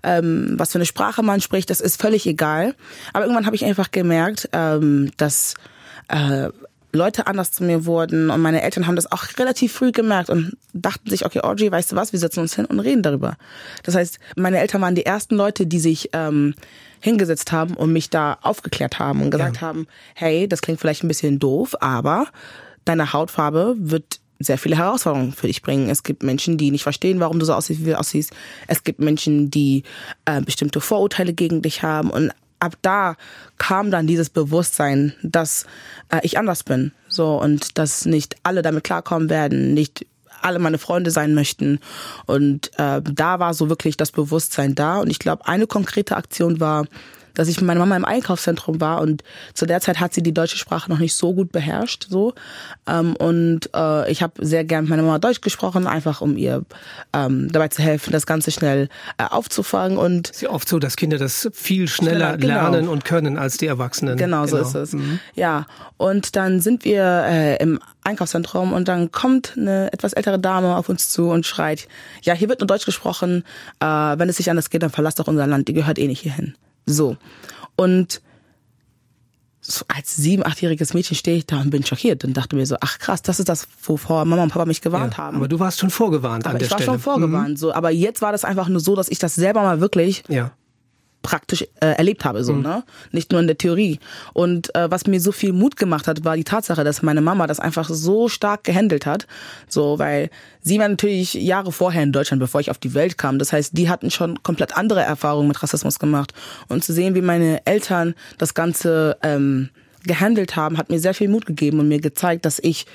ähm, 0.02 0.54
was 0.56 0.72
für 0.72 0.78
eine 0.78 0.86
Sprache 0.86 1.22
man 1.22 1.40
spricht, 1.40 1.70
das 1.70 1.80
ist 1.80 2.00
völlig 2.00 2.26
egal. 2.26 2.74
Aber 3.12 3.24
irgendwann 3.24 3.46
habe 3.46 3.56
ich 3.56 3.64
einfach 3.64 3.90
gemerkt, 3.90 4.48
ähm, 4.52 5.12
dass 5.16 5.54
äh, 6.08 6.48
Leute 6.92 7.26
anders 7.26 7.52
zu 7.52 7.64
mir 7.64 7.86
wurden 7.86 8.30
und 8.30 8.40
meine 8.40 8.62
Eltern 8.62 8.86
haben 8.86 8.96
das 8.96 9.10
auch 9.10 9.24
relativ 9.38 9.72
früh 9.72 9.92
gemerkt 9.92 10.30
und 10.30 10.56
dachten 10.72 11.08
sich, 11.08 11.24
okay, 11.24 11.40
Audrey, 11.40 11.70
weißt 11.70 11.92
du 11.92 11.96
was, 11.96 12.12
wir 12.12 12.18
setzen 12.18 12.40
uns 12.40 12.54
hin 12.54 12.64
und 12.64 12.80
reden 12.80 13.02
darüber. 13.02 13.36
Das 13.84 13.94
heißt, 13.94 14.18
meine 14.36 14.58
Eltern 14.58 14.80
waren 14.80 14.94
die 14.94 15.06
ersten 15.06 15.36
Leute, 15.36 15.66
die 15.66 15.80
sich 15.80 16.10
ähm, 16.12 16.54
hingesetzt 17.00 17.52
haben 17.52 17.74
und 17.74 17.92
mich 17.92 18.10
da 18.10 18.38
aufgeklärt 18.42 18.98
haben 18.98 19.22
und 19.22 19.30
gesagt 19.30 19.56
ja. 19.56 19.62
haben, 19.62 19.86
hey, 20.14 20.48
das 20.48 20.62
klingt 20.62 20.80
vielleicht 20.80 21.04
ein 21.04 21.08
bisschen 21.08 21.38
doof, 21.38 21.76
aber 21.80 22.26
deine 22.84 23.12
Hautfarbe 23.12 23.76
wird 23.78 24.20
sehr 24.40 24.58
viele 24.58 24.76
Herausforderungen 24.76 25.32
für 25.32 25.46
dich 25.46 25.62
bringen. 25.62 25.90
Es 25.90 26.02
gibt 26.02 26.22
Menschen, 26.22 26.56
die 26.56 26.70
nicht 26.70 26.82
verstehen, 26.82 27.20
warum 27.20 27.38
du 27.38 27.44
so 27.44 27.52
aussiehst, 27.52 27.84
wie 27.84 27.90
du 27.90 27.98
aussiehst. 27.98 28.32
Es 28.66 28.84
gibt 28.84 28.98
Menschen, 28.98 29.50
die 29.50 29.84
äh, 30.24 30.40
bestimmte 30.40 30.80
Vorurteile 30.80 31.34
gegen 31.34 31.60
dich 31.60 31.82
haben 31.82 32.10
und 32.10 32.32
ab 32.60 32.76
da 32.82 33.16
kam 33.58 33.90
dann 33.90 34.06
dieses 34.06 34.30
Bewusstsein, 34.30 35.14
dass 35.22 35.66
äh, 36.10 36.20
ich 36.22 36.38
anders 36.38 36.62
bin, 36.62 36.92
so 37.08 37.40
und 37.40 37.78
dass 37.78 38.04
nicht 38.04 38.36
alle 38.42 38.62
damit 38.62 38.84
klarkommen 38.84 39.28
werden, 39.28 39.74
nicht 39.74 40.06
alle 40.42 40.58
meine 40.58 40.78
Freunde 40.78 41.10
sein 41.10 41.34
möchten. 41.34 41.80
Und 42.26 42.70
äh, 42.78 43.02
da 43.02 43.38
war 43.38 43.54
so 43.54 43.68
wirklich 43.68 43.96
das 43.96 44.12
Bewusstsein 44.12 44.74
da. 44.74 45.00
Und 45.00 45.10
ich 45.10 45.18
glaube 45.18 45.46
eine 45.46 45.66
konkrete 45.66 46.16
Aktion 46.16 46.60
war 46.60 46.86
dass 47.34 47.48
ich 47.48 47.56
mit 47.60 47.66
meiner 47.66 47.80
Mama 47.80 47.96
im 47.96 48.04
Einkaufszentrum 48.04 48.80
war 48.80 49.00
und 49.00 49.22
zu 49.54 49.66
der 49.66 49.80
Zeit 49.80 50.00
hat 50.00 50.14
sie 50.14 50.22
die 50.22 50.34
deutsche 50.34 50.58
Sprache 50.58 50.90
noch 50.90 50.98
nicht 50.98 51.14
so 51.14 51.32
gut 51.34 51.52
beherrscht 51.52 52.06
so 52.08 52.34
ähm, 52.86 53.16
und 53.16 53.70
äh, 53.74 54.10
ich 54.10 54.22
habe 54.22 54.44
sehr 54.44 54.64
gern 54.64 54.84
mit 54.84 54.90
meiner 54.90 55.02
Mama 55.02 55.18
Deutsch 55.18 55.40
gesprochen, 55.40 55.86
einfach 55.86 56.20
um 56.20 56.36
ihr 56.36 56.64
ähm, 57.12 57.50
dabei 57.52 57.68
zu 57.68 57.82
helfen, 57.82 58.12
das 58.12 58.26
Ganze 58.26 58.50
schnell 58.50 58.88
äh, 59.18 59.24
aufzufangen 59.24 59.98
und 59.98 60.30
ist 60.30 60.42
ja 60.42 60.50
oft 60.50 60.68
so, 60.68 60.78
dass 60.78 60.96
Kinder 60.96 61.18
das 61.18 61.48
viel 61.52 61.88
schneller, 61.88 62.34
schneller 62.34 62.36
genau. 62.38 62.70
lernen 62.70 62.88
und 62.88 63.04
können 63.04 63.38
als 63.38 63.56
die 63.56 63.66
Erwachsenen. 63.66 64.16
Genau, 64.16 64.44
genau. 64.44 64.46
so 64.46 64.58
ist 64.58 64.74
es. 64.74 64.92
Mhm. 64.92 65.20
Ja, 65.34 65.66
und 65.96 66.36
dann 66.36 66.60
sind 66.60 66.84
wir 66.84 67.24
äh, 67.26 67.56
im 67.56 67.80
Einkaufszentrum 68.04 68.72
und 68.72 68.88
dann 68.88 69.12
kommt 69.12 69.54
eine 69.56 69.92
etwas 69.92 70.12
ältere 70.12 70.38
Dame 70.38 70.76
auf 70.76 70.88
uns 70.88 71.10
zu 71.10 71.28
und 71.28 71.46
schreit, 71.46 71.88
ja, 72.22 72.34
hier 72.34 72.48
wird 72.48 72.60
nur 72.60 72.66
Deutsch 72.66 72.86
gesprochen, 72.86 73.44
äh, 73.80 73.86
wenn 73.86 74.28
es 74.28 74.36
sich 74.36 74.50
anders 74.50 74.70
geht, 74.70 74.82
dann 74.82 74.90
verlasst 74.90 75.18
doch 75.18 75.28
unser 75.28 75.46
Land, 75.46 75.68
die 75.68 75.74
gehört 75.74 75.98
eh 75.98 76.06
nicht 76.06 76.20
hierhin. 76.20 76.54
So. 76.86 77.16
Und 77.76 78.20
so 79.60 79.84
als 79.88 80.16
sieben, 80.16 80.44
achtjähriges 80.44 80.94
Mädchen 80.94 81.16
stehe 81.16 81.36
ich 81.36 81.46
da 81.46 81.60
und 81.60 81.70
bin 81.70 81.84
schockiert 81.84 82.24
und 82.24 82.36
dachte 82.36 82.56
mir 82.56 82.66
so, 82.66 82.76
ach 82.80 82.98
krass, 82.98 83.22
das 83.22 83.38
ist 83.38 83.48
das, 83.48 83.68
wovor 83.82 84.24
Mama 84.24 84.42
und 84.42 84.52
Papa 84.52 84.64
mich 84.64 84.80
gewarnt 84.80 85.14
ja, 85.14 85.18
haben. 85.18 85.36
Aber 85.36 85.48
du 85.48 85.58
warst 85.60 85.78
schon 85.78 85.90
vorgewarnt 85.90 86.44
aber 86.46 86.54
an 86.54 86.58
der 86.58 86.66
Stelle. 86.66 86.82
Ich 86.82 86.86
war 86.88 86.94
schon 86.94 87.00
vorgewarnt, 87.00 87.50
mhm. 87.50 87.56
so. 87.56 87.72
Aber 87.72 87.90
jetzt 87.90 88.22
war 88.22 88.32
das 88.32 88.44
einfach 88.44 88.68
nur 88.68 88.80
so, 88.80 88.96
dass 88.96 89.08
ich 89.08 89.18
das 89.18 89.34
selber 89.34 89.62
mal 89.62 89.80
wirklich 89.80 90.24
ja 90.28 90.52
praktisch 91.22 91.62
äh, 91.80 91.86
erlebt 91.96 92.24
habe, 92.24 92.44
so, 92.44 92.54
mhm. 92.54 92.62
ne? 92.62 92.84
Nicht 93.12 93.30
nur 93.32 93.40
in 93.40 93.46
der 93.46 93.58
Theorie. 93.58 93.98
Und 94.32 94.74
äh, 94.74 94.90
was 94.90 95.06
mir 95.06 95.20
so 95.20 95.32
viel 95.32 95.52
Mut 95.52 95.76
gemacht 95.76 96.06
hat, 96.06 96.24
war 96.24 96.36
die 96.36 96.44
Tatsache, 96.44 96.84
dass 96.84 97.02
meine 97.02 97.20
Mama 97.20 97.46
das 97.46 97.60
einfach 97.60 97.88
so 97.88 98.28
stark 98.28 98.64
gehandelt 98.64 99.06
hat. 99.06 99.26
So, 99.68 99.98
weil 99.98 100.30
sie 100.62 100.78
war 100.78 100.88
natürlich 100.88 101.34
Jahre 101.34 101.72
vorher 101.72 102.02
in 102.02 102.12
Deutschland, 102.12 102.40
bevor 102.40 102.60
ich 102.60 102.70
auf 102.70 102.78
die 102.78 102.94
Welt 102.94 103.18
kam. 103.18 103.38
Das 103.38 103.52
heißt, 103.52 103.76
die 103.76 103.88
hatten 103.88 104.10
schon 104.10 104.42
komplett 104.42 104.76
andere 104.76 105.02
Erfahrungen 105.02 105.48
mit 105.48 105.62
Rassismus 105.62 105.98
gemacht. 105.98 106.32
Und 106.68 106.84
zu 106.84 106.92
sehen, 106.92 107.14
wie 107.14 107.22
meine 107.22 107.66
Eltern 107.66 108.14
das 108.38 108.54
Ganze 108.54 109.18
ähm, 109.22 109.70
gehandelt 110.04 110.56
haben, 110.56 110.78
hat 110.78 110.88
mir 110.88 111.00
sehr 111.00 111.14
viel 111.14 111.28
Mut 111.28 111.44
gegeben 111.44 111.80
und 111.80 111.88
mir 111.88 112.00
gezeigt, 112.00 112.44
dass 112.46 112.58
ich 112.58 112.86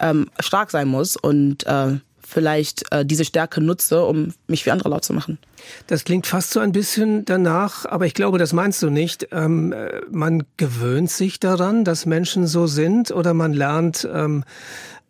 ähm, 0.00 0.30
stark 0.40 0.70
sein 0.70 0.88
muss 0.88 1.16
und 1.16 1.66
äh, 1.66 1.98
vielleicht 2.26 2.90
äh, 2.92 3.04
diese 3.04 3.24
Stärke 3.24 3.60
nutze, 3.60 4.04
um 4.04 4.34
mich 4.46 4.64
wie 4.66 4.70
andere 4.70 4.88
laut 4.88 5.04
zu 5.04 5.12
machen. 5.12 5.38
Das 5.86 6.04
klingt 6.04 6.26
fast 6.26 6.50
so 6.50 6.60
ein 6.60 6.72
bisschen 6.72 7.24
danach, 7.24 7.86
aber 7.86 8.06
ich 8.06 8.14
glaube, 8.14 8.38
das 8.38 8.52
meinst 8.52 8.82
du 8.82 8.90
nicht. 8.90 9.28
Ähm, 9.32 9.72
äh, 9.72 10.00
man 10.10 10.44
gewöhnt 10.56 11.10
sich 11.10 11.40
daran, 11.40 11.84
dass 11.84 12.06
Menschen 12.06 12.46
so 12.46 12.66
sind 12.66 13.10
oder 13.10 13.34
man 13.34 13.52
lernt, 13.52 14.08
ähm, 14.12 14.44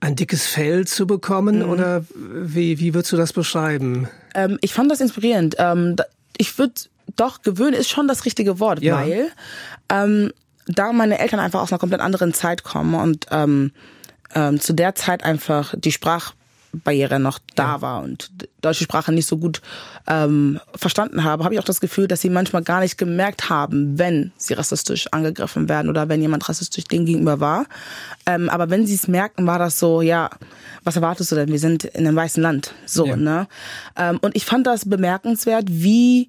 ein 0.01 0.17
dickes 0.17 0.47
Fell 0.47 0.87
zu 0.87 1.07
bekommen 1.07 1.61
mhm. 1.61 1.69
oder 1.71 2.05
wie, 2.15 2.79
wie 2.79 2.95
würdest 2.95 3.13
du 3.13 3.17
das 3.17 3.33
beschreiben? 3.33 4.09
Ähm, 4.35 4.59
ich 4.61 4.75
fand 4.75 4.91
das 4.91 5.01
inspirierend. 5.01 5.57
Ähm, 5.59 5.97
ich 6.37 6.59
würde 6.59 6.75
doch 7.17 7.43
gewöhnen 7.43 7.75
ist 7.75 7.91
schon 7.91 8.09
das 8.09 8.25
richtige 8.25 8.59
Wort, 8.61 8.83
ja. 8.83 8.99
weil 8.99 9.31
ähm, 9.89 10.33
da 10.67 10.93
meine 10.93 11.19
Eltern 11.19 11.41
einfach 11.41 11.61
aus 11.61 11.71
einer 11.71 11.79
komplett 11.79 12.01
anderen 12.01 12.35
Zeit 12.35 12.65
kommen 12.65 12.95
und 12.95 13.27
ähm, 13.31 13.71
zu 14.59 14.73
der 14.73 14.97
Zeit 14.97 15.23
einfach 15.23 15.75
die 15.79 15.93
Sprach 15.93 16.33
Barriere 16.83 17.21
noch 17.21 17.39
da 17.55 17.75
ja. 17.75 17.83
war 17.83 18.03
und 18.03 18.31
deutsche 18.61 18.85
Sprache 18.85 19.13
nicht 19.13 19.27
so 19.27 19.39
gut 19.39 19.63
ähm, 20.07 20.61
verstanden 20.75 21.25
habe, 21.25 21.45
habe 21.45 21.55
ich 21.55 21.61
auch 21.61 21.65
das 21.65 21.81
Gefühl, 21.81 22.09
dass 22.09 22.21
sie 22.21 22.31
manchmal 22.31 22.63
gar 22.63 22.81
nicht 22.81 22.99
gemerkt 22.99 23.51
haben, 23.51 23.99
wenn 23.99 24.33
sie 24.37 24.55
rassistisch 24.55 25.09
angegriffen 25.13 25.69
werden 25.69 25.89
oder 25.89 26.09
wenn 26.09 26.21
jemand 26.21 26.49
rassistisch 26.49 26.85
denen 26.85 27.07
gegenüber 27.07 27.41
war. 27.41 27.67
Ähm, 28.27 28.49
aber 28.49 28.71
wenn 28.71 28.87
sie 28.87 28.95
es 28.95 29.09
merken, 29.09 29.47
war 29.47 29.59
das 29.59 29.79
so, 29.79 30.03
ja, 30.03 30.31
was 30.83 30.97
erwartest 30.97 31.33
du 31.33 31.37
denn? 31.37 31.49
Wir 31.49 31.59
sind 31.59 31.85
in 31.85 32.07
einem 32.07 32.17
weißen 32.17 32.43
Land. 32.43 32.75
So, 32.87 33.07
ja. 33.07 33.17
ne? 33.17 33.49
Ähm, 33.97 34.19
und 34.23 34.37
ich 34.37 34.45
fand 34.45 34.67
das 34.67 34.89
bemerkenswert, 34.89 35.67
wie 35.69 36.29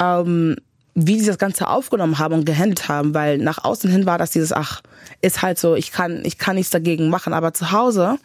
ähm, 0.00 0.56
wie 0.94 1.20
sie 1.20 1.26
das 1.26 1.38
Ganze 1.38 1.68
aufgenommen 1.68 2.18
haben 2.18 2.34
und 2.34 2.44
gehandelt 2.44 2.88
haben, 2.88 3.14
weil 3.14 3.38
nach 3.38 3.64
außen 3.64 3.90
hin 3.90 4.06
war 4.06 4.18
das 4.18 4.30
dieses, 4.30 4.52
ach, 4.52 4.82
ist 5.20 5.42
halt 5.42 5.58
so, 5.58 5.74
ich 5.74 5.92
kann, 5.92 6.24
ich 6.24 6.38
kann 6.38 6.56
nichts 6.56 6.70
dagegen 6.70 7.08
machen, 7.08 7.32
aber 7.32 7.54
zu 7.54 7.72
Hause 7.72 8.18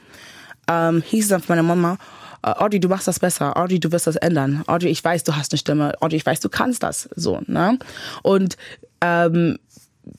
ähm, 0.68 1.02
hieß 1.02 1.26
es 1.26 1.30
dann 1.30 1.42
von 1.42 1.56
meiner 1.56 1.68
Mama, 1.68 1.98
äh, 2.44 2.50
Audrey, 2.50 2.80
du 2.80 2.88
machst 2.88 3.08
das 3.08 3.20
besser. 3.20 3.58
Audrey, 3.58 3.80
du 3.80 3.92
wirst 3.92 4.08
das 4.08 4.16
ändern. 4.16 4.64
Audrey, 4.68 4.90
ich 4.90 5.04
weiß, 5.04 5.24
du 5.24 5.36
hast 5.36 5.52
eine 5.52 5.58
Stimme. 5.58 5.94
Audrey, 6.00 6.18
ich 6.18 6.26
weiß, 6.26 6.40
du 6.40 6.50
kannst 6.50 6.84
das. 6.84 7.10
So, 7.16 7.42
ne? 7.48 7.80
Und 8.22 8.58
ähm, 9.02 9.58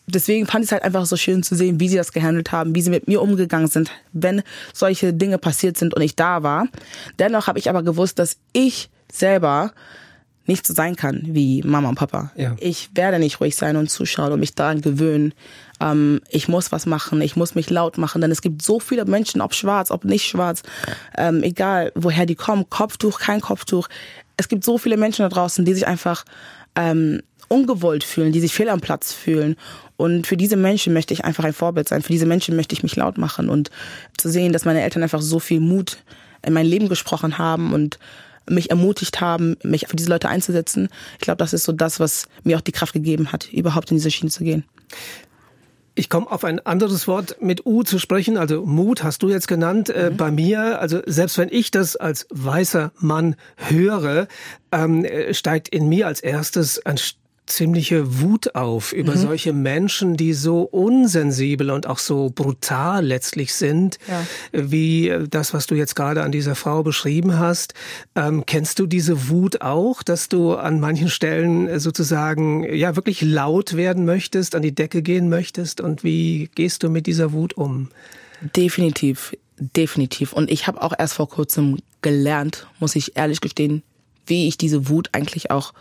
deswegen 0.06 0.46
fand 0.46 0.64
ich 0.64 0.68
es 0.68 0.72
halt 0.72 0.82
einfach 0.82 1.06
so 1.06 1.16
schön 1.16 1.42
zu 1.42 1.54
sehen, 1.54 1.80
wie 1.80 1.88
sie 1.88 1.96
das 1.96 2.12
gehandelt 2.12 2.52
haben, 2.52 2.74
wie 2.74 2.82
sie 2.82 2.90
mit 2.90 3.06
mir 3.08 3.22
umgegangen 3.22 3.68
sind, 3.68 3.90
wenn 4.12 4.42
solche 4.72 5.12
Dinge 5.12 5.38
passiert 5.38 5.76
sind 5.76 5.94
und 5.94 6.02
ich 6.02 6.16
da 6.16 6.42
war. 6.42 6.66
Dennoch 7.18 7.46
habe 7.46 7.58
ich 7.58 7.70
aber 7.70 7.82
gewusst, 7.82 8.18
dass 8.18 8.36
ich 8.52 8.90
selber 9.12 9.72
nicht 10.46 10.66
so 10.66 10.74
sein 10.74 10.96
kann 10.96 11.22
wie 11.24 11.62
Mama 11.62 11.88
und 11.88 11.96
Papa. 11.96 12.32
Ja. 12.36 12.54
Ich 12.60 12.90
werde 12.94 13.18
nicht 13.18 13.40
ruhig 13.40 13.56
sein 13.56 13.76
und 13.76 13.90
zuschauen 13.90 14.32
und 14.32 14.40
mich 14.40 14.54
daran 14.54 14.80
gewöhnen, 14.80 15.34
ähm, 15.80 16.20
ich 16.28 16.48
muss 16.48 16.72
was 16.72 16.86
machen, 16.86 17.20
ich 17.20 17.36
muss 17.36 17.54
mich 17.54 17.70
laut 17.70 17.98
machen, 17.98 18.20
denn 18.20 18.30
es 18.30 18.42
gibt 18.42 18.62
so 18.62 18.80
viele 18.80 19.04
Menschen, 19.04 19.40
ob 19.40 19.54
schwarz, 19.54 19.90
ob 19.90 20.04
nicht 20.04 20.26
schwarz, 20.26 20.62
ähm, 21.16 21.42
egal 21.42 21.92
woher 21.94 22.26
die 22.26 22.34
kommen, 22.34 22.68
Kopftuch, 22.70 23.18
kein 23.18 23.40
Kopftuch. 23.40 23.88
Es 24.36 24.48
gibt 24.48 24.64
so 24.64 24.78
viele 24.78 24.96
Menschen 24.96 25.22
da 25.22 25.28
draußen, 25.28 25.64
die 25.64 25.74
sich 25.74 25.86
einfach 25.86 26.24
ähm, 26.74 27.22
ungewollt 27.48 28.04
fühlen, 28.04 28.32
die 28.32 28.40
sich 28.40 28.52
fehl 28.52 28.68
am 28.68 28.80
Platz 28.80 29.12
fühlen. 29.12 29.56
Und 29.96 30.26
für 30.26 30.36
diese 30.36 30.56
Menschen 30.56 30.92
möchte 30.92 31.14
ich 31.14 31.24
einfach 31.24 31.44
ein 31.44 31.52
Vorbild 31.52 31.88
sein. 31.88 32.02
Für 32.02 32.12
diese 32.12 32.26
Menschen 32.26 32.56
möchte 32.56 32.74
ich 32.74 32.82
mich 32.82 32.96
laut 32.96 33.18
machen 33.18 33.48
und 33.48 33.70
zu 34.18 34.28
sehen, 34.28 34.52
dass 34.52 34.64
meine 34.64 34.82
Eltern 34.82 35.02
einfach 35.02 35.22
so 35.22 35.38
viel 35.38 35.60
Mut 35.60 35.98
in 36.44 36.52
mein 36.52 36.66
Leben 36.66 36.88
gesprochen 36.88 37.38
haben 37.38 37.72
und 37.72 37.98
mich 38.48 38.70
ermutigt 38.70 39.20
haben, 39.20 39.56
mich 39.62 39.86
für 39.88 39.96
diese 39.96 40.10
Leute 40.10 40.28
einzusetzen. 40.28 40.88
Ich 41.14 41.20
glaube, 41.22 41.38
das 41.38 41.52
ist 41.52 41.64
so 41.64 41.72
das, 41.72 41.98
was 41.98 42.28
mir 42.44 42.56
auch 42.56 42.60
die 42.60 42.72
Kraft 42.72 42.92
gegeben 42.92 43.32
hat, 43.32 43.52
überhaupt 43.52 43.90
in 43.90 43.96
diese 43.96 44.10
Schiene 44.10 44.30
zu 44.30 44.44
gehen. 44.44 44.64
Ich 45.98 46.10
komme 46.10 46.30
auf 46.30 46.44
ein 46.44 46.64
anderes 46.64 47.08
Wort 47.08 47.38
mit 47.40 47.64
U 47.64 47.82
zu 47.82 47.98
sprechen, 47.98 48.36
also 48.36 48.66
Mut 48.66 49.02
hast 49.02 49.22
du 49.22 49.30
jetzt 49.30 49.48
genannt. 49.48 49.88
Äh, 49.88 50.10
mhm. 50.10 50.16
bei 50.18 50.30
mir, 50.30 50.78
also 50.78 51.00
selbst 51.06 51.38
wenn 51.38 51.48
ich 51.50 51.70
das 51.70 51.96
als 51.96 52.26
weißer 52.30 52.92
Mann 52.98 53.34
höre, 53.56 54.28
ähm, 54.72 55.06
äh, 55.06 55.32
steigt 55.32 55.70
in 55.70 55.88
mir 55.88 56.06
als 56.06 56.20
erstes 56.20 56.84
ein 56.84 56.98
ziemliche 57.46 58.20
Wut 58.20 58.54
auf 58.54 58.92
über 58.92 59.14
mhm. 59.14 59.20
solche 59.20 59.52
Menschen, 59.52 60.16
die 60.16 60.32
so 60.32 60.62
unsensibel 60.62 61.70
und 61.70 61.86
auch 61.86 61.98
so 61.98 62.30
brutal 62.34 63.06
letztlich 63.06 63.54
sind, 63.54 63.98
ja. 64.08 64.26
wie 64.52 65.12
das, 65.30 65.54
was 65.54 65.66
du 65.66 65.74
jetzt 65.74 65.94
gerade 65.94 66.22
an 66.22 66.32
dieser 66.32 66.54
Frau 66.54 66.82
beschrieben 66.82 67.38
hast. 67.38 67.74
Ähm, 68.14 68.44
kennst 68.46 68.78
du 68.78 68.86
diese 68.86 69.28
Wut 69.28 69.60
auch, 69.60 70.02
dass 70.02 70.28
du 70.28 70.54
an 70.54 70.80
manchen 70.80 71.08
Stellen 71.08 71.78
sozusagen 71.78 72.64
ja 72.74 72.96
wirklich 72.96 73.22
laut 73.22 73.76
werden 73.76 74.04
möchtest, 74.04 74.54
an 74.54 74.62
die 74.62 74.74
Decke 74.74 75.02
gehen 75.02 75.28
möchtest? 75.28 75.80
Und 75.80 76.02
wie 76.02 76.50
gehst 76.54 76.82
du 76.82 76.90
mit 76.90 77.06
dieser 77.06 77.32
Wut 77.32 77.54
um? 77.54 77.88
Definitiv, 78.56 79.36
definitiv. 79.58 80.32
Und 80.32 80.50
ich 80.50 80.66
habe 80.66 80.82
auch 80.82 80.92
erst 80.98 81.14
vor 81.14 81.28
kurzem 81.28 81.78
gelernt, 82.02 82.66
muss 82.80 82.96
ich 82.96 83.16
ehrlich 83.16 83.40
gestehen, 83.40 83.82
wie 84.26 84.48
ich 84.48 84.58
diese 84.58 84.88
Wut 84.88 85.10
eigentlich 85.12 85.50
auch 85.50 85.72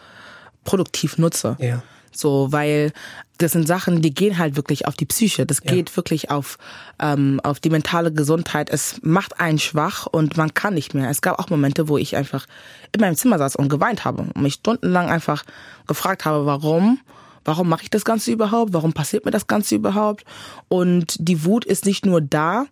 produktiv 0.66 1.18
nutze. 1.18 1.56
Ja. 1.60 1.82
So, 2.12 2.52
weil 2.52 2.92
das 3.38 3.52
sind 3.52 3.68
Sachen, 3.68 4.02
die 4.02 4.14
gehen 4.14 4.38
halt 4.38 4.56
wirklich 4.56 4.88
auf 4.88 4.96
die 4.96 5.06
Psyche. 5.06 5.46
Das 5.46 5.62
ja. 5.64 5.72
geht 5.72 5.96
wirklich 5.98 6.32
auf, 6.32 6.58
ähm, 7.00 7.42
auf 7.44 7.60
die 7.60 7.70
mentale 7.70 8.12
Gesundheit. 8.12 8.70
Es 8.70 9.00
macht 9.02 9.40
einen 9.40 9.60
schwach 9.60 10.06
und 10.06 10.38
man 10.38 10.54
kann 10.54 10.74
nicht 10.74 10.94
mehr. 10.94 11.10
Es 11.10 11.22
gab 11.22 11.40
auch 11.40 11.50
Momente, 11.50 11.90
wo 11.90 11.98
ich 11.98 12.16
einfach 12.16 12.46
in 12.94 13.02
meinem 13.02 13.16
Zimmer 13.16 13.38
saß 13.38 13.56
und 13.58 13.70
geweint 13.70 14.06
habe 14.06 14.24
und 14.24 14.42
mich 14.42 14.56
stundenlang 14.56 15.10
einfach 15.10 15.44
gefragt 15.88 16.26
habe, 16.26 16.46
warum 16.46 17.00
warum 17.46 17.70
mache 17.70 17.84
ich 17.84 17.90
das 17.92 18.04
Ganze 18.04 18.32
überhaupt? 18.32 18.74
Warum 18.74 18.92
passiert 18.92 19.24
mir 19.24 19.32
das 19.32 19.46
Ganze 19.46 19.76
überhaupt? 19.76 20.26
Und 20.68 21.16
die 21.20 21.46
Wut 21.46 21.64
ist 21.64 21.86
nicht 21.86 22.06
nur 22.06 22.20
da 22.20 22.66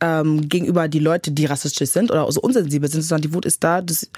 ähm, 0.00 0.48
gegenüber 0.48 0.88
die 0.88 0.98
Leute, 0.98 1.30
die 1.30 1.44
rassistisch 1.44 1.90
sind 1.90 2.10
oder 2.10 2.30
so 2.32 2.40
unsensibel 2.40 2.90
sind, 2.90 3.02
sondern 3.02 3.22
die 3.22 3.34
Wut 3.34 3.44
ist 3.44 3.62
da, 3.62 3.82
dass 3.82 4.10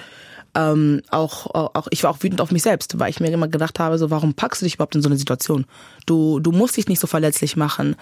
ähm, 0.57 1.03
auch, 1.11 1.55
auch 1.55 1.87
ich 1.91 2.03
war 2.03 2.11
auch 2.11 2.23
wütend 2.23 2.41
auf 2.41 2.51
mich 2.51 2.63
selbst, 2.63 2.99
weil 2.99 3.11
ich 3.11 3.21
mir 3.21 3.31
immer 3.31 3.49
gedacht 3.49 3.79
habe, 3.79 3.99
so 3.99 4.11
warum 4.11 4.33
packst 4.33 4.63
du 4.63 4.65
dich 4.65 4.77
überhaupt 4.77 4.95
in 4.95 5.03
so 5.03 5.09
eine 5.09 5.19
Situation? 5.19 5.67
Du 6.07 6.41
du 6.41 6.51
musst 6.51 6.79
dich 6.79 6.89
nicht 6.89 6.99
so 6.99 7.07
verletzlich 7.07 7.57
machen, 7.57 7.95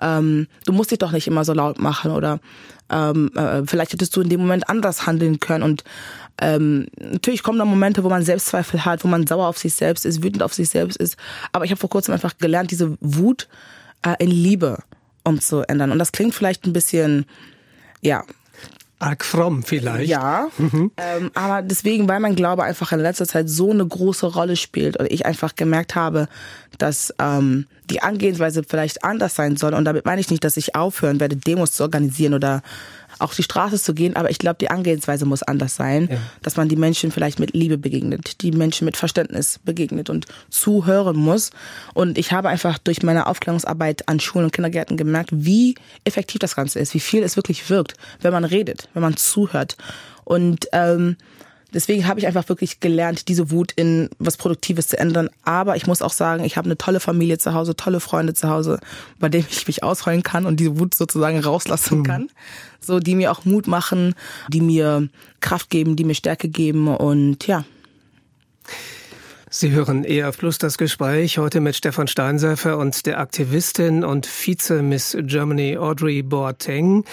ähm, 0.00 0.46
du 0.66 0.72
musst 0.72 0.90
dich 0.90 0.98
doch 0.98 1.10
nicht 1.10 1.26
immer 1.26 1.44
so 1.46 1.54
laut 1.54 1.78
machen 1.78 2.10
oder 2.10 2.38
ähm, 2.90 3.30
äh, 3.34 3.62
vielleicht 3.64 3.94
hättest 3.94 4.14
du 4.14 4.20
in 4.20 4.28
dem 4.28 4.40
Moment 4.40 4.68
anders 4.68 5.06
handeln 5.06 5.40
können 5.40 5.62
und 5.62 5.84
ähm, 6.38 6.86
natürlich 6.98 7.42
kommen 7.42 7.58
da 7.58 7.64
Momente, 7.64 8.04
wo 8.04 8.10
man 8.10 8.22
Selbstzweifel 8.22 8.84
hat, 8.84 9.04
wo 9.04 9.08
man 9.08 9.26
sauer 9.26 9.46
auf 9.46 9.56
sich 9.56 9.72
selbst 9.72 10.04
ist, 10.04 10.22
wütend 10.22 10.42
auf 10.42 10.52
sich 10.52 10.68
selbst 10.68 10.96
ist. 10.96 11.16
Aber 11.52 11.64
ich 11.64 11.70
habe 11.70 11.80
vor 11.80 11.90
kurzem 11.90 12.12
einfach 12.12 12.36
gelernt, 12.36 12.70
diese 12.70 12.96
Wut 13.00 13.48
äh, 14.02 14.14
in 14.18 14.30
Liebe 14.30 14.78
umzuändern. 15.24 15.92
Und 15.92 15.98
das 15.98 16.12
klingt 16.12 16.34
vielleicht 16.34 16.66
ein 16.66 16.72
bisschen, 16.72 17.26
ja, 18.00 18.24
arg 19.02 19.24
fromm 19.24 19.62
vielleicht. 19.62 20.08
Ja, 20.08 20.48
mhm. 20.58 20.92
ähm, 20.96 21.30
aber 21.34 21.62
deswegen, 21.62 22.08
weil 22.08 22.20
mein 22.20 22.36
Glaube 22.36 22.62
einfach 22.62 22.92
in 22.92 23.00
letzter 23.00 23.26
Zeit 23.26 23.48
so 23.48 23.70
eine 23.70 23.86
große 23.86 24.26
Rolle 24.26 24.56
spielt 24.56 24.96
und 24.96 25.10
ich 25.10 25.26
einfach 25.26 25.56
gemerkt 25.56 25.94
habe, 25.94 26.28
dass 26.78 27.12
ähm, 27.18 27.66
die 27.90 28.02
Angehensweise 28.02 28.62
vielleicht 28.66 29.04
anders 29.04 29.34
sein 29.34 29.56
soll. 29.56 29.74
Und 29.74 29.84
damit 29.84 30.06
meine 30.06 30.20
ich 30.20 30.30
nicht, 30.30 30.44
dass 30.44 30.56
ich 30.56 30.74
aufhören 30.74 31.20
werde, 31.20 31.36
Demos 31.36 31.72
zu 31.72 31.82
organisieren 31.82 32.34
oder 32.34 32.62
auf 33.18 33.34
die 33.34 33.42
Straße 33.42 33.80
zu 33.80 33.94
gehen, 33.94 34.16
aber 34.16 34.30
ich 34.30 34.38
glaube, 34.38 34.56
die 34.60 34.70
Angehensweise 34.70 35.26
muss 35.26 35.42
anders 35.42 35.76
sein, 35.76 36.08
ja. 36.10 36.18
dass 36.42 36.56
man 36.56 36.68
die 36.68 36.76
Menschen 36.76 37.10
vielleicht 37.10 37.38
mit 37.38 37.54
Liebe 37.54 37.78
begegnet, 37.78 38.42
die 38.42 38.52
Menschen 38.52 38.84
mit 38.84 38.96
Verständnis 38.96 39.60
begegnet 39.64 40.10
und 40.10 40.26
zuhören 40.50 41.16
muss. 41.16 41.50
Und 41.94 42.18
ich 42.18 42.32
habe 42.32 42.48
einfach 42.48 42.78
durch 42.78 43.02
meine 43.02 43.26
Aufklärungsarbeit 43.26 44.08
an 44.08 44.20
Schulen 44.20 44.46
und 44.46 44.52
Kindergärten 44.52 44.96
gemerkt, 44.96 45.30
wie 45.32 45.74
effektiv 46.04 46.38
das 46.38 46.56
Ganze 46.56 46.78
ist, 46.78 46.94
wie 46.94 47.00
viel 47.00 47.22
es 47.22 47.36
wirklich 47.36 47.68
wirkt, 47.70 47.94
wenn 48.20 48.32
man 48.32 48.44
redet, 48.44 48.88
wenn 48.94 49.02
man 49.02 49.16
zuhört. 49.16 49.76
Und 50.24 50.66
ähm, 50.72 51.16
deswegen 51.72 52.06
habe 52.06 52.20
ich 52.20 52.26
einfach 52.26 52.48
wirklich 52.48 52.80
gelernt, 52.80 53.28
diese 53.28 53.50
Wut 53.50 53.72
in 53.72 54.10
was 54.18 54.36
Produktives 54.36 54.88
zu 54.88 54.98
ändern. 54.98 55.28
Aber 55.42 55.76
ich 55.76 55.86
muss 55.86 56.02
auch 56.02 56.12
sagen, 56.12 56.44
ich 56.44 56.56
habe 56.56 56.66
eine 56.66 56.78
tolle 56.78 57.00
Familie 57.00 57.38
zu 57.38 57.54
Hause, 57.54 57.76
tolle 57.76 58.00
Freunde 58.00 58.34
zu 58.34 58.48
Hause, 58.48 58.78
bei 59.18 59.28
denen 59.28 59.46
ich 59.50 59.66
mich 59.66 59.82
ausheulen 59.82 60.22
kann 60.22 60.46
und 60.46 60.60
diese 60.60 60.78
Wut 60.78 60.94
sozusagen 60.94 61.40
rauslassen 61.40 61.98
mhm. 61.98 62.04
kann. 62.04 62.28
So, 62.80 62.98
die 62.98 63.14
mir 63.14 63.30
auch 63.30 63.44
Mut 63.44 63.66
machen, 63.66 64.14
die 64.48 64.60
mir 64.60 65.08
Kraft 65.40 65.70
geben, 65.70 65.96
die 65.96 66.04
mir 66.04 66.14
Stärke 66.14 66.48
geben 66.48 66.88
und 66.88 67.46
ja. 67.46 67.64
Sie 69.54 69.70
hören 69.72 70.02
eher 70.02 70.32
Plus 70.32 70.56
das 70.56 70.78
Gespräch 70.78 71.36
heute 71.36 71.60
mit 71.60 71.76
Stefan 71.76 72.08
Steinseifer 72.08 72.78
und 72.78 73.04
der 73.04 73.20
Aktivistin 73.20 74.02
und 74.02 74.26
Vize-Miss 74.26 75.14
Germany 75.20 75.76
Audrey 75.76 76.22
Boateng. 76.22 77.04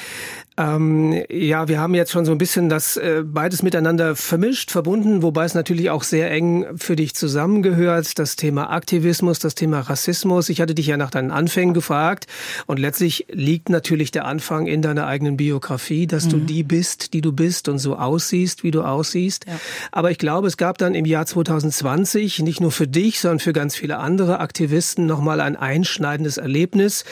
Ähm, 0.60 1.24
ja, 1.30 1.70
wir 1.70 1.80
haben 1.80 1.96
jetzt 1.96 2.12
schon 2.12 2.26
so 2.26 2.34
ein 2.34 2.38
bisschen 2.38 2.68
das 2.68 2.98
äh, 2.98 3.24
beides 3.26 3.64
miteinander 3.64 4.18
vermischt, 4.18 4.72
verbunden, 4.72 5.24
wobei 5.24 5.46
es 5.46 5.54
natürlich 5.54 5.90
auch 5.90 6.04
sehr 6.04 6.30
eng 6.32 6.66
für 6.76 6.98
dich 6.98 7.16
zusammengehört. 7.16 8.20
Das 8.20 8.36
Thema 8.36 8.70
Aktivismus, 8.70 9.40
das 9.40 9.56
Thema 9.56 9.80
Rassismus. 9.80 10.50
Ich 10.50 10.60
hatte 10.60 10.76
dich 10.76 10.88
ja 10.88 10.98
nach 10.98 11.12
deinen 11.12 11.32
Anfängen 11.32 11.74
gefragt 11.74 12.28
und 12.66 12.78
letztlich 12.78 13.26
liegt 13.30 13.70
natürlich 13.70 14.12
der 14.12 14.26
Anfang 14.26 14.68
in 14.68 14.82
deiner 14.82 15.08
eigenen 15.08 15.38
Biografie, 15.38 16.08
dass 16.08 16.26
mhm. 16.26 16.30
du 16.32 16.38
die 16.40 16.64
bist, 16.64 17.14
die 17.14 17.22
du 17.22 17.32
bist 17.32 17.70
und 17.70 17.80
so 17.80 17.96
aussiehst, 17.96 18.64
wie 18.64 18.72
du 18.72 18.82
aussiehst. 18.82 19.46
Ja. 19.48 19.58
Aber 19.94 20.12
ich 20.12 20.18
glaube, 20.18 20.48
es 20.48 20.58
gab 20.58 20.78
dann 20.78 20.94
im 20.94 21.06
Jahr 21.06 21.26
2020 21.26 22.40
nicht 22.40 22.60
nur 22.60 22.74
für 22.74 22.88
dich, 22.88 23.22
sondern 23.22 23.40
für 23.40 23.54
ganz 23.54 23.78
viele 23.78 24.00
andere 24.00 24.42
Aktivisten 24.42 25.06
nochmal 25.06 25.40
ein 25.40 25.56
einschneidendes 25.56 26.36
Erlebnis. 26.36 27.06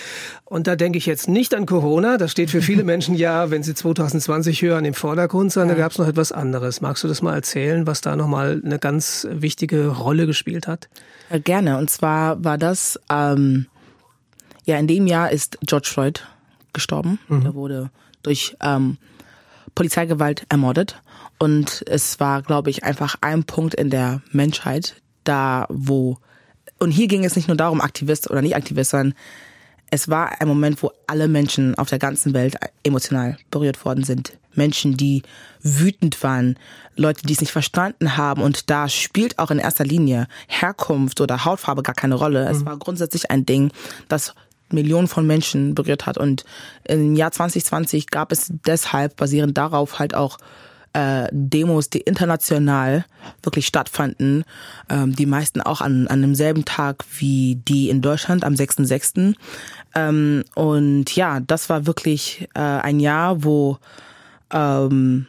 Und 0.44 0.68
da 0.68 0.76
denke 0.76 0.98
ich 0.98 1.06
jetzt 1.06 1.30
nicht 1.30 1.54
an 1.54 1.66
Corona, 1.66 2.18
das 2.18 2.32
steht 2.32 2.50
für 2.50 2.62
viele 2.62 2.84
Menschen 2.86 3.16
ja, 3.16 3.37
wenn 3.52 3.64
sie 3.64 3.74
2020 3.74 4.62
hören, 4.62 4.86
im 4.86 4.94
Vordergrund, 4.94 5.52
sondern 5.52 5.70
ja. 5.70 5.76
da 5.76 5.82
gab 5.82 5.92
es 5.92 5.98
noch 5.98 6.08
etwas 6.08 6.32
anderes. 6.32 6.82
Magst 6.82 7.04
du 7.04 7.08
das 7.08 7.22
mal 7.22 7.34
erzählen, 7.34 7.88
was 7.88 8.02
da 8.02 8.16
nochmal 8.16 8.62
eine 8.64 8.80
ganz 8.80 9.28
wichtige 9.30 9.88
Rolle 9.88 10.26
gespielt 10.26 10.68
hat? 10.68 10.90
Ja, 11.30 11.40
gerne. 11.40 11.78
Und 11.78 11.90
zwar 11.90 12.44
war 12.44 12.58
das, 12.58 13.00
ähm, 13.10 13.68
ja, 14.66 14.78
in 14.78 14.88
dem 14.88 15.08
Jahr 15.08 15.32
ist 15.32 15.58
George 15.62 15.90
Floyd 15.92 16.28
gestorben. 16.74 17.20
Mhm. 17.28 17.46
Er 17.46 17.54
wurde 17.54 17.90
durch 18.24 18.56
ähm, 18.62 18.98
Polizeigewalt 19.76 20.46
ermordet. 20.50 21.02
Und 21.40 21.84
es 21.88 22.20
war, 22.20 22.42
glaube 22.42 22.70
ich, 22.70 22.84
einfach 22.84 23.16
ein 23.22 23.44
Punkt 23.44 23.76
in 23.76 23.90
der 23.90 24.22
Menschheit, 24.32 24.96
da 25.24 25.68
wo, 25.70 26.18
und 26.80 26.92
hier 26.92 27.08
ging 27.08 27.24
es 27.24 27.36
nicht 27.36 27.48
nur 27.48 27.58
darum, 27.58 27.80
Aktivist 27.80 28.30
oder 28.30 28.42
nicht 28.42 28.56
Aktivist, 28.56 28.92
sondern 28.92 29.14
es 29.90 30.10
war 30.10 30.42
ein 30.42 30.48
Moment, 30.48 30.82
wo 30.84 30.92
alle 31.08 31.28
Menschen 31.28 31.76
auf 31.76 31.90
der 31.90 32.00
ganzen 32.00 32.34
Welt 32.34 32.56
emotional 32.84 33.38
berührt 33.52 33.86
worden 33.86 34.04
sind. 34.04 34.34
Menschen, 34.54 34.98
die 34.98 35.24
wütend 35.62 36.22
waren, 36.24 36.58
Leute, 36.96 37.26
die 37.26 37.34
es 37.34 37.42
nicht 37.42 37.52
verstanden 37.52 38.18
haben. 38.18 38.42
Und 38.42 38.70
da 38.70 38.90
spielt 38.90 39.40
auch 39.40 39.52
in 39.52 39.60
erster 39.60 39.86
Linie 39.86 40.28
Herkunft 40.48 41.22
oder 41.22 41.46
Hautfarbe 41.46 41.84
gar 41.84 41.96
keine 41.96 42.16
Rolle. 42.16 42.46
Mhm. 42.46 42.52
Es 42.52 42.66
war 42.66 42.78
grundsätzlich 42.78 43.30
ein 43.32 43.46
Ding, 43.46 43.72
das 44.08 44.34
Millionen 44.70 45.08
von 45.08 45.26
Menschen 45.26 45.76
berührt 45.76 46.06
hat. 46.06 46.18
Und 46.18 46.44
im 46.84 47.16
Jahr 47.16 47.32
2020 47.32 48.08
gab 48.08 48.32
es 48.32 48.52
deshalb 48.66 49.16
basierend 49.16 49.58
darauf 49.58 50.00
halt 50.00 50.14
auch 50.14 50.38
äh, 50.94 51.28
Demos, 51.32 51.90
die 51.90 52.02
international 52.02 53.06
wirklich 53.44 53.68
stattfanden, 53.68 54.44
ähm, 54.90 55.16
die 55.16 55.26
meisten 55.26 55.62
auch 55.62 55.82
an, 55.82 56.08
an 56.08 56.22
demselben 56.22 56.66
Tag 56.66 57.06
wie 57.18 57.56
die 57.68 57.90
in 57.90 58.02
Deutschland 58.02 58.44
am 58.44 58.54
6.6. 58.54 59.36
Ähm, 59.96 60.44
und 60.56 61.16
ja, 61.16 61.40
das 61.40 61.70
war 61.70 61.86
wirklich 61.86 62.48
äh, 62.54 62.60
ein 62.60 63.00
Jahr, 63.00 63.44
wo 63.44 63.78
ähm, 64.52 65.28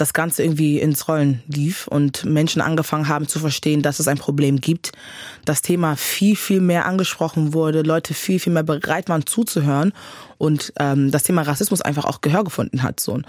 das 0.00 0.12
Ganze 0.12 0.42
irgendwie 0.42 0.80
ins 0.80 1.08
Rollen 1.08 1.42
lief 1.46 1.86
und 1.86 2.24
Menschen 2.24 2.62
angefangen 2.62 3.08
haben 3.08 3.28
zu 3.28 3.38
verstehen, 3.38 3.82
dass 3.82 4.00
es 4.00 4.08
ein 4.08 4.18
Problem 4.18 4.60
gibt. 4.60 4.92
Das 5.44 5.62
Thema 5.62 5.96
viel, 5.96 6.36
viel 6.36 6.60
mehr 6.60 6.86
angesprochen 6.86 7.52
wurde, 7.52 7.82
Leute 7.82 8.14
viel, 8.14 8.40
viel 8.40 8.52
mehr 8.52 8.62
bereit 8.62 9.08
waren 9.08 9.26
zuzuhören 9.26 9.92
und 10.38 10.72
ähm, 10.78 11.10
das 11.10 11.24
Thema 11.24 11.42
Rassismus 11.42 11.82
einfach 11.82 12.06
auch 12.06 12.22
Gehör 12.22 12.44
gefunden 12.44 12.82
hat. 12.82 12.98
So. 13.00 13.20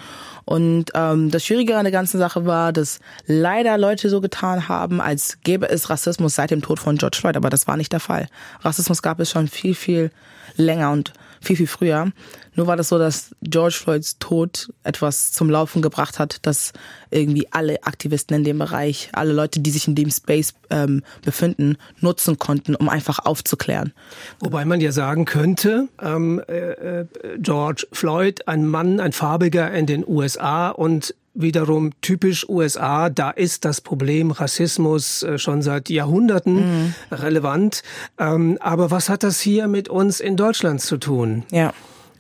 Und 0.46 0.86
ähm, 0.94 1.30
das 1.30 1.46
Schwierige 1.46 1.78
an 1.78 1.84
der 1.84 1.92
ganzen 1.92 2.18
Sache 2.18 2.46
war, 2.46 2.72
dass 2.72 3.00
leider 3.28 3.78
Leute 3.78 4.10
so 4.10 4.22
getan 4.22 4.70
haben, 4.70 5.02
als 5.02 5.40
gäbe 5.44 5.70
es 5.70 5.90
Rassismus 5.90 6.36
seit 6.36 6.52
dem 6.52 6.62
Tod 6.62 6.80
von 6.80 6.98
George 6.98 7.18
Floyd, 7.20 7.36
aber 7.36 7.50
das 7.50 7.68
war 7.68 7.76
nicht 7.76 7.92
der 7.92 8.00
Fall. 8.00 8.28
Rassismus 8.62 9.02
gab 9.02 9.20
es 9.20 9.30
schon 9.30 9.48
viel, 9.48 9.76
viel 9.76 10.12
länger 10.56 10.92
und 10.92 11.14
viel, 11.42 11.56
viel 11.56 11.68
früher. 11.68 12.12
Nur 12.56 12.68
war 12.68 12.78
das 12.78 12.90
so, 12.90 12.98
dass 12.98 13.36
George 13.42 13.76
Floyds 13.82 14.18
Tod 14.20 14.72
etwas 14.84 15.32
zum 15.32 15.50
Laufen 15.50 15.82
gebracht 15.82 16.20
hat, 16.20 16.46
dass 16.46 16.74
irgendwie 17.10 17.48
alle 17.52 17.84
Aktivisten 17.84 18.38
in 18.38 18.44
dem 18.44 18.60
Bereich, 18.60 19.10
alle 19.14 19.34
Leute, 19.34 19.60
die 19.60 19.72
sich 19.72 19.88
in 19.88 19.96
dem 19.96 20.12
Space 20.12 20.54
ähm, 20.70 21.04
befinden, 21.24 21.78
nutzen 22.00 22.38
konnten, 22.38 22.76
um 22.76 22.90
einfach 22.90 23.20
aufzuklären. 23.20 23.94
Wobei 24.40 24.66
man 24.66 24.82
ja 24.82 24.92
sagen 24.92 25.26
könnte, 25.26 25.88
ähm, 26.02 26.42
äh, 26.48 27.02
äh 27.02 27.06
George 27.40 27.88
Floyd, 27.92 28.48
ein 28.48 28.66
Mann, 28.66 29.00
ein 29.00 29.12
Farbiger 29.12 29.72
in 29.72 29.86
den 29.86 30.08
USA 30.08 30.70
und 30.70 31.16
wiederum 31.34 31.92
typisch 32.02 32.48
USA, 32.50 33.10
da 33.10 33.32
ist 33.32 33.66
das 33.66 33.82
Problem 33.82 34.32
Rassismus 34.32 35.24
äh, 35.24 35.38
schon 35.38 35.62
seit 35.62 35.90
Jahrhunderten 35.90 36.56
mhm. 36.56 36.94
relevant. 37.12 37.84
Ähm, 38.18 38.58
aber 38.60 38.92
was 38.92 39.10
hat 39.10 39.24
das 39.24 39.40
hier 39.40 39.68
mit 39.68 39.90
uns 39.90 40.20
in 40.20 40.36
Deutschland 40.36 40.82
zu 40.82 40.98
tun? 40.98 41.44
Ja. 41.52 41.74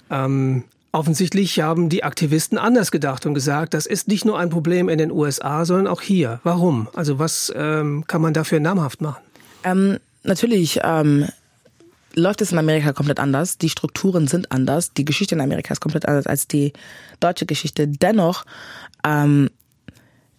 Ähm, 0.09 0.63
offensichtlich 0.91 1.59
haben 1.59 1.89
die 1.89 2.03
Aktivisten 2.03 2.57
anders 2.57 2.91
gedacht 2.91 3.25
und 3.25 3.33
gesagt, 3.33 3.73
das 3.73 3.85
ist 3.85 4.07
nicht 4.07 4.25
nur 4.25 4.37
ein 4.37 4.49
Problem 4.49 4.89
in 4.89 4.97
den 4.97 5.11
USA, 5.11 5.65
sondern 5.65 5.87
auch 5.87 6.01
hier. 6.01 6.39
Warum? 6.43 6.87
Also 6.93 7.19
was 7.19 7.51
ähm, 7.55 8.05
kann 8.07 8.21
man 8.21 8.33
dafür 8.33 8.59
namhaft 8.59 9.01
machen? 9.01 9.21
Ähm, 9.63 9.97
natürlich 10.23 10.79
ähm, 10.83 11.27
läuft 12.15 12.41
es 12.41 12.51
in 12.51 12.57
Amerika 12.57 12.93
komplett 12.93 13.19
anders. 13.19 13.57
Die 13.57 13.69
Strukturen 13.69 14.27
sind 14.27 14.51
anders. 14.51 14.93
Die 14.93 15.05
Geschichte 15.05 15.35
in 15.35 15.41
Amerika 15.41 15.73
ist 15.73 15.79
komplett 15.79 16.07
anders 16.07 16.27
als 16.27 16.47
die 16.47 16.73
deutsche 17.19 17.45
Geschichte. 17.45 17.87
Dennoch, 17.87 18.45
ähm, 19.03 19.49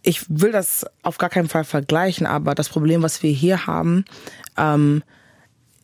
ich 0.02 0.24
will 0.28 0.52
das 0.52 0.84
auf 1.02 1.18
gar 1.18 1.30
keinen 1.30 1.48
Fall 1.48 1.64
vergleichen, 1.64 2.26
aber 2.26 2.54
das 2.54 2.68
Problem, 2.68 3.02
was 3.02 3.22
wir 3.22 3.30
hier 3.30 3.66
haben, 3.66 4.04
ähm, 4.56 5.02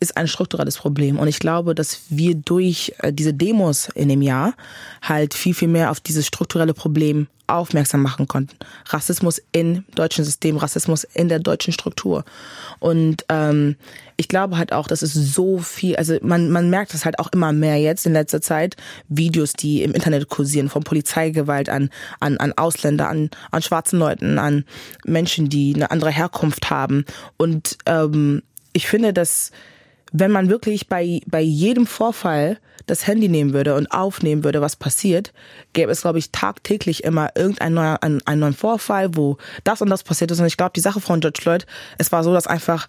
ist 0.01 0.17
ein 0.17 0.29
strukturelles 0.29 0.77
Problem. 0.77 1.19
Und 1.19 1.29
ich 1.29 1.39
glaube, 1.39 1.75
dass 1.75 2.03
wir 2.09 2.35
durch 2.35 2.95
äh, 2.99 3.13
diese 3.13 3.35
Demos 3.35 3.89
in 3.95 4.09
dem 4.09 4.23
Jahr 4.23 4.55
halt 5.03 5.35
viel, 5.35 5.55
viel 5.55 5.69
mehr 5.69 5.91
auf 5.91 6.01
dieses 6.01 6.27
strukturelle 6.27 6.75
Problem 6.75 7.29
aufmerksam 7.49 8.03
machen 8.03 8.29
konnten. 8.29 8.57
Rassismus 8.87 9.43
im 9.53 9.85
deutschen 9.95 10.25
System, 10.25 10.57
Rassismus 10.57 11.05
in 11.05 11.29
der 11.29 11.39
deutschen 11.39 11.73
Struktur. 11.73 12.25
Und 12.79 13.25
ähm, 13.29 13.77
ich 14.17 14.29
glaube 14.29 14.59
halt 14.59 14.73
auch, 14.73 14.87
dass 14.87 15.03
es 15.03 15.15
so 15.15 15.59
viel, 15.59 15.97
also 15.97 16.17
man, 16.23 16.51
man 16.51 16.71
merkt 16.71 16.95
es 16.95 17.05
halt 17.05 17.19
auch 17.19 17.29
immer 17.33 17.53
mehr 17.53 17.77
jetzt 17.77 18.07
in 18.07 18.13
letzter 18.13 18.41
Zeit, 18.41 18.77
Videos, 19.09 19.53
die 19.53 19.83
im 19.83 19.93
Internet 19.93 20.29
kursieren, 20.29 20.69
von 20.69 20.85
Polizeigewalt 20.85 21.69
an, 21.69 21.91
an, 22.21 22.37
an 22.39 22.53
Ausländer, 22.53 23.09
an, 23.09 23.31
an 23.51 23.63
schwarzen 23.63 23.99
Leuten, 23.99 24.39
an 24.39 24.65
Menschen, 25.05 25.49
die 25.49 25.75
eine 25.75 25.91
andere 25.91 26.11
Herkunft 26.11 26.71
haben. 26.71 27.05
Und 27.37 27.79
ähm, 27.87 28.43
ich 28.73 28.87
finde, 28.87 29.13
dass 29.13 29.51
wenn 30.13 30.31
man 30.31 30.49
wirklich 30.49 30.89
bei, 30.89 31.21
bei 31.27 31.41
jedem 31.41 31.87
Vorfall 31.87 32.59
das 32.89 33.07
Handy 33.07 33.29
nehmen 33.29 33.53
würde 33.53 33.75
und 33.75 33.91
aufnehmen 33.93 34.45
würde, 34.45 34.61
was 34.61 34.77
passiert, 34.77 35.33
gäbe 35.73 35.93
es, 35.93 36.03
glaube 36.03 36.19
ich, 36.19 36.33
tagtäglich 36.33 37.05
immer 37.05 37.31
irgendeinen 37.37 37.75
neuer, 37.75 37.99
einen, 38.03 38.27
einen 38.27 38.41
neuen 38.41 38.55
Vorfall, 38.55 39.17
wo 39.17 39.37
das 39.65 39.81
und 39.83 39.91
das 39.91 40.03
passiert 40.03 40.31
ist. 40.31 40.41
Und 40.41 40.47
ich 40.47 40.57
glaube, 40.57 40.73
die 40.75 40.81
Sache 40.81 41.01
von 41.01 41.21
George 41.21 41.41
Floyd, 41.41 41.67
es 41.99 42.11
war 42.11 42.25
so, 42.25 42.33
dass 42.33 42.47
einfach 42.47 42.89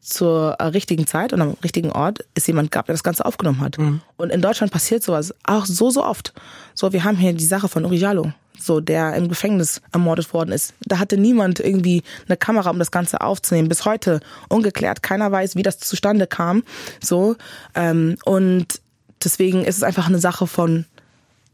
zur 0.00 0.56
richtigen 0.60 1.06
Zeit 1.06 1.32
und 1.32 1.42
am 1.42 1.56
richtigen 1.62 1.92
Ort 1.92 2.24
es 2.34 2.46
jemand 2.46 2.70
gab, 2.70 2.86
der 2.86 2.94
das 2.94 3.02
Ganze 3.02 3.24
aufgenommen 3.24 3.60
hat. 3.60 3.78
Mhm. 3.78 4.00
Und 4.16 4.30
in 4.30 4.40
Deutschland 4.40 4.72
passiert 4.72 5.02
sowas 5.02 5.34
auch 5.44 5.66
so, 5.66 5.90
so 5.90 6.04
oft. 6.04 6.32
So, 6.74 6.92
wir 6.92 7.04
haben 7.04 7.18
hier 7.18 7.34
die 7.34 7.44
Sache 7.44 7.68
von 7.68 7.84
Uri 7.84 7.96
Jalo 7.96 8.32
so 8.62 8.80
der 8.80 9.14
im 9.14 9.28
Gefängnis 9.28 9.80
ermordet 9.92 10.32
worden 10.32 10.52
ist. 10.52 10.74
Da 10.84 10.98
hatte 10.98 11.16
niemand 11.16 11.60
irgendwie 11.60 12.02
eine 12.26 12.36
Kamera, 12.36 12.70
um 12.70 12.78
das 12.78 12.90
Ganze 12.90 13.20
aufzunehmen. 13.20 13.68
Bis 13.68 13.84
heute 13.84 14.20
ungeklärt. 14.48 15.02
Keiner 15.02 15.32
weiß, 15.32 15.56
wie 15.56 15.62
das 15.62 15.78
zustande 15.78 16.26
kam. 16.26 16.62
So 17.02 17.36
ähm, 17.74 18.16
und 18.24 18.80
deswegen 19.22 19.64
ist 19.64 19.76
es 19.76 19.82
einfach 19.82 20.08
eine 20.08 20.18
Sache 20.18 20.46
von, 20.46 20.84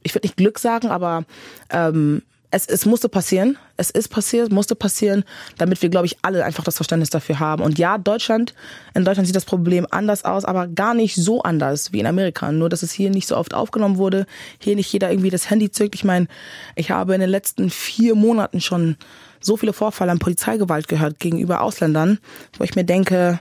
ich 0.03 0.15
würde 0.15 0.27
nicht 0.27 0.37
Glück 0.37 0.59
sagen, 0.59 0.89
aber 0.89 1.25
ähm, 1.71 2.23
es, 2.51 2.67
es 2.67 2.87
musste 2.87 3.09
passieren. 3.09 3.59
Es 3.77 3.91
ist 3.91 4.09
passiert, 4.09 4.51
musste 4.51 4.75
passieren, 4.75 5.25
damit 5.59 5.83
wir, 5.83 5.89
glaube 5.89 6.07
ich, 6.07 6.17
alle 6.23 6.45
einfach 6.45 6.65
das 6.65 6.77
Verständnis 6.77 7.11
dafür 7.11 7.39
haben. 7.39 7.63
Und 7.63 7.79
ja, 7.79 7.99
Deutschland, 7.99 8.55
in 8.95 9.05
Deutschland 9.05 9.27
sieht 9.27 9.37
das 9.37 9.45
Problem 9.45 9.87
anders 9.91 10.25
aus, 10.25 10.45
aber 10.45 10.67
gar 10.67 10.95
nicht 10.95 11.17
so 11.17 11.43
anders 11.43 11.93
wie 11.93 12.01
in 12.01 12.07
Amerika. 12.07 12.51
Nur, 12.53 12.69
dass 12.69 12.83
es 12.83 12.93
hier 12.93 13.11
nicht 13.11 13.27
so 13.29 13.37
oft 13.37 13.53
aufgenommen 13.53 13.99
wurde, 13.99 14.27
hier 14.59 14.77
nicht 14.77 14.93
jeder 14.93 15.11
irgendwie 15.11 15.31
das 15.31 15.51
Handy 15.51 15.71
zückt. 15.71 15.95
Ich 15.95 16.05
meine, 16.05 16.29
ich 16.75 16.91
habe 16.91 17.15
in 17.15 17.21
den 17.21 17.31
letzten 17.31 17.69
vier 17.69 18.15
Monaten 18.15 18.61
schon 18.61 18.97
so 19.41 19.57
viele 19.57 19.73
Vorfälle 19.73 20.11
an 20.11 20.19
Polizeigewalt 20.19 20.89
gehört 20.89 21.19
gegenüber 21.19 21.61
Ausländern, 21.61 22.19
wo 22.59 22.65
ich 22.65 22.75
mir 22.75 22.85
denke, 22.85 23.39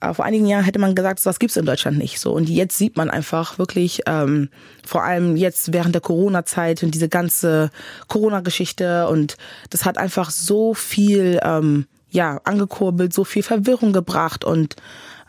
äh, 0.00 0.14
vor 0.14 0.24
einigen 0.24 0.46
Jahren 0.46 0.64
hätte 0.64 0.78
man 0.78 0.94
gesagt, 0.94 1.20
sowas 1.20 1.38
gibt's 1.38 1.56
in 1.56 1.66
Deutschland 1.66 1.98
nicht. 1.98 2.20
So 2.20 2.32
und 2.32 2.48
jetzt 2.48 2.78
sieht 2.78 2.96
man 2.96 3.10
einfach 3.10 3.58
wirklich, 3.58 4.02
ähm, 4.06 4.48
vor 4.84 5.02
allem 5.02 5.36
jetzt 5.36 5.72
während 5.72 5.94
der 5.94 6.02
Corona-Zeit 6.02 6.82
und 6.82 6.94
diese 6.94 7.08
ganze 7.08 7.70
Corona-Geschichte 8.08 9.08
und 9.08 9.36
das 9.70 9.84
hat 9.84 9.98
einfach 9.98 10.30
so 10.30 10.74
viel 10.74 11.40
ähm, 11.42 11.86
ja 12.10 12.40
angekurbelt, 12.44 13.12
so 13.12 13.24
viel 13.24 13.42
Verwirrung 13.42 13.92
gebracht 13.92 14.44
und 14.44 14.76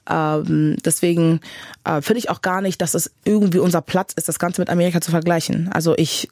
ähm, 0.09 0.77
deswegen 0.83 1.39
äh, 1.83 2.01
finde 2.01 2.19
ich 2.19 2.29
auch 2.29 2.41
gar 2.41 2.61
nicht, 2.61 2.81
dass 2.81 2.93
es 2.93 3.11
irgendwie 3.25 3.59
unser 3.59 3.81
Platz 3.81 4.13
ist, 4.13 4.27
das 4.27 4.39
Ganze 4.39 4.61
mit 4.61 4.69
Amerika 4.69 5.01
zu 5.01 5.11
vergleichen. 5.11 5.69
Also 5.71 5.95
ich 5.97 6.29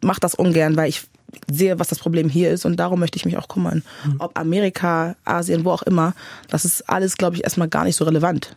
mache 0.00 0.20
das 0.20 0.34
ungern, 0.34 0.76
weil 0.76 0.88
ich 0.88 1.02
sehe, 1.50 1.78
was 1.78 1.88
das 1.88 1.98
Problem 1.98 2.28
hier 2.28 2.50
ist 2.50 2.64
und 2.64 2.76
darum 2.76 3.00
möchte 3.00 3.16
ich 3.16 3.24
mich 3.24 3.36
auch 3.36 3.48
kümmern. 3.48 3.82
Mhm. 4.04 4.16
Ob 4.18 4.38
Amerika, 4.38 5.16
Asien, 5.24 5.64
wo 5.64 5.70
auch 5.70 5.82
immer, 5.82 6.14
das 6.48 6.64
ist 6.64 6.88
alles, 6.88 7.16
glaube 7.16 7.36
ich, 7.36 7.44
erstmal 7.44 7.68
gar 7.68 7.84
nicht 7.84 7.96
so 7.96 8.04
relevant. 8.04 8.56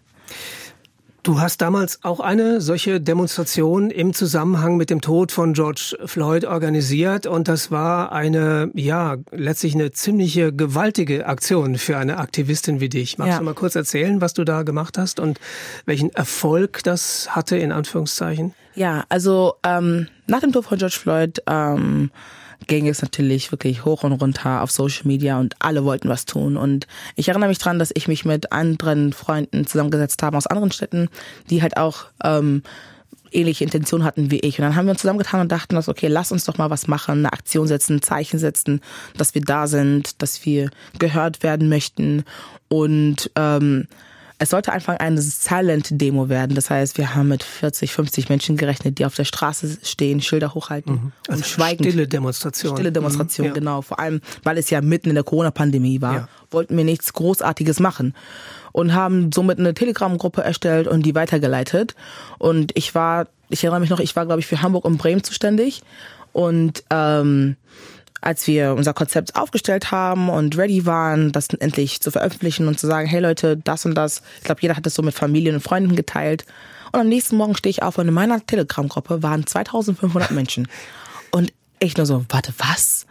Du 1.25 1.39
hast 1.39 1.59
damals 1.59 2.03
auch 2.03 2.19
eine 2.19 2.61
solche 2.61 3.01
Demonstration 3.01 3.89
im 3.89 4.13
Zusammenhang 4.13 4.77
mit 4.77 4.91
dem 4.91 5.01
Tod 5.01 5.31
von 5.31 5.53
George 5.53 5.97
Floyd 6.05 6.45
organisiert 6.45 7.25
und 7.25 7.47
das 7.47 7.71
war 7.71 8.11
eine, 8.11 8.69
ja, 8.75 9.17
letztlich 9.31 9.73
eine 9.73 9.91
ziemliche 9.91 10.53
gewaltige 10.53 11.25
Aktion 11.25 11.79
für 11.79 11.97
eine 11.97 12.19
Aktivistin 12.19 12.79
wie 12.79 12.89
dich. 12.89 13.17
Magst 13.17 13.31
ja. 13.31 13.39
du 13.39 13.43
mal 13.43 13.55
kurz 13.55 13.73
erzählen, 13.73 14.21
was 14.21 14.35
du 14.35 14.43
da 14.43 14.61
gemacht 14.61 14.99
hast 14.99 15.19
und 15.19 15.39
welchen 15.87 16.13
Erfolg 16.13 16.83
das 16.83 17.35
hatte, 17.35 17.57
in 17.57 17.71
Anführungszeichen? 17.71 18.53
Ja, 18.75 19.03
also 19.09 19.55
ähm, 19.63 20.07
nach 20.27 20.41
dem 20.41 20.51
Tod 20.51 20.65
von 20.65 20.77
George 20.77 20.97
Floyd 21.01 21.41
ähm, 21.47 22.11
ging 22.67 22.87
es 22.87 23.01
natürlich 23.01 23.51
wirklich 23.51 23.85
hoch 23.85 24.03
und 24.03 24.13
runter 24.13 24.61
auf 24.61 24.71
Social 24.71 25.05
Media 25.05 25.39
und 25.39 25.55
alle 25.59 25.85
wollten 25.85 26.09
was 26.09 26.25
tun. 26.25 26.57
Und 26.57 26.87
ich 27.15 27.29
erinnere 27.29 27.49
mich 27.49 27.59
dran, 27.59 27.79
dass 27.79 27.91
ich 27.93 28.07
mich 28.07 28.25
mit 28.25 28.51
anderen 28.51 29.13
Freunden 29.13 29.67
zusammengesetzt 29.67 30.23
habe 30.23 30.37
aus 30.37 30.47
anderen 30.47 30.71
Städten, 30.71 31.09
die 31.49 31.61
halt 31.61 31.77
auch 31.77 32.05
ähm, 32.23 32.63
ähnliche 33.31 33.63
Intentionen 33.63 34.05
hatten 34.05 34.31
wie 34.31 34.39
ich. 34.39 34.57
Und 34.57 34.63
dann 34.63 34.75
haben 34.75 34.85
wir 34.85 34.91
uns 34.91 35.01
zusammengetan 35.01 35.41
und 35.41 35.51
dachten 35.51 35.75
uns, 35.75 35.89
okay, 35.89 36.07
lass 36.07 36.31
uns 36.31 36.45
doch 36.45 36.57
mal 36.57 36.69
was 36.69 36.87
machen, 36.87 37.19
eine 37.19 37.33
Aktion 37.33 37.67
setzen, 37.67 37.97
ein 37.97 38.01
Zeichen 38.01 38.39
setzen, 38.39 38.81
dass 39.17 39.35
wir 39.35 39.41
da 39.41 39.67
sind, 39.67 40.21
dass 40.21 40.45
wir 40.45 40.69
gehört 40.99 41.43
werden 41.43 41.69
möchten. 41.69 42.23
Und 42.67 43.31
ähm, 43.35 43.87
es 44.37 44.49
sollte 44.49 44.73
einfach 44.73 44.99
eine 44.99 45.21
Silent-Demo 45.21 46.27
werden. 46.27 46.55
Das 46.55 46.69
heißt, 46.69 46.97
wir 46.97 47.15
haben 47.15 47.29
mit 47.29 47.43
40, 47.43 47.93
50 47.93 48.29
Menschen 48.29 48.57
gerechnet, 48.57 48.99
die 48.99 49.05
auf 49.05 49.15
der 49.15 49.23
Straße 49.23 49.77
stehen, 49.83 50.21
Schilder 50.21 50.53
hochhalten 50.53 50.93
mhm. 50.93 51.11
also 51.27 51.39
und 51.39 51.45
schweigen. 51.45 51.83
Stille 51.83 52.07
Demonstration. 52.07 52.75
Stille 52.75 52.91
Demonstration, 52.91 53.47
mhm, 53.47 53.53
ja. 53.53 53.53
genau. 53.53 53.81
Vor 53.81 53.99
allem, 53.99 54.21
weil 54.43 54.57
es 54.57 54.69
ja 54.69 54.81
mitten 54.81 55.09
in 55.09 55.15
der 55.15 55.23
Corona-Pandemie 55.23 56.01
war, 56.01 56.15
ja. 56.15 56.29
wollten 56.51 56.75
wir 56.75 56.83
nichts 56.83 57.13
Großartiges 57.13 57.79
machen 57.79 58.13
und 58.73 58.93
haben 58.93 59.31
somit 59.31 59.57
eine 59.57 59.73
Telegram-Gruppe 59.73 60.43
erstellt 60.43 60.87
und 60.87 61.03
die 61.03 61.15
weitergeleitet. 61.15 61.95
Und 62.37 62.71
ich 62.75 62.93
war, 62.93 63.27
ich 63.49 63.63
erinnere 63.63 63.79
mich 63.79 63.89
noch, 63.89 64.01
ich 64.01 64.15
war, 64.17 64.25
glaube 64.25 64.41
ich, 64.41 64.47
für 64.47 64.61
Hamburg 64.61 64.83
und 64.83 64.97
Bremen 64.97 65.23
zuständig 65.23 65.81
und 66.33 66.83
ähm, 66.89 67.55
als 68.21 68.47
wir 68.47 68.73
unser 68.73 68.93
Konzept 68.93 69.35
aufgestellt 69.35 69.91
haben 69.91 70.29
und 70.29 70.57
ready 70.57 70.85
waren, 70.85 71.31
das 71.31 71.49
endlich 71.49 72.01
zu 72.01 72.11
veröffentlichen 72.11 72.67
und 72.67 72.79
zu 72.79 72.87
sagen, 72.87 73.07
hey 73.07 73.19
Leute, 73.19 73.57
das 73.57 73.85
und 73.85 73.95
das. 73.95 74.21
Ich 74.37 74.45
glaube, 74.45 74.61
jeder 74.61 74.75
hat 74.75 74.85
das 74.85 74.95
so 74.95 75.01
mit 75.01 75.13
Familien 75.13 75.55
und 75.55 75.61
Freunden 75.61 75.95
geteilt. 75.95 76.45
Und 76.91 77.01
am 77.01 77.09
nächsten 77.09 77.35
Morgen 77.35 77.55
stehe 77.55 77.71
ich 77.71 77.83
auf 77.83 77.97
und 77.97 78.07
in 78.07 78.13
meiner 78.13 78.45
Telegram-Gruppe 78.45 79.21
waren 79.21 79.45
2500 79.45 80.31
Menschen. 80.31 80.67
Und 81.31 81.51
ich 81.79 81.97
nur 81.97 82.05
so, 82.05 82.25
warte, 82.29 82.53
was? 82.57 83.05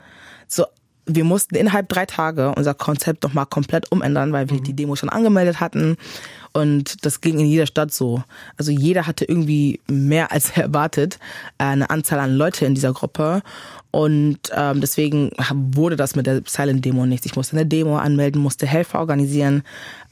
So, 0.48 0.64
wir 1.06 1.24
mussten 1.24 1.54
innerhalb 1.54 1.88
drei 1.88 2.06
Tage 2.06 2.54
unser 2.54 2.74
Konzept 2.74 3.22
noch 3.22 3.34
mal 3.34 3.44
komplett 3.44 3.92
umändern, 3.92 4.32
weil 4.32 4.48
wir 4.48 4.58
mhm. 4.58 4.64
die 4.64 4.74
Demo 4.74 4.96
schon 4.96 5.10
angemeldet 5.10 5.60
hatten. 5.60 5.96
Und 6.52 7.04
das 7.04 7.20
ging 7.20 7.38
in 7.38 7.46
jeder 7.46 7.66
Stadt 7.66 7.92
so. 7.92 8.22
Also 8.56 8.70
jeder 8.70 9.06
hatte 9.06 9.24
irgendwie 9.24 9.80
mehr 9.86 10.32
als 10.32 10.50
erwartet, 10.56 11.18
äh, 11.58 11.64
eine 11.64 11.90
Anzahl 11.90 12.20
an 12.20 12.34
Leute 12.34 12.64
in 12.64 12.74
dieser 12.74 12.92
Gruppe. 12.92 13.42
Und 13.94 14.38
ähm, 14.52 14.80
deswegen 14.80 15.30
wurde 15.70 15.94
das 15.94 16.16
mit 16.16 16.26
der 16.26 16.42
Silent 16.48 16.84
Demo 16.84 17.06
nichts. 17.06 17.26
Ich 17.26 17.36
musste 17.36 17.54
eine 17.54 17.64
Demo 17.64 17.96
anmelden, 17.96 18.42
musste 18.42 18.66
Helfer 18.66 18.98
organisieren, 18.98 19.62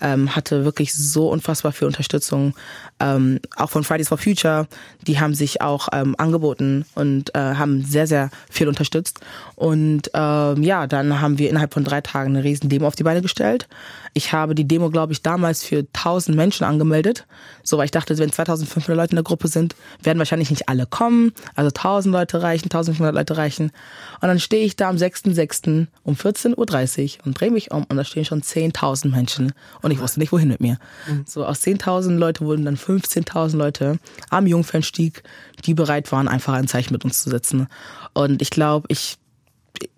ähm, 0.00 0.36
hatte 0.36 0.64
wirklich 0.64 0.94
so 0.94 1.28
unfassbar 1.28 1.72
viel 1.72 1.88
Unterstützung. 1.88 2.54
Ähm, 3.00 3.40
auch 3.56 3.70
von 3.70 3.82
Fridays 3.82 4.08
for 4.08 4.18
Future, 4.18 4.68
die 5.08 5.18
haben 5.18 5.34
sich 5.34 5.62
auch 5.62 5.88
ähm, 5.92 6.14
angeboten 6.16 6.84
und 6.94 7.34
äh, 7.34 7.38
haben 7.40 7.84
sehr, 7.84 8.06
sehr 8.06 8.30
viel 8.48 8.68
unterstützt. 8.68 9.18
Und 9.56 10.12
ähm, 10.14 10.62
ja, 10.62 10.86
dann 10.86 11.20
haben 11.20 11.38
wir 11.38 11.50
innerhalb 11.50 11.74
von 11.74 11.82
drei 11.82 12.02
Tagen 12.02 12.36
eine 12.36 12.44
riesen 12.44 12.68
Demo 12.68 12.86
auf 12.86 12.94
die 12.94 13.02
Beine 13.02 13.20
gestellt. 13.20 13.66
Ich 14.14 14.32
habe 14.32 14.54
die 14.54 14.68
Demo, 14.68 14.90
glaube 14.90 15.12
ich, 15.12 15.22
damals 15.22 15.64
für 15.64 15.86
1000 15.92 16.36
Menschen 16.36 16.64
angemeldet. 16.64 17.26
So, 17.64 17.78
weil 17.78 17.86
ich 17.86 17.90
dachte, 17.90 18.16
wenn 18.18 18.30
2500 18.30 18.96
Leute 18.96 19.10
in 19.10 19.16
der 19.16 19.24
Gruppe 19.24 19.48
sind, 19.48 19.74
werden 20.02 20.18
wahrscheinlich 20.18 20.50
nicht 20.50 20.68
alle 20.68 20.86
kommen. 20.86 21.32
Also 21.56 21.68
1000 21.68 22.12
Leute 22.12 22.42
reichen, 22.42 22.66
1500 22.66 23.14
Leute 23.14 23.36
reichen. 23.36 23.71
Und 24.20 24.28
dann 24.28 24.38
stehe 24.38 24.64
ich 24.64 24.76
da 24.76 24.88
am 24.88 24.96
6.6. 24.96 25.86
um 26.04 26.14
14.30 26.14 27.18
Uhr 27.18 27.26
und 27.26 27.40
drehe 27.40 27.50
mich 27.50 27.70
um 27.70 27.84
und 27.84 27.96
da 27.96 28.04
stehen 28.04 28.24
schon 28.24 28.42
10.000 28.42 29.10
Menschen. 29.10 29.52
Und 29.82 29.90
ich 29.90 30.00
wusste 30.00 30.20
nicht, 30.20 30.32
wohin 30.32 30.48
mit 30.48 30.60
mir. 30.60 30.78
So, 31.26 31.44
aus 31.44 31.62
10.000 31.62 32.16
Leute 32.16 32.44
wurden 32.44 32.64
dann 32.64 32.76
15.000 32.76 33.56
Leute 33.56 33.98
am 34.30 34.46
Jungfernstieg, 34.46 35.22
die 35.64 35.74
bereit 35.74 36.12
waren, 36.12 36.28
einfach 36.28 36.54
ein 36.54 36.68
Zeichen 36.68 36.92
mit 36.92 37.04
uns 37.04 37.22
zu 37.22 37.30
setzen. 37.30 37.68
Und 38.14 38.42
ich 38.42 38.50
glaube, 38.50 38.86
ich, 38.88 39.18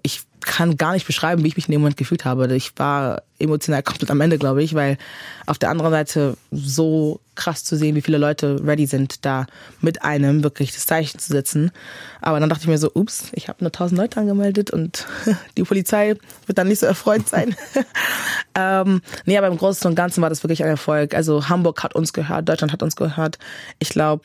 ich 0.02 0.22
kann 0.44 0.76
gar 0.76 0.92
nicht 0.92 1.06
beschreiben, 1.06 1.42
wie 1.42 1.48
ich 1.48 1.56
mich 1.56 1.68
in 1.68 1.72
dem 1.72 1.80
Moment 1.80 1.96
gefühlt 1.96 2.24
habe. 2.24 2.54
Ich 2.54 2.72
war 2.76 3.22
emotional 3.38 3.82
komplett 3.82 4.10
am 4.10 4.20
Ende, 4.20 4.38
glaube 4.38 4.62
ich, 4.62 4.74
weil 4.74 4.98
auf 5.46 5.58
der 5.58 5.70
anderen 5.70 5.90
Seite 5.90 6.36
so 6.50 7.20
krass 7.34 7.64
zu 7.64 7.76
sehen, 7.76 7.96
wie 7.96 8.02
viele 8.02 8.18
Leute 8.18 8.60
ready 8.64 8.86
sind, 8.86 9.24
da 9.24 9.46
mit 9.80 10.02
einem 10.02 10.44
wirklich 10.44 10.72
das 10.72 10.86
Zeichen 10.86 11.18
zu 11.18 11.32
setzen. 11.32 11.72
Aber 12.20 12.38
dann 12.38 12.48
dachte 12.48 12.62
ich 12.62 12.68
mir 12.68 12.78
so, 12.78 12.90
ups, 12.94 13.30
ich 13.32 13.48
habe 13.48 13.64
nur 13.64 13.72
tausend 13.72 13.98
Leute 13.98 14.20
angemeldet 14.20 14.70
und 14.70 15.06
die 15.56 15.64
Polizei 15.64 16.16
wird 16.46 16.58
dann 16.58 16.68
nicht 16.68 16.80
so 16.80 16.86
erfreut 16.86 17.28
sein. 17.28 17.56
ähm, 18.54 19.00
nee, 19.24 19.36
aber 19.36 19.48
im 19.48 19.56
Großen 19.56 19.88
und 19.88 19.94
Ganzen 19.94 20.22
war 20.22 20.30
das 20.30 20.42
wirklich 20.42 20.62
ein 20.62 20.70
Erfolg. 20.70 21.14
Also 21.14 21.48
Hamburg 21.48 21.82
hat 21.82 21.94
uns 21.94 22.12
gehört, 22.12 22.48
Deutschland 22.48 22.72
hat 22.72 22.82
uns 22.82 22.96
gehört. 22.96 23.38
Ich 23.78 23.88
glaube, 23.88 24.24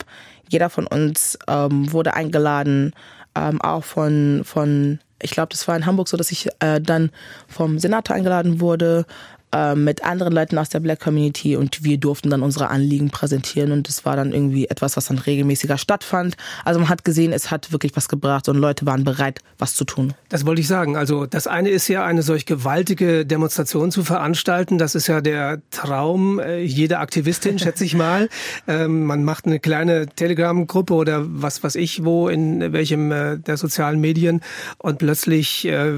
jeder 0.49 0.69
von 0.69 0.85
uns 0.85 1.37
ähm, 1.47 1.91
wurde 1.91 2.13
eingeladen, 2.13 2.93
ähm, 3.35 3.61
auch 3.61 3.83
von, 3.83 4.41
von 4.43 4.99
ich 5.21 5.31
glaube, 5.31 5.49
das 5.49 5.67
war 5.67 5.75
in 5.75 5.85
Hamburg 5.85 6.07
so, 6.07 6.17
dass 6.17 6.31
ich 6.31 6.47
äh, 6.59 6.79
dann 6.81 7.11
vom 7.47 7.79
Senator 7.79 8.15
eingeladen 8.15 8.59
wurde, 8.59 9.05
äh, 9.51 9.75
mit 9.75 10.03
anderen 10.03 10.33
Leuten 10.33 10.57
aus 10.57 10.69
der 10.69 10.79
Black 10.79 10.99
Community 10.99 11.55
und 11.55 11.83
wir 11.83 11.97
durften 11.97 12.29
dann 12.29 12.43
unsere 12.43 12.69
Anliegen 12.69 13.09
präsentieren 13.09 13.71
und 13.71 13.89
es 13.89 14.05
war 14.05 14.15
dann 14.15 14.31
irgendwie 14.31 14.67
etwas, 14.67 14.97
was 14.97 15.05
dann 15.05 15.17
regelmäßiger 15.17 15.77
stattfand. 15.77 16.37
Also 16.65 16.79
man 16.79 16.89
hat 16.89 17.03
gesehen, 17.03 17.33
es 17.33 17.51
hat 17.51 17.71
wirklich 17.71 17.95
was 17.95 18.09
gebracht 18.09 18.47
und 18.49 18.57
Leute 18.57 18.85
waren 18.85 19.03
bereit, 19.03 19.39
was 19.57 19.73
zu 19.73 19.85
tun. 19.85 20.13
Das 20.29 20.45
wollte 20.45 20.61
ich 20.61 20.67
sagen. 20.67 20.95
Also 20.95 21.25
das 21.25 21.47
eine 21.47 21.69
ist 21.69 21.87
ja 21.87 22.05
eine 22.05 22.21
solch 22.21 22.45
gewaltige 22.45 23.25
Demonstration 23.25 23.91
zu 23.91 24.03
veranstalten. 24.03 24.77
Das 24.77 24.95
ist 24.95 25.07
ja 25.07 25.21
der 25.21 25.61
Traum 25.71 26.39
äh, 26.39 26.61
jeder 26.61 26.99
Aktivistin, 26.99 27.59
schätze 27.59 27.85
ich 27.85 27.95
mal. 27.95 28.29
Ähm, 28.67 29.05
man 29.05 29.23
macht 29.23 29.45
eine 29.45 29.59
kleine 29.59 30.07
Telegram-Gruppe 30.07 30.93
oder 30.93 31.23
was 31.25 31.63
was 31.63 31.75
ich 31.75 32.03
wo 32.03 32.27
in 32.29 32.71
welchem 32.71 33.11
äh, 33.11 33.37
der 33.37 33.57
sozialen 33.57 33.99
Medien 33.99 34.41
und 34.77 34.99
plötzlich 34.99 35.65
äh, 35.65 35.93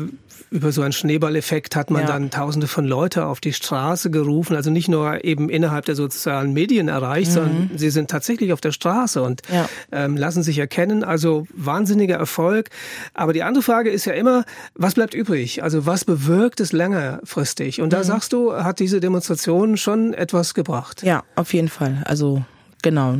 über 0.51 0.73
so 0.73 0.81
einen 0.81 0.91
Schneeballeffekt 0.91 1.77
hat 1.77 1.89
man 1.89 2.01
ja. 2.01 2.07
dann 2.07 2.29
Tausende 2.29 2.67
von 2.67 2.85
Leute 2.85 3.25
auf 3.25 3.39
die 3.39 3.53
Straße 3.53 4.11
gerufen. 4.11 4.55
Also 4.55 4.69
nicht 4.69 4.89
nur 4.89 5.23
eben 5.23 5.49
innerhalb 5.49 5.85
der 5.85 5.95
sozialen 5.95 6.51
Medien 6.51 6.89
erreicht, 6.89 7.31
mhm. 7.31 7.33
sondern 7.33 7.71
sie 7.75 7.89
sind 7.89 8.11
tatsächlich 8.11 8.51
auf 8.51 8.59
der 8.59 8.73
Straße 8.73 9.21
und 9.21 9.41
ja. 9.51 9.69
ähm, 9.93 10.17
lassen 10.17 10.43
sich 10.43 10.59
erkennen. 10.59 11.05
Also 11.05 11.47
wahnsinniger 11.53 12.17
Erfolg. 12.17 12.69
Aber 13.13 13.31
die 13.31 13.43
andere 13.43 13.63
Frage 13.63 13.89
ist 13.89 14.03
ja 14.03 14.13
immer, 14.13 14.43
was 14.75 14.95
bleibt 14.95 15.13
übrig? 15.13 15.63
Also 15.63 15.85
was 15.85 16.03
bewirkt 16.03 16.59
es 16.59 16.73
längerfristig? 16.73 17.81
Und 17.81 17.93
da 17.93 17.99
mhm. 17.99 18.03
sagst 18.03 18.33
du, 18.33 18.53
hat 18.53 18.79
diese 18.79 18.99
Demonstration 18.99 19.77
schon 19.77 20.13
etwas 20.13 20.53
gebracht? 20.53 21.01
Ja, 21.01 21.23
auf 21.35 21.53
jeden 21.53 21.69
Fall. 21.69 22.03
Also 22.05 22.43
genau 22.81 23.15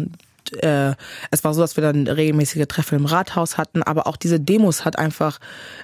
äh, 0.54 0.94
es 1.32 1.44
war 1.44 1.54
so, 1.54 1.62
dass 1.62 1.78
wir 1.78 1.84
dann 1.84 2.08
regelmäßige 2.08 2.66
Treffen 2.68 3.00
im 3.00 3.06
Rathaus 3.06 3.58
hatten, 3.58 3.84
aber 3.84 4.08
auch 4.08 4.18
diese 4.18 4.40
Demos 4.40 4.86
hat 4.86 4.98
einfach, 4.98 5.40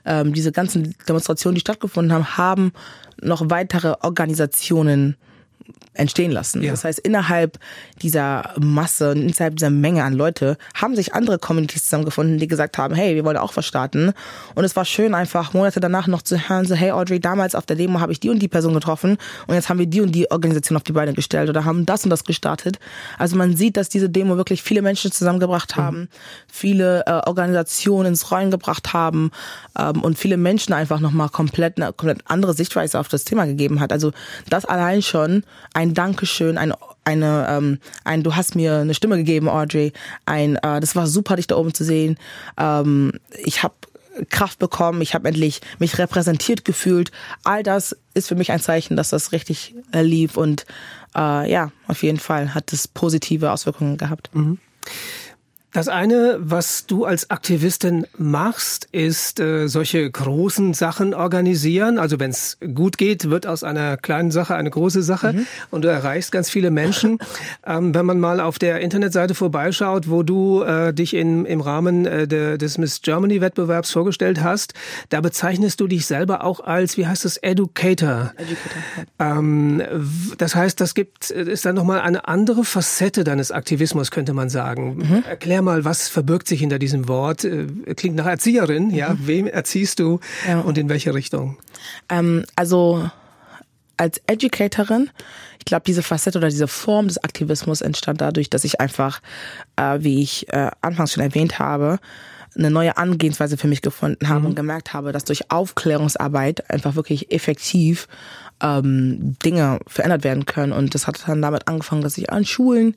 ähm, 0.06 0.34
diese 0.34 0.52
ganzen 0.52 0.96
Demonstrationen, 1.08 1.56
die 1.56 1.62
stattgefunden 1.62 2.14
haben, 2.14 2.38
haben 2.38 2.72
noch 3.22 3.50
weitere 3.50 3.96
Organisationen 4.02 5.16
entstehen 5.98 6.32
lassen. 6.32 6.64
Ja. 6.64 6.72
Das 6.72 6.84
heißt, 6.84 7.00
innerhalb 7.00 7.60
dieser 8.02 8.54
Masse, 8.60 9.12
innerhalb 9.12 9.56
dieser 9.56 9.70
Menge 9.70 10.04
an 10.04 10.14
Leute 10.14 10.58
haben 10.74 10.96
sich 10.96 11.14
andere 11.14 11.40
Communities 11.40 11.84
zusammengefunden, 11.84 12.38
die 12.38 12.48
gesagt 12.48 12.78
haben, 12.78 12.96
hey, 12.96 13.16
wir 13.16 13.26
wollen 13.26 13.38
auch 13.38 13.56
was 13.56 13.66
starten. 13.66 14.14
Und 14.56 14.64
es 14.64 14.76
war 14.76 14.86
schön, 14.86 15.14
einfach 15.14 15.54
Monate 15.54 15.80
danach 15.80 16.08
noch 16.08 16.22
zu 16.22 16.38
hören, 16.38 16.66
so, 16.66 16.76
hey 16.76 16.92
Audrey, 16.92 17.20
damals 17.20 17.56
auf 17.56 17.66
der 17.66 17.76
Demo 17.76 18.00
habe 18.00 18.12
ich 18.12 18.20
die 18.20 18.30
und 18.30 18.40
die 18.40 18.48
Person 18.48 18.74
getroffen 18.74 19.18
und 19.48 19.56
jetzt 19.56 19.70
haben 19.70 19.80
wir 19.80 19.88
die 19.88 20.02
und 20.02 20.14
die 20.14 20.30
Organisation 20.32 20.78
auf 20.78 20.84
die 20.84 20.92
Beine 20.92 21.14
gestellt 21.14 21.50
oder 21.50 21.66
haben 21.66 21.86
das 21.86 22.04
und 22.04 22.10
das 22.10 22.24
gestartet. 22.24 22.80
Also 23.18 23.36
man 23.36 23.56
sieht, 23.56 23.78
dass 23.78 23.90
diese 23.90 24.10
Demo 24.10 24.38
wirklich 24.38 24.64
viele 24.64 24.82
Menschen 24.82 25.12
zusammengebracht 25.12 25.76
mhm. 25.76 25.82
haben, 25.82 26.00
mhm. 26.00 26.08
viele 26.48 27.06
äh, 27.06 27.12
Organisationen 27.26 28.08
ins 28.08 28.32
Rollen 28.32 28.52
gebracht 28.52 28.94
haben 28.94 29.32
ähm, 29.78 30.02
und 30.02 30.18
viele 30.18 30.38
Menschen 30.38 30.74
einfach 30.74 31.00
nochmal 31.00 31.30
komplett 31.30 31.78
eine 31.78 31.94
komplett 31.94 32.22
andere 32.26 32.54
Sichtweise 32.54 33.00
auf 33.00 33.08
das 33.08 33.24
Thema 33.24 33.46
gegeben 33.46 33.80
hat. 33.80 33.92
Also 33.92 34.12
das 34.50 34.66
allein 34.66 35.02
schon 35.02 35.44
ein 35.74 35.87
Dankeschön, 35.94 36.58
ein 36.58 36.74
eine, 37.08 37.48
ähm, 37.50 37.80
ein, 38.04 38.22
du 38.22 38.36
hast 38.36 38.56
mir 38.56 38.80
eine 38.80 38.94
Stimme 38.94 39.16
gegeben, 39.16 39.48
Audrey. 39.48 39.94
Ein, 40.26 40.58
äh, 40.58 40.82
das 40.82 40.96
war 40.96 41.08
super, 41.08 41.38
dich 41.38 41.48
da 41.48 41.56
oben 41.56 41.74
zu 41.74 41.86
sehen. 41.86 42.18
Ähm, 42.58 43.14
ich 43.46 43.64
habe 43.64 43.76
Kraft 44.30 44.60
bekommen, 44.60 45.02
ich 45.02 45.14
habe 45.14 45.28
endlich 45.28 45.62
mich 45.80 45.98
repräsentiert 45.98 46.66
gefühlt. 46.66 47.12
All 47.44 47.64
das 47.64 47.96
ist 48.14 48.28
für 48.28 48.36
mich 48.36 48.52
ein 48.52 48.60
Zeichen, 48.60 48.98
dass 48.98 49.10
das 49.10 49.32
richtig 49.32 49.76
äh, 49.94 50.02
lief 50.02 50.38
und 50.38 50.66
äh, 51.16 51.50
ja, 51.50 51.72
auf 51.88 52.04
jeden 52.04 52.20
Fall 52.20 52.54
hat 52.54 52.74
es 52.74 52.88
positive 52.88 53.52
Auswirkungen 53.52 53.98
gehabt. 53.98 54.30
Mhm. 54.34 54.60
Das 55.74 55.90
eine, 55.90 56.38
was 56.40 56.86
du 56.86 57.04
als 57.04 57.30
Aktivistin 57.30 58.08
machst, 58.18 58.88
ist 58.94 59.42
äh, 59.42 59.68
solche 59.68 60.10
großen 60.10 60.74
Sachen 60.74 61.14
organisieren. 61.14 62.00
Also 62.00 62.20
wenn 62.20 62.32
es 62.32 62.58
gut 62.74 62.98
geht, 62.98 63.30
wird 63.30 63.46
aus 63.46 63.64
einer 63.64 63.98
kleinen 63.98 64.32
Sache 64.32 64.56
eine 64.56 64.70
große 64.70 65.04
Sache 65.04 65.34
mhm. 65.34 65.48
und 65.70 65.84
du 65.84 65.90
erreichst 65.90 66.32
ganz 66.32 66.50
viele 66.50 66.72
Menschen. 66.72 67.20
ähm, 67.68 67.94
wenn 67.94 68.06
man 68.06 68.20
mal 68.20 68.40
auf 68.40 68.60
der 68.60 68.80
Internetseite 68.80 69.36
vorbeischaut, 69.36 70.10
wo 70.10 70.24
du 70.24 70.64
äh, 70.64 70.94
dich 70.94 71.14
in, 71.14 71.46
im 71.46 71.60
Rahmen 71.60 72.06
äh, 72.06 72.28
de, 72.30 72.58
des 72.58 72.78
Miss 72.78 73.02
Germany 73.02 73.42
Wettbewerbs 73.42 73.92
vorgestellt 73.92 74.42
hast, 74.42 74.74
da 75.10 75.20
bezeichnest 75.20 75.82
du 75.82 75.88
dich 75.88 76.06
selber 76.06 76.46
auch 76.46 76.62
als, 76.62 76.98
wie 76.98 77.08
heißt 77.08 77.26
es, 77.26 77.38
Educator. 77.38 78.32
Educator. 78.38 79.06
Ähm, 79.20 79.84
das 80.38 80.56
heißt, 80.56 80.80
das 80.80 80.96
gibt, 80.96 81.30
ist 81.30 81.66
dann 81.66 81.76
nochmal 81.76 82.00
eine 82.00 82.28
andere 82.28 82.64
Facette 82.64 83.26
deines 83.26 83.52
Aktivismus, 83.52 84.12
könnte 84.12 84.34
man 84.34 84.50
sagen. 84.50 84.98
Mhm. 84.98 85.24
Erklär 85.28 85.57
mal, 85.62 85.86
was 85.86 86.10
verbirgt 86.10 86.48
sich 86.48 86.60
hinter 86.60 86.80
diesem 86.80 87.08
Wort? 87.08 87.44
Äh, 87.44 87.68
klingt 87.96 88.16
nach 88.16 88.26
Erzieherin, 88.26 88.90
ja. 88.92 89.14
Mhm. 89.14 89.28
Wem 89.28 89.48
erziehst 89.48 90.00
du 90.00 90.20
ja. 90.48 90.60
und 90.62 90.78
in 90.78 90.90
welche 90.90 91.14
Richtung? 91.14 91.58
Ähm, 92.10 92.46
also 92.56 93.10
als 93.98 94.22
Educatorin, 94.28 95.10
ich 95.60 95.66
glaube, 95.66 95.84
diese 95.86 96.04
Facette 96.04 96.38
oder 96.38 96.50
diese 96.50 96.68
Form 96.68 97.08
des 97.08 97.24
Aktivismus 97.24 97.82
entstand 97.82 98.22
dadurch, 98.22 98.50
dass 98.50 98.64
ich 98.64 98.80
einfach, 98.80 99.22
äh, 99.76 99.98
wie 100.02 100.22
ich 100.22 100.52
äh, 100.54 100.72
anfangs 100.82 101.14
schon 101.14 101.24
erwähnt 101.24 101.60
habe, 101.60 102.00
eine 102.58 102.72
neue 102.72 102.98
Angehensweise 102.98 103.58
für 103.58 103.68
mich 103.68 103.82
gefunden 103.82 104.30
habe 104.30 104.42
mhm. 104.42 104.46
und 104.48 104.56
gemerkt 104.56 104.94
habe, 104.94 105.12
dass 105.12 105.26
durch 105.26 105.52
Aufklärungsarbeit 105.52 106.70
einfach 106.70 106.96
wirklich 106.96 107.32
effektiv 107.32 108.08
ähm, 108.62 109.36
Dinge 109.44 109.80
verändert 109.88 110.24
werden 110.24 110.46
können. 110.46 110.72
Und 110.72 110.96
das 110.96 111.08
hat 111.08 111.28
dann 111.28 111.42
damit 111.42 111.68
angefangen, 111.68 112.02
dass 112.02 112.18
ich 112.18 112.32
an 112.32 112.46
Schulen 112.46 112.96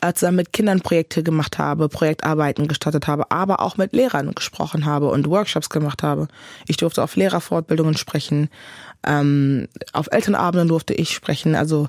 äh, 0.00 0.12
zusammen 0.12 0.36
mit 0.36 0.52
Kindern 0.52 0.80
Projekte 0.80 1.22
gemacht 1.22 1.58
habe, 1.58 1.88
Projektarbeiten 1.88 2.68
gestartet 2.68 3.06
habe, 3.06 3.30
aber 3.30 3.60
auch 3.60 3.76
mit 3.76 3.92
Lehrern 3.92 4.34
gesprochen 4.34 4.84
habe 4.84 5.08
und 5.10 5.28
Workshops 5.28 5.70
gemacht 5.70 6.02
habe. 6.02 6.28
Ich 6.66 6.76
durfte 6.76 7.02
auf 7.02 7.16
Lehrerfortbildungen 7.16 7.96
sprechen, 7.96 8.48
ähm, 9.06 9.68
auf 9.92 10.08
Elternabenden 10.10 10.68
durfte 10.68 10.94
ich 10.94 11.12
sprechen. 11.12 11.54
Also 11.54 11.88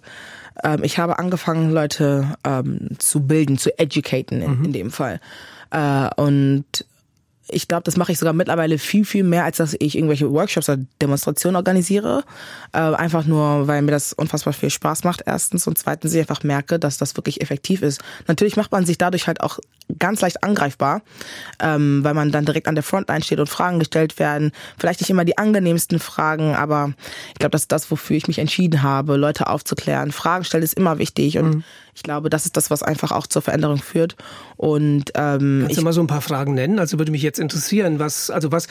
ähm, 0.63 0.83
ich 0.83 0.99
habe 0.99 1.19
angefangen, 1.19 1.71
Leute 1.71 2.35
ähm, 2.43 2.89
zu 2.99 3.21
bilden, 3.21 3.57
zu 3.57 3.77
educaten 3.77 4.41
in, 4.41 4.59
mhm. 4.59 4.65
in 4.65 4.73
dem 4.73 4.91
Fall. 4.91 5.19
Äh, 5.71 6.09
und 6.15 6.85
ich 7.51 7.67
glaube, 7.67 7.83
das 7.83 7.97
mache 7.97 8.12
ich 8.12 8.19
sogar 8.19 8.33
mittlerweile 8.33 8.77
viel, 8.77 9.05
viel 9.05 9.23
mehr, 9.23 9.43
als 9.43 9.57
dass 9.57 9.75
ich 9.79 9.95
irgendwelche 9.95 10.31
Workshops 10.31 10.69
oder 10.69 10.79
Demonstrationen 11.01 11.55
organisiere. 11.55 12.23
Äh, 12.73 12.79
einfach 12.79 13.25
nur, 13.25 13.67
weil 13.67 13.81
mir 13.81 13.91
das 13.91 14.13
unfassbar 14.13 14.53
viel 14.53 14.69
Spaß 14.69 15.03
macht, 15.03 15.23
erstens. 15.25 15.67
Und 15.67 15.77
zweitens, 15.77 16.13
ich 16.13 16.19
einfach 16.19 16.43
merke, 16.43 16.79
dass 16.79 16.97
das 16.97 17.15
wirklich 17.15 17.41
effektiv 17.41 17.81
ist. 17.81 18.01
Natürlich 18.27 18.55
macht 18.55 18.71
man 18.71 18.85
sich 18.85 18.97
dadurch 18.97 19.27
halt 19.27 19.41
auch 19.41 19.59
ganz 19.97 20.21
leicht 20.21 20.43
angreifbar, 20.43 21.01
ähm, 21.59 22.03
weil 22.03 22.13
man 22.13 22.31
dann 22.31 22.45
direkt 22.45 22.67
an 22.67 22.75
der 22.75 22.83
Frontline 22.83 23.23
steht 23.23 23.39
und 23.39 23.49
Fragen 23.49 23.79
gestellt 23.79 24.19
werden. 24.19 24.51
Vielleicht 24.77 25.01
nicht 25.01 25.09
immer 25.09 25.25
die 25.25 25.38
angenehmsten 25.38 25.99
Fragen, 25.99 26.55
aber 26.55 26.93
ich 27.29 27.39
glaube, 27.39 27.51
das 27.51 27.62
ist 27.62 27.71
das, 27.71 27.89
wofür 27.89 28.15
ich 28.15 28.27
mich 28.27 28.39
entschieden 28.39 28.83
habe, 28.83 29.15
Leute 29.15 29.47
aufzuklären. 29.47 30.12
Fragen 30.12 30.43
stellen 30.43 30.63
ist 30.63 30.75
immer 30.75 30.99
wichtig 30.99 31.38
und 31.39 31.55
mhm. 31.55 31.63
Ich 31.99 32.03
glaube, 32.03 32.29
das 32.29 32.45
ist 32.45 32.55
das, 32.55 32.71
was 32.71 32.81
einfach 32.81 33.12
auch 33.12 33.27
zur 33.27 33.41
Veränderung 33.41 33.77
führt. 33.77 34.15
Und 34.55 35.12
ähm, 35.15 35.63
Kannst 35.63 35.77
du 35.77 35.81
mal 35.81 35.91
so 35.91 35.99
ein 35.99 36.07
paar 36.07 36.21
Fragen 36.21 36.53
nennen? 36.53 36.79
Also 36.79 36.97
würde 36.97 37.12
mich 37.12 37.21
jetzt 37.21 37.39
interessieren, 37.39 37.99
was, 37.99 38.29
also 38.29 38.53
was 38.53 38.67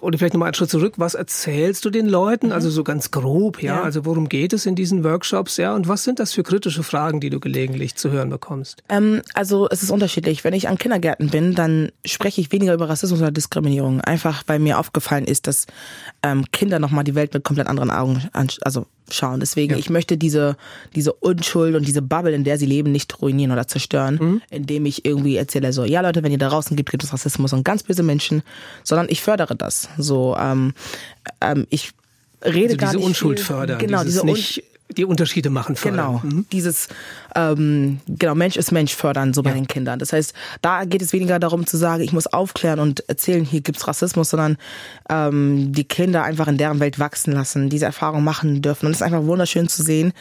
oder 0.00 0.18
vielleicht 0.18 0.34
nochmal 0.34 0.46
einen 0.46 0.54
Schritt 0.54 0.70
zurück, 0.70 0.94
was 0.98 1.14
erzählst 1.14 1.84
du 1.84 1.90
den 1.90 2.06
Leuten? 2.06 2.46
Mhm. 2.46 2.52
Also 2.52 2.70
so 2.70 2.84
ganz 2.84 3.10
grob, 3.10 3.60
ja? 3.60 3.74
ja? 3.74 3.82
Also 3.82 4.04
worum 4.04 4.28
geht 4.28 4.52
es 4.52 4.66
in 4.66 4.76
diesen 4.76 5.02
Workshops, 5.02 5.56
ja? 5.56 5.74
Und 5.74 5.88
was 5.88 6.04
sind 6.04 6.20
das 6.20 6.32
für 6.32 6.44
kritische 6.44 6.84
Fragen, 6.84 7.18
die 7.18 7.28
du 7.28 7.40
gelegentlich 7.40 7.96
zu 7.96 8.12
hören 8.12 8.30
bekommst? 8.30 8.84
Ähm, 8.88 9.22
also 9.34 9.68
es 9.68 9.82
ist 9.82 9.90
unterschiedlich. 9.90 10.44
Wenn 10.44 10.54
ich 10.54 10.68
an 10.68 10.78
Kindergärten 10.78 11.30
bin, 11.30 11.56
dann 11.56 11.90
spreche 12.04 12.40
ich 12.40 12.52
weniger 12.52 12.72
über 12.72 12.88
Rassismus 12.88 13.20
oder 13.20 13.32
Diskriminierung. 13.32 14.00
Einfach 14.00 14.44
weil 14.46 14.60
mir 14.60 14.78
aufgefallen 14.78 15.24
ist, 15.24 15.48
dass 15.48 15.66
ähm, 16.22 16.44
Kinder 16.52 16.78
nochmal 16.78 17.02
die 17.02 17.16
Welt 17.16 17.34
mit 17.34 17.42
komplett 17.42 17.66
anderen 17.66 17.90
Augen 17.90 18.28
also 18.60 18.86
schauen. 19.14 19.40
Deswegen, 19.40 19.72
ja. 19.72 19.78
ich 19.78 19.90
möchte 19.90 20.16
diese, 20.16 20.56
diese 20.94 21.12
Unschuld 21.12 21.74
und 21.74 21.86
diese 21.86 22.02
Bubble, 22.02 22.32
in 22.32 22.44
der 22.44 22.58
sie 22.58 22.66
leben, 22.66 22.92
nicht 22.92 23.20
ruinieren 23.20 23.52
oder 23.52 23.66
zerstören, 23.66 24.18
mhm. 24.20 24.42
indem 24.50 24.86
ich 24.86 25.04
irgendwie 25.04 25.36
erzähle 25.36 25.72
so, 25.72 25.84
ja 25.84 26.00
Leute, 26.00 26.22
wenn 26.22 26.32
ihr 26.32 26.38
da 26.38 26.48
draußen 26.48 26.76
gibt, 26.76 26.90
gibt 26.90 27.04
es 27.04 27.12
Rassismus 27.12 27.52
und 27.52 27.64
ganz 27.64 27.82
böse 27.82 28.02
Menschen, 28.02 28.42
sondern 28.84 29.06
ich 29.08 29.20
fördere 29.20 29.56
das. 29.56 29.88
So, 29.98 30.36
ähm, 30.38 30.74
ähm, 31.40 31.66
ich 31.70 31.92
rede 32.44 32.74
also 32.74 32.76
gar 32.76 32.90
diese 32.90 32.96
nicht 32.98 33.06
Unschuld 33.06 33.38
viel, 33.38 33.46
fördern, 33.46 33.78
genau, 33.78 34.04
diese 34.04 34.24
nicht 34.24 34.64
die 34.96 35.04
Unterschiede 35.04 35.50
machen 35.50 35.76
fördern. 35.76 36.20
Genau, 36.22 36.36
mhm. 36.36 36.46
dieses 36.52 36.88
ähm, 37.34 38.00
genau 38.08 38.34
Mensch 38.34 38.56
ist 38.56 38.72
Mensch 38.72 38.94
fördern 38.94 39.32
so 39.34 39.42
bei 39.42 39.50
ja. 39.50 39.56
den 39.56 39.66
Kindern. 39.66 39.98
Das 39.98 40.12
heißt, 40.12 40.34
da 40.62 40.84
geht 40.84 41.02
es 41.02 41.12
weniger 41.12 41.38
darum 41.38 41.66
zu 41.66 41.76
sagen, 41.76 42.02
ich 42.02 42.12
muss 42.12 42.26
aufklären 42.26 42.80
und 42.80 43.08
erzählen, 43.08 43.44
hier 43.44 43.60
gibt's 43.60 43.86
Rassismus, 43.86 44.30
sondern 44.30 44.56
ähm, 45.08 45.72
die 45.72 45.84
Kinder 45.84 46.22
einfach 46.24 46.48
in 46.48 46.56
deren 46.56 46.80
Welt 46.80 46.98
wachsen 46.98 47.32
lassen, 47.32 47.68
diese 47.68 47.86
Erfahrung 47.86 48.24
machen 48.24 48.62
dürfen. 48.62 48.86
Und 48.86 48.92
es 48.92 48.98
ist 48.98 49.02
einfach 49.02 49.24
wunderschön 49.24 49.68
zu 49.68 49.82
sehen, 49.82 50.12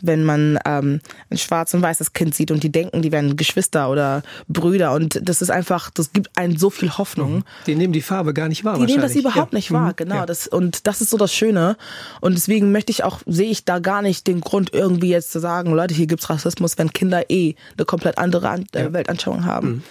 wenn 0.00 0.24
man 0.24 0.58
ähm, 0.64 1.00
ein 1.30 1.38
schwarz 1.38 1.74
und 1.74 1.82
weißes 1.82 2.12
Kind 2.12 2.34
sieht 2.34 2.50
und 2.50 2.62
die 2.62 2.72
denken, 2.72 3.02
die 3.02 3.12
wären 3.12 3.36
Geschwister 3.36 3.90
oder 3.90 4.22
Brüder. 4.48 4.92
Und 4.92 5.20
das 5.22 5.42
ist 5.42 5.50
einfach, 5.50 5.90
das 5.90 6.12
gibt 6.12 6.36
einen 6.36 6.56
so 6.56 6.70
viel 6.70 6.90
Hoffnung. 6.96 7.36
Mhm. 7.36 7.44
Die 7.66 7.74
nehmen 7.74 7.92
die 7.92 8.02
Farbe 8.02 8.32
gar 8.34 8.48
nicht 8.48 8.64
wahr. 8.64 8.78
Die 8.78 8.86
nehmen 8.86 9.02
das 9.02 9.14
überhaupt 9.14 9.52
ja. 9.52 9.56
nicht 9.56 9.72
wahr, 9.72 9.90
mhm. 9.90 9.96
genau. 9.96 10.14
Ja. 10.16 10.26
Das, 10.26 10.46
und 10.46 10.86
das 10.86 11.00
ist 11.00 11.10
so 11.10 11.16
das 11.16 11.32
Schöne. 11.32 11.76
Und 12.20 12.34
deswegen 12.34 12.72
möchte 12.72 12.90
ich 12.90 13.04
auch, 13.04 13.20
sehe 13.26 13.50
ich 13.50 13.64
da 13.64 13.78
gar 13.78 14.02
nicht 14.02 14.26
den 14.26 14.40
Grund, 14.40 14.72
irgendwie 14.72 15.10
jetzt 15.10 15.30
zu 15.32 15.40
sagen, 15.40 15.72
Leute, 15.72 15.94
hier 15.94 16.06
gibt's 16.06 16.30
Rassismus, 16.30 16.53
wenn 16.60 16.92
Kinder 16.92 17.30
eh 17.30 17.54
eine 17.76 17.84
komplett 17.84 18.18
andere 18.18 18.48
An 18.48 18.66
äh, 18.72 18.92
Weltanschauung 18.92 19.44
haben. 19.44 19.68
Mhm. 19.68 19.82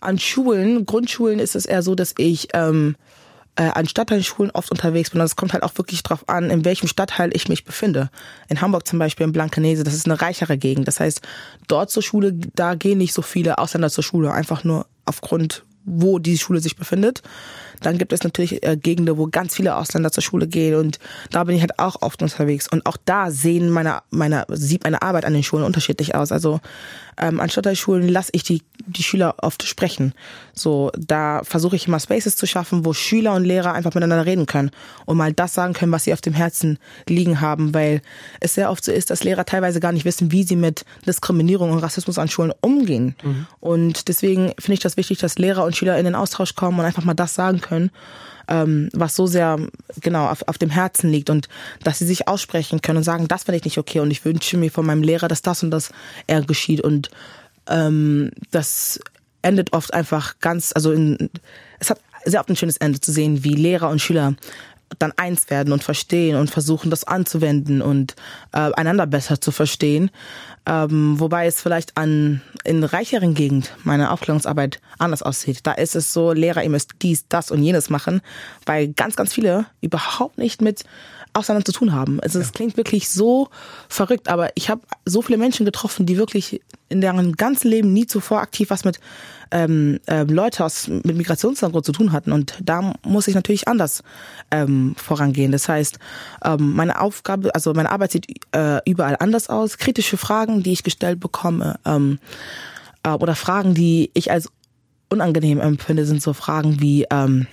An 0.00 0.18
Schulen, 0.18 0.86
Grundschulen 0.86 1.38
ist 1.38 1.56
es 1.56 1.66
eher 1.66 1.82
so, 1.82 1.94
dass 1.94 2.14
ich 2.18 2.48
ähm, 2.52 2.96
äh, 3.56 3.62
an 3.62 3.88
Stadtteilschulen 3.88 4.50
oft 4.52 4.70
unterwegs 4.70 5.10
bin. 5.10 5.20
Und 5.20 5.26
es 5.26 5.36
kommt 5.36 5.52
halt 5.52 5.62
auch 5.62 5.76
wirklich 5.76 6.02
drauf 6.02 6.28
an, 6.28 6.50
in 6.50 6.64
welchem 6.64 6.88
Stadtteil 6.88 7.34
ich 7.34 7.48
mich 7.48 7.64
befinde. 7.64 8.10
In 8.48 8.60
Hamburg 8.60 8.86
zum 8.86 8.98
Beispiel, 8.98 9.26
in 9.26 9.32
Blankenese, 9.32 9.82
das 9.82 9.94
ist 9.94 10.06
eine 10.06 10.20
reichere 10.20 10.58
Gegend. 10.58 10.86
Das 10.86 11.00
heißt, 11.00 11.22
dort 11.66 11.90
zur 11.90 12.02
Schule, 12.02 12.32
da 12.32 12.74
gehen 12.74 12.98
nicht 12.98 13.14
so 13.14 13.22
viele 13.22 13.58
Ausländer 13.58 13.90
zur 13.90 14.04
Schule, 14.04 14.32
einfach 14.32 14.62
nur 14.62 14.86
aufgrund, 15.04 15.64
wo 15.86 16.18
die 16.18 16.36
Schule 16.36 16.60
sich 16.60 16.76
befindet. 16.76 17.22
Dann 17.80 17.98
gibt 17.98 18.12
es 18.12 18.22
natürlich 18.22 18.62
äh, 18.66 18.76
Gegenden, 18.76 19.16
wo 19.16 19.26
ganz 19.28 19.54
viele 19.54 19.76
Ausländer 19.76 20.10
zur 20.10 20.22
Schule 20.22 20.46
gehen 20.46 20.74
und 20.74 20.98
da 21.30 21.44
bin 21.44 21.54
ich 21.54 21.60
halt 21.60 21.78
auch 21.78 22.02
oft 22.02 22.22
unterwegs. 22.22 22.68
Und 22.68 22.84
auch 22.86 22.96
da 23.04 23.30
sehen 23.30 23.70
meine, 23.70 24.00
meine, 24.10 24.44
sieht 24.50 24.84
meine 24.84 25.02
Arbeit 25.02 25.24
an 25.24 25.32
den 25.32 25.42
Schulen 25.42 25.64
unterschiedlich 25.64 26.14
aus. 26.14 26.32
Also 26.32 26.60
ähm, 27.18 27.40
an 27.40 27.48
Stadtteilschulen 27.48 28.08
lasse 28.08 28.30
ich 28.32 28.42
die, 28.42 28.62
die 28.86 29.02
Schüler 29.02 29.36
oft 29.42 29.62
sprechen. 29.64 30.14
So, 30.54 30.90
da 30.96 31.42
versuche 31.44 31.76
ich 31.76 31.86
immer 31.86 32.00
Spaces 32.00 32.36
zu 32.36 32.46
schaffen, 32.46 32.84
wo 32.84 32.92
Schüler 32.92 33.34
und 33.34 33.44
Lehrer 33.44 33.72
einfach 33.72 33.94
miteinander 33.94 34.26
reden 34.26 34.46
können 34.46 34.70
und 35.04 35.16
mal 35.16 35.32
das 35.32 35.54
sagen 35.54 35.74
können, 35.74 35.92
was 35.92 36.04
sie 36.04 36.12
auf 36.12 36.20
dem 36.20 36.34
Herzen 36.34 36.78
liegen 37.08 37.40
haben, 37.40 37.74
weil 37.74 38.02
es 38.40 38.54
sehr 38.54 38.70
oft 38.70 38.84
so 38.84 38.92
ist, 38.92 39.10
dass 39.10 39.24
Lehrer 39.24 39.44
teilweise 39.44 39.80
gar 39.80 39.92
nicht 39.92 40.04
wissen, 40.04 40.32
wie 40.32 40.44
sie 40.44 40.56
mit 40.56 40.84
Diskriminierung 41.06 41.70
und 41.70 41.78
Rassismus 41.78 42.18
an 42.18 42.28
Schulen 42.28 42.52
umgehen. 42.60 43.14
Mhm. 43.22 43.46
Und 43.60 44.08
deswegen 44.08 44.52
finde 44.58 44.74
ich 44.74 44.80
das 44.80 44.96
wichtig, 44.96 45.18
dass 45.18 45.38
Lehrer 45.38 45.64
und 45.64 45.76
Schüler 45.76 45.98
in 45.98 46.04
den 46.04 46.14
Austausch 46.14 46.54
kommen 46.54 46.78
und 46.78 46.84
einfach 46.84 47.04
mal 47.04 47.14
das 47.14 47.34
sagen 47.34 47.60
können 47.60 47.90
ähm, 48.48 48.88
was 48.92 49.16
so 49.16 49.26
sehr 49.26 49.58
genau 50.00 50.26
auf, 50.28 50.46
auf 50.46 50.58
dem 50.58 50.70
Herzen 50.70 51.10
liegt 51.10 51.30
und 51.30 51.48
dass 51.82 51.98
sie 51.98 52.06
sich 52.06 52.28
aussprechen 52.28 52.82
können 52.82 52.98
und 52.98 53.04
sagen, 53.04 53.28
das 53.28 53.44
finde 53.44 53.58
ich 53.58 53.64
nicht 53.64 53.78
okay 53.78 54.00
und 54.00 54.10
ich 54.10 54.24
wünsche 54.24 54.56
mir 54.56 54.70
von 54.70 54.86
meinem 54.86 55.02
Lehrer, 55.02 55.28
dass 55.28 55.42
das 55.42 55.62
und 55.62 55.70
das 55.70 55.90
eher 56.26 56.42
geschieht 56.42 56.80
und 56.80 57.10
ähm, 57.68 58.30
das 58.50 59.00
endet 59.42 59.72
oft 59.72 59.94
einfach 59.94 60.38
ganz, 60.40 60.72
also 60.74 60.92
in, 60.92 61.30
es 61.78 61.90
hat 61.90 62.00
sehr 62.24 62.40
oft 62.40 62.50
ein 62.50 62.56
schönes 62.56 62.76
Ende 62.76 63.00
zu 63.00 63.12
sehen, 63.12 63.44
wie 63.44 63.54
Lehrer 63.54 63.88
und 63.88 64.00
Schüler 64.00 64.34
dann 64.98 65.12
eins 65.16 65.50
werden 65.50 65.72
und 65.72 65.82
verstehen 65.82 66.36
und 66.36 66.50
versuchen, 66.50 66.90
das 66.90 67.04
anzuwenden 67.04 67.82
und 67.82 68.14
äh, 68.52 68.72
einander 68.72 69.06
besser 69.06 69.40
zu 69.40 69.50
verstehen. 69.50 70.10
Ähm, 70.64 71.18
wobei 71.18 71.46
es 71.46 71.60
vielleicht 71.60 71.96
an 71.96 72.40
in 72.64 72.84
reicheren 72.84 73.34
Gegend 73.34 73.72
meine 73.84 74.10
Aufklärungsarbeit 74.10 74.80
anders 74.98 75.22
aussieht. 75.22 75.60
Da 75.64 75.72
ist 75.72 75.96
es 75.96 76.12
so, 76.12 76.32
Lehrer, 76.32 76.62
ihr 76.62 76.70
müsst 76.70 76.92
dies, 77.02 77.26
das 77.28 77.50
und 77.50 77.62
jenes 77.62 77.90
machen, 77.90 78.20
weil 78.64 78.88
ganz, 78.88 79.16
ganz 79.16 79.32
viele 79.32 79.66
überhaupt 79.80 80.38
nicht 80.38 80.62
mit 80.62 80.84
Ausländern 81.36 81.64
zu 81.64 81.72
tun 81.72 81.92
haben. 81.92 82.20
Also 82.20 82.38
es 82.38 82.46
ja. 82.46 82.52
klingt 82.52 82.76
wirklich 82.76 83.08
so 83.08 83.48
verrückt, 83.88 84.28
aber 84.28 84.50
ich 84.54 84.70
habe 84.70 84.80
so 85.04 85.22
viele 85.22 85.38
Menschen 85.38 85.64
getroffen, 85.64 86.06
die 86.06 86.16
wirklich 86.16 86.60
in 86.88 87.00
deren 87.00 87.32
ganzen 87.32 87.68
Leben 87.68 87.92
nie 87.92 88.06
zuvor 88.06 88.40
aktiv 88.40 88.70
was 88.70 88.84
mit 88.84 89.00
ähm, 89.50 90.00
äh, 90.06 90.22
Leute 90.24 90.64
aus 90.64 90.88
mit 90.88 91.16
Migrationshintergrund 91.16 91.84
zu 91.84 91.92
tun 91.92 92.12
hatten. 92.12 92.32
Und 92.32 92.58
da 92.62 92.94
muss 93.04 93.28
ich 93.28 93.34
natürlich 93.34 93.68
anders 93.68 94.02
ähm, 94.50 94.94
vorangehen. 94.96 95.52
Das 95.52 95.68
heißt, 95.68 95.98
ähm, 96.44 96.74
meine 96.74 97.00
Aufgabe, 97.00 97.54
also 97.54 97.72
meine 97.74 97.90
Arbeit 97.90 98.12
sieht 98.12 98.26
äh, 98.52 98.80
überall 98.84 99.16
anders 99.20 99.48
aus. 99.48 99.78
Kritische 99.78 100.16
Fragen, 100.16 100.62
die 100.62 100.72
ich 100.72 100.82
gestellt 100.82 101.20
bekomme, 101.20 101.78
ähm, 101.84 102.18
äh, 103.02 103.10
oder 103.10 103.34
Fragen, 103.34 103.74
die 103.74 104.10
ich 104.14 104.30
als 104.30 104.48
unangenehm 105.08 105.60
empfinde, 105.60 106.04
sind 106.04 106.22
so 106.22 106.32
Fragen 106.32 106.80
wie 106.80 107.06
ähm, 107.10 107.46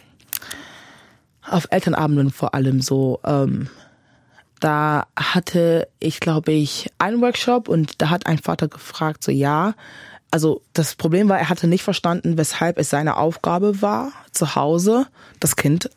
auf 1.49 1.67
Elternabenden 1.71 2.31
vor 2.31 2.53
allem 2.53 2.81
so. 2.81 3.19
Ähm, 3.23 3.69
da 4.59 5.07
hatte 5.17 5.89
ich, 5.99 6.21
glaube 6.21 6.53
ich, 6.53 6.89
einen 6.97 7.21
Workshop 7.21 7.67
und 7.67 8.01
da 8.01 8.09
hat 8.09 8.27
ein 8.27 8.37
Vater 8.37 8.69
gefragt, 8.69 9.23
so 9.23 9.31
ja, 9.31 9.73
also 10.31 10.61
das 10.71 10.95
Problem 10.95 11.29
war, 11.29 11.37
er 11.37 11.49
hatte 11.49 11.67
nicht 11.67 11.83
verstanden, 11.83 12.37
weshalb 12.37 12.79
es 12.79 12.89
seine 12.89 13.17
Aufgabe 13.17 13.81
war, 13.81 14.13
zu 14.31 14.55
Hause 14.55 15.05
das 15.39 15.55
Kind 15.55 15.89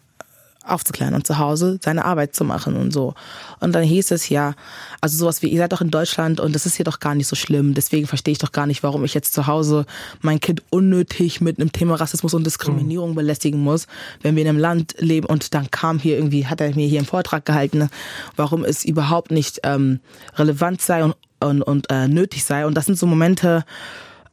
aufzuklären 0.66 1.14
und 1.14 1.26
zu 1.26 1.38
Hause 1.38 1.78
seine 1.82 2.04
Arbeit 2.04 2.34
zu 2.34 2.44
machen 2.44 2.76
und 2.76 2.92
so. 2.92 3.14
Und 3.60 3.72
dann 3.72 3.82
hieß 3.84 4.10
es 4.10 4.28
ja, 4.28 4.54
also 5.00 5.16
sowas 5.16 5.42
wie, 5.42 5.48
ihr 5.48 5.58
seid 5.58 5.72
doch 5.72 5.80
in 5.80 5.90
Deutschland 5.90 6.40
und 6.40 6.54
das 6.54 6.66
ist 6.66 6.76
hier 6.76 6.84
doch 6.84 7.00
gar 7.00 7.14
nicht 7.14 7.26
so 7.26 7.36
schlimm, 7.36 7.74
deswegen 7.74 8.06
verstehe 8.06 8.32
ich 8.32 8.38
doch 8.38 8.52
gar 8.52 8.66
nicht, 8.66 8.82
warum 8.82 9.04
ich 9.04 9.14
jetzt 9.14 9.32
zu 9.32 9.46
Hause 9.46 9.86
mein 10.20 10.40
Kind 10.40 10.62
unnötig 10.70 11.40
mit 11.40 11.58
einem 11.58 11.72
Thema 11.72 11.94
Rassismus 11.94 12.34
und 12.34 12.44
Diskriminierung 12.44 13.10
mhm. 13.10 13.16
belästigen 13.16 13.60
muss, 13.60 13.86
wenn 14.22 14.36
wir 14.36 14.42
in 14.42 14.48
einem 14.48 14.58
Land 14.58 14.94
leben 14.98 15.26
und 15.26 15.54
dann 15.54 15.70
kam 15.70 15.98
hier 15.98 16.16
irgendwie, 16.16 16.46
hat 16.46 16.60
er 16.60 16.74
mir 16.74 16.86
hier 16.86 16.98
einen 16.98 17.06
Vortrag 17.06 17.44
gehalten, 17.44 17.88
warum 18.36 18.64
es 18.64 18.84
überhaupt 18.84 19.30
nicht 19.30 19.60
ähm, 19.62 20.00
relevant 20.36 20.82
sei 20.82 21.04
und, 21.04 21.14
und, 21.40 21.62
und 21.62 21.90
äh, 21.90 22.08
nötig 22.08 22.44
sei. 22.44 22.66
Und 22.66 22.74
das 22.74 22.86
sind 22.86 22.98
so 22.98 23.06
Momente, 23.06 23.64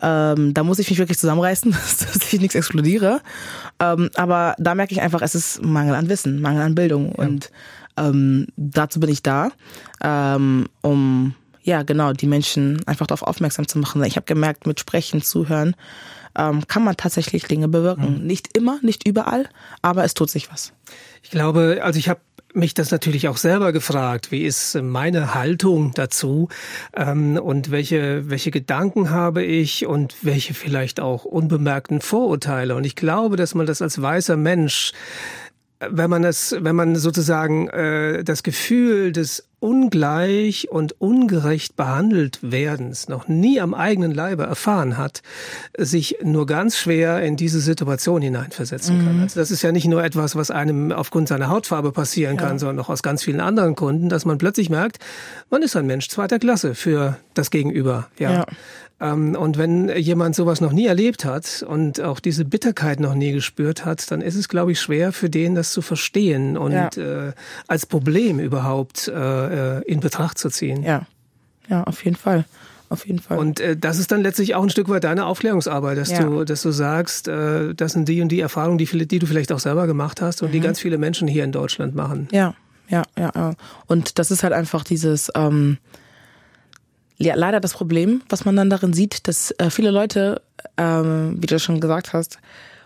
ähm, 0.03 0.53
da 0.53 0.63
muss 0.63 0.79
ich 0.79 0.89
mich 0.89 0.99
wirklich 0.99 1.17
zusammenreißen, 1.17 1.71
dass 2.03 2.33
ich 2.33 2.39
nichts 2.41 2.55
explodiere. 2.55 3.21
Ähm, 3.79 4.09
aber 4.15 4.55
da 4.59 4.75
merke 4.75 4.93
ich 4.93 5.01
einfach, 5.01 5.21
es 5.21 5.33
ist 5.33 5.63
Mangel 5.63 5.95
an 5.95 6.09
Wissen, 6.09 6.41
Mangel 6.41 6.61
an 6.61 6.75
Bildung. 6.75 7.13
Ja. 7.17 7.23
Und 7.23 7.49
ähm, 7.95 8.47
dazu 8.57 8.99
bin 8.99 9.09
ich 9.09 9.23
da, 9.23 9.51
ähm, 10.03 10.67
um 10.81 11.35
ja 11.61 11.83
genau 11.83 12.11
die 12.11 12.27
Menschen 12.27 12.85
einfach 12.85 13.07
darauf 13.07 13.23
aufmerksam 13.23 13.67
zu 13.67 13.79
machen. 13.79 14.03
Ich 14.03 14.17
habe 14.17 14.25
gemerkt, 14.25 14.67
mit 14.67 14.79
Sprechen, 14.79 15.21
Zuhören 15.21 15.75
ähm, 16.37 16.67
kann 16.67 16.83
man 16.83 16.97
tatsächlich 16.97 17.45
Dinge 17.45 17.69
bewirken. 17.69 18.19
Mhm. 18.19 18.27
Nicht 18.27 18.57
immer, 18.57 18.79
nicht 18.81 19.07
überall, 19.07 19.47
aber 19.81 20.03
es 20.03 20.13
tut 20.13 20.29
sich 20.29 20.51
was. 20.51 20.73
Ich 21.21 21.29
glaube, 21.29 21.79
also 21.81 21.97
ich 21.97 22.09
habe 22.09 22.19
mich 22.55 22.73
das 22.73 22.91
natürlich 22.91 23.27
auch 23.27 23.37
selber 23.37 23.71
gefragt, 23.71 24.31
wie 24.31 24.43
ist 24.43 24.75
meine 24.81 25.33
Haltung 25.33 25.91
dazu 25.93 26.49
ähm, 26.95 27.37
und 27.37 27.71
welche, 27.71 28.29
welche 28.29 28.51
Gedanken 28.51 29.09
habe 29.09 29.43
ich 29.43 29.85
und 29.85 30.15
welche 30.21 30.53
vielleicht 30.53 30.99
auch 30.99 31.25
unbemerkten 31.25 32.01
Vorurteile. 32.01 32.75
Und 32.75 32.85
ich 32.85 32.95
glaube, 32.95 33.35
dass 33.35 33.55
man 33.55 33.65
das 33.65 33.81
als 33.81 34.01
weißer 34.01 34.37
Mensch 34.37 34.93
wenn 35.89 36.09
man 36.09 36.21
das, 36.21 36.55
wenn 36.59 36.75
man 36.75 36.95
sozusagen 36.95 37.67
äh, 37.69 38.23
das 38.23 38.43
Gefühl 38.43 39.11
des 39.11 39.45
ungleich 39.63 40.69
und 40.69 40.99
ungerecht 40.99 41.77
behandelt 41.77 42.39
werdens 42.41 43.07
noch 43.07 43.29
nie 43.29 43.61
am 43.61 43.73
eigenen 43.73 44.13
Leibe 44.13 44.43
erfahren 44.43 44.97
hat, 44.97 45.21
sich 45.77 46.17
nur 46.21 46.45
ganz 46.45 46.77
schwer 46.77 47.21
in 47.21 47.37
diese 47.37 47.61
Situation 47.61 48.21
hineinversetzen 48.21 48.97
mhm. 48.97 49.05
kann. 49.05 49.21
Also 49.21 49.39
das 49.39 49.51
ist 49.51 49.61
ja 49.61 49.71
nicht 49.71 49.87
nur 49.87 50.03
etwas, 50.03 50.35
was 50.35 50.51
einem 50.51 50.91
aufgrund 50.91 51.29
seiner 51.29 51.47
Hautfarbe 51.47 51.93
passieren 51.93 52.35
kann, 52.35 52.53
ja. 52.53 52.59
sondern 52.59 52.79
auch 52.79 52.89
aus 52.89 53.03
ganz 53.03 53.23
vielen 53.23 53.39
anderen 53.39 53.75
Gründen, 53.75 54.09
dass 54.09 54.25
man 54.25 54.37
plötzlich 54.37 54.69
merkt, 54.69 54.97
man 55.49 55.61
ist 55.61 55.77
ein 55.77 55.85
Mensch 55.85 56.09
zweiter 56.09 56.39
Klasse 56.39 56.75
für 56.75 57.17
das 57.33 57.49
Gegenüber. 57.49 58.09
Ja. 58.19 58.33
ja. 58.33 58.45
Ähm, 59.03 59.35
und 59.35 59.57
wenn 59.57 59.89
jemand 59.89 60.33
sowas 60.33 60.61
noch 60.61 60.71
nie 60.71 60.85
erlebt 60.85 61.25
hat 61.25 61.65
und 61.67 61.99
auch 61.99 62.21
diese 62.21 62.45
Bitterkeit 62.45 63.01
noch 63.01 63.15
nie 63.15 63.33
gespürt 63.33 63.83
hat, 63.83 64.09
dann 64.09 64.21
ist 64.21 64.35
es, 64.35 64.47
glaube 64.47 64.71
ich, 64.71 64.79
schwer 64.79 65.11
für 65.11 65.29
den, 65.29 65.55
das 65.55 65.71
zu 65.71 65.81
verstehen 65.81 66.57
und 66.57 66.71
ja. 66.71 66.89
äh, 66.95 67.33
als 67.67 67.85
Problem 67.85 68.39
überhaupt 68.39 69.09
äh, 69.09 69.81
in 69.81 69.99
Betracht 69.99 70.37
zu 70.37 70.49
ziehen. 70.49 70.83
Ja, 70.83 71.05
ja, 71.67 71.83
auf 71.83 72.05
jeden 72.05 72.15
Fall. 72.15 72.45
Auf 72.87 73.05
jeden 73.05 73.19
Fall. 73.19 73.39
Und 73.39 73.59
äh, 73.59 73.75
das 73.75 73.99
ist 73.99 74.11
dann 74.11 74.21
letztlich 74.21 74.55
auch 74.55 74.63
ein 74.63 74.69
Stück 74.69 74.87
weit 74.87 75.03
deine 75.03 75.25
Aufklärungsarbeit, 75.25 75.97
dass 75.97 76.11
ja. 76.11 76.23
du, 76.23 76.45
dass 76.45 76.61
du 76.61 76.71
sagst, 76.71 77.27
äh, 77.27 77.73
das 77.73 77.93
sind 77.93 78.07
die 78.07 78.21
und 78.21 78.29
die 78.29 78.39
Erfahrungen, 78.39 78.77
die, 78.77 78.85
die 78.85 79.19
du 79.19 79.25
vielleicht 79.25 79.51
auch 79.51 79.59
selber 79.59 79.85
gemacht 79.85 80.21
hast 80.21 80.43
und 80.43 80.49
mhm. 80.49 80.53
die 80.53 80.59
ganz 80.61 80.79
viele 80.79 80.97
Menschen 80.97 81.27
hier 81.27 81.43
in 81.43 81.51
Deutschland 81.51 81.93
machen. 81.93 82.29
Ja, 82.31 82.53
ja, 82.87 83.03
ja. 83.17 83.31
ja. 83.35 83.53
Und 83.87 84.17
das 84.17 84.31
ist 84.31 84.43
halt 84.43 84.53
einfach 84.53 84.83
dieses 84.83 85.29
ähm, 85.35 85.77
ja, 87.17 87.35
leider 87.35 87.59
das 87.59 87.73
Problem, 87.73 88.21
was 88.29 88.45
man 88.45 88.55
dann 88.55 88.69
darin 88.69 88.93
sieht, 88.93 89.27
dass 89.27 89.51
äh, 89.51 89.69
viele 89.69 89.91
Leute, 89.91 90.41
ähm, 90.77 91.37
wie 91.39 91.47
du 91.47 91.59
schon 91.59 91.79
gesagt 91.79 92.13
hast, 92.13 92.39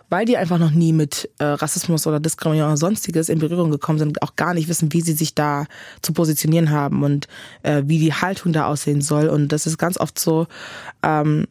weil 0.09 0.25
die 0.25 0.37
einfach 0.37 0.57
noch 0.57 0.71
nie 0.71 0.93
mit 0.93 1.29
äh, 1.39 1.43
Rassismus 1.43 2.07
oder 2.07 2.19
Diskriminierung 2.19 2.71
oder 2.71 2.77
sonstiges 2.77 3.29
in 3.29 3.39
Berührung 3.39 3.71
gekommen 3.71 3.99
sind, 3.99 4.21
auch 4.21 4.35
gar 4.35 4.53
nicht 4.53 4.69
wissen, 4.69 4.93
wie 4.93 5.01
sie 5.01 5.13
sich 5.13 5.35
da 5.35 5.65
zu 6.01 6.13
positionieren 6.13 6.71
haben 6.71 7.03
und 7.03 7.27
äh, 7.63 7.83
wie 7.85 7.99
die 7.99 8.13
Haltung 8.13 8.53
da 8.53 8.67
aussehen 8.67 9.01
soll. 9.01 9.27
Und 9.27 9.49
das 9.49 9.67
ist 9.67 9.77
ganz 9.77 9.99
oft 9.99 10.17
so, 10.17 10.47
ähm, 11.03 11.45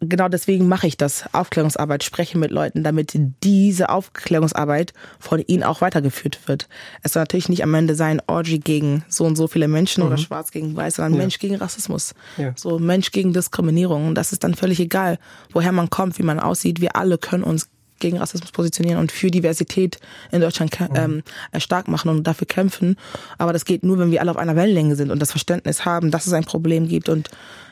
genau 0.00 0.28
deswegen 0.28 0.68
mache 0.68 0.86
ich 0.86 0.96
das, 0.96 1.24
Aufklärungsarbeit, 1.32 2.04
spreche 2.04 2.38
mit 2.38 2.50
Leuten, 2.50 2.84
damit 2.84 3.12
diese 3.42 3.88
Aufklärungsarbeit 3.88 4.92
von 5.18 5.40
ihnen 5.40 5.62
auch 5.62 5.80
weitergeführt 5.80 6.46
wird. 6.46 6.68
Es 7.02 7.12
soll 7.12 7.22
natürlich 7.22 7.48
nicht 7.48 7.62
am 7.62 7.74
Ende 7.74 7.94
sein, 7.94 8.22
Orgy 8.26 8.58
gegen 8.58 9.04
so 9.08 9.24
und 9.24 9.36
so 9.36 9.48
viele 9.48 9.68
Menschen 9.68 10.02
mhm. 10.02 10.08
oder 10.08 10.18
schwarz 10.18 10.50
gegen 10.50 10.74
weiß, 10.76 10.96
sondern 10.96 11.14
ja. 11.14 11.18
Mensch 11.18 11.38
gegen 11.38 11.56
Rassismus. 11.56 12.14
Ja. 12.36 12.52
So 12.56 12.78
Mensch 12.78 13.10
gegen 13.10 13.32
Diskriminierung. 13.32 14.08
Und 14.08 14.14
das 14.14 14.32
ist 14.32 14.44
dann 14.44 14.54
völlig 14.54 14.80
egal, 14.80 15.18
woher 15.52 15.72
man 15.72 15.90
kommt, 15.90 16.18
wie 16.18 16.24
man 16.24 16.38
aussieht. 16.38 16.80
Wir 16.80 16.96
alle 16.96 17.18
können 17.18 17.42
uns 17.42 17.68
gegen 17.98 18.18
Rassismus 18.18 18.52
positionieren 18.52 19.00
und 19.00 19.10
für 19.10 19.30
Diversität 19.30 19.98
in 20.30 20.40
Deutschland 20.40 20.78
mhm. 20.78 20.88
ähm, 20.94 21.22
stark 21.58 21.88
machen 21.88 22.08
und 22.10 22.24
dafür 22.24 22.46
kämpfen. 22.46 22.96
Aber 23.38 23.52
das 23.52 23.64
geht 23.64 23.82
nur, 23.82 23.98
wenn 23.98 24.12
wir 24.12 24.20
alle 24.20 24.30
auf 24.30 24.36
einer 24.36 24.54
Wellenlänge 24.54 24.94
sind 24.94 25.10
und 25.10 25.20
das 25.20 25.32
Verständnis 25.32 25.84
haben, 25.84 26.12
dass 26.12 26.26
es 26.26 26.32
ein 26.32 26.44
Problem 26.44 26.86
gibt 26.86 27.08
und 27.08 27.28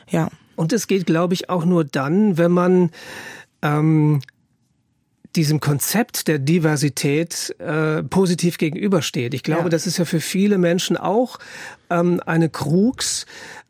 ja. 0.09 0.29
Und 0.57 0.73
es 0.73 0.87
geht, 0.87 1.05
glaube 1.05 1.35
ich, 1.35 1.49
auch 1.49 1.63
nur 1.63 1.85
dann, 1.85 2.37
wenn 2.37 2.51
man 2.51 2.89
ähm, 3.61 4.21
diesem 5.35 5.59
Konzept 5.59 6.27
der 6.27 6.39
Diversität 6.39 7.55
äh, 7.59 8.01
positiv 8.01 8.57
gegenübersteht. 8.57 9.35
Ich 9.35 9.43
glaube, 9.43 9.63
ja. 9.63 9.69
das 9.69 9.85
ist 9.85 9.97
ja 9.97 10.05
für 10.05 10.19
viele 10.19 10.57
Menschen 10.57 10.97
auch 10.97 11.37
ähm, 11.91 12.19
eine 12.25 12.49
Krux, 12.49 13.27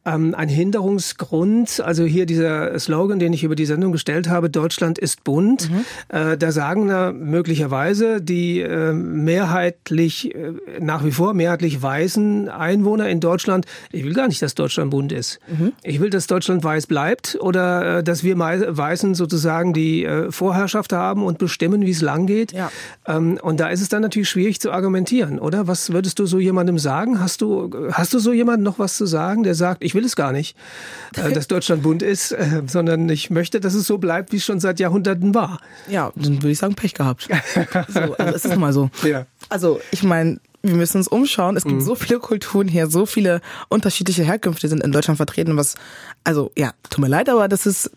ähm, 0.08 0.34
ein 0.36 0.50
Hinderungsgrund. 0.50 1.82
Also 1.82 2.06
hier 2.06 2.26
dieser 2.26 2.78
Slogan, 2.80 3.20
den 3.20 3.34
ich 3.34 3.44
über 3.44 3.56
die 3.56 3.66
Sendung 3.66 3.92
gestellt 3.92 4.30
habe, 4.30 4.50
Deutschland 4.50 4.98
ist 4.98 5.24
bunt. 5.24 5.70
Mhm. 5.70 5.86
Äh, 6.10 6.38
da 6.38 6.52
sagen 6.52 6.88
da 6.88 7.12
möglicherweise 7.12 8.22
die 8.22 8.62
äh, 8.62 8.94
mehrheitlich, 8.94 10.34
äh, 10.34 10.54
nach 10.80 11.04
wie 11.04 11.12
vor 11.12 11.34
mehrheitlich 11.34 11.82
weißen 11.82 12.50
Einwohner 12.50 13.10
in 13.10 13.20
Deutschland, 13.20 13.66
ich 13.92 14.04
will 14.04 14.14
gar 14.14 14.28
nicht, 14.28 14.42
dass 14.42 14.56
Deutschland 14.56 14.92
bunt 14.92 15.12
ist. 15.12 15.40
Mhm. 15.48 15.74
Ich 15.84 16.00
will, 16.00 16.10
dass 16.10 16.28
Deutschland 16.28 16.64
weiß 16.64 16.88
bleibt 16.88 17.38
oder 17.42 17.98
äh, 17.98 18.04
dass 18.04 18.24
wir 18.24 18.38
Weißen 18.38 19.16
sozusagen 19.16 19.74
die 19.74 20.06
äh, 20.06 20.32
Vorherrschaft 20.32 20.94
haben 20.94 21.24
und 21.24 21.40
bestimmen, 21.40 21.82
wie 21.82 21.92
es 21.92 22.02
lang 22.02 22.28
geht. 22.28 22.54
Ja. 22.54 22.72
Ähm, 23.08 23.40
und 23.42 23.60
da 23.60 23.70
ist 23.70 23.82
es 23.82 23.90
dann 23.90 24.04
natürlich 24.04 24.30
schwierig 24.30 24.62
zu 24.62 24.72
argumentieren, 24.72 25.40
oder? 25.40 25.68
Was 25.68 25.92
würdest 25.92 26.20
du 26.20 26.26
so 26.26 26.40
jemandem 26.40 26.78
sagen? 26.78 27.20
Hast 27.20 27.42
du, 27.42 27.72
hast 27.92 28.14
du 28.14 28.20
so 28.20 28.32
jemandem 28.32 28.64
noch 28.64 28.80
was 28.80 28.96
zu 28.96 29.06
sagen, 29.06 29.44
der 29.44 29.56
sagt, 29.56 29.84
ich 29.84 29.96
will 29.98 30.06
es 30.06 30.16
gar 30.16 30.32
nicht, 30.32 30.56
äh, 31.16 31.32
dass 31.32 31.48
Deutschland 31.48 31.84
bunt 31.84 32.02
ist, 32.02 32.32
äh, 32.32 32.62
sondern 32.68 33.10
ich 33.10 33.30
möchte, 33.30 33.60
dass 33.60 33.74
es 33.74 33.88
so 33.88 33.98
bleibt, 33.98 34.32
wie 34.32 34.38
es 34.38 34.46
schon 34.46 34.60
seit 34.60 34.80
Jahrhunderten 34.80 35.34
war. 35.34 35.60
Ja, 35.90 36.14
dann 36.16 36.38
würde 36.38 36.52
ich 36.52 36.60
sagen, 36.60 36.76
Pech 36.76 36.94
gehabt. 36.94 37.28
so, 37.90 38.00
also 38.00 38.36
es 38.36 38.46
ist 38.46 38.56
mal 38.56 38.72
so. 38.72 38.90
Ja. 39.04 39.26
Also 39.50 39.82
ich 39.92 40.04
meine, 40.04 40.40
wir 40.62 40.76
müssen 40.76 40.98
uns 40.98 41.08
umschauen. 41.08 41.58
Es 41.58 41.64
gibt 41.64 41.76
mhm. 41.76 41.82
so 41.82 41.96
viele 41.96 42.20
Kulturen 42.20 42.68
hier, 42.68 42.88
so 42.88 43.06
viele 43.06 43.42
unterschiedliche 43.70 44.24
Herkünfte 44.24 44.68
sind 44.68 44.84
in 44.84 44.92
Deutschland 44.92 45.18
vertreten, 45.18 45.58
was, 45.58 45.76
also 46.24 46.52
ja, 46.56 46.72
tut 46.90 47.00
mir 47.00 47.08
leid, 47.10 47.30
aber 47.30 47.48
das 47.48 47.66
ist 47.66 47.92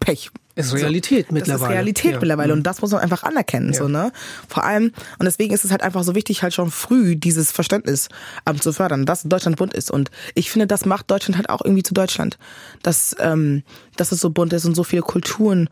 Pech. 0.00 0.30
Ist 0.56 0.72
Realität 0.72 1.28
so, 1.28 1.34
mittlerweile. 1.34 1.58
Das 1.58 1.68
ist 1.68 1.74
Realität 1.74 2.12
ja. 2.12 2.18
mittlerweile 2.20 2.52
und 2.52 2.60
mhm. 2.60 2.64
das 2.64 2.80
muss 2.80 2.92
man 2.92 3.00
einfach 3.00 3.24
anerkennen, 3.24 3.72
ja. 3.72 3.78
so, 3.78 3.88
ne? 3.88 4.12
Vor 4.48 4.64
allem, 4.64 4.92
und 5.18 5.24
deswegen 5.24 5.52
ist 5.52 5.64
es 5.64 5.70
halt 5.70 5.82
einfach 5.82 6.04
so 6.04 6.14
wichtig, 6.14 6.42
halt 6.42 6.54
schon 6.54 6.70
früh 6.70 7.16
dieses 7.16 7.50
Verständnis 7.50 8.08
ähm, 8.46 8.60
zu 8.60 8.72
fördern, 8.72 9.04
dass 9.04 9.24
Deutschland 9.24 9.56
bunt 9.56 9.74
ist. 9.74 9.90
Und 9.90 10.10
ich 10.34 10.50
finde, 10.50 10.66
das 10.66 10.86
macht 10.86 11.10
Deutschland 11.10 11.36
halt 11.36 11.48
auch 11.48 11.64
irgendwie 11.64 11.82
zu 11.82 11.94
Deutschland. 11.94 12.38
Dass, 12.82 13.16
ähm, 13.18 13.64
dass 13.96 14.12
es 14.12 14.20
so 14.20 14.30
bunt 14.30 14.52
ist 14.52 14.64
und 14.64 14.74
so 14.74 14.84
viele 14.84 15.02
Kulturen 15.02 15.68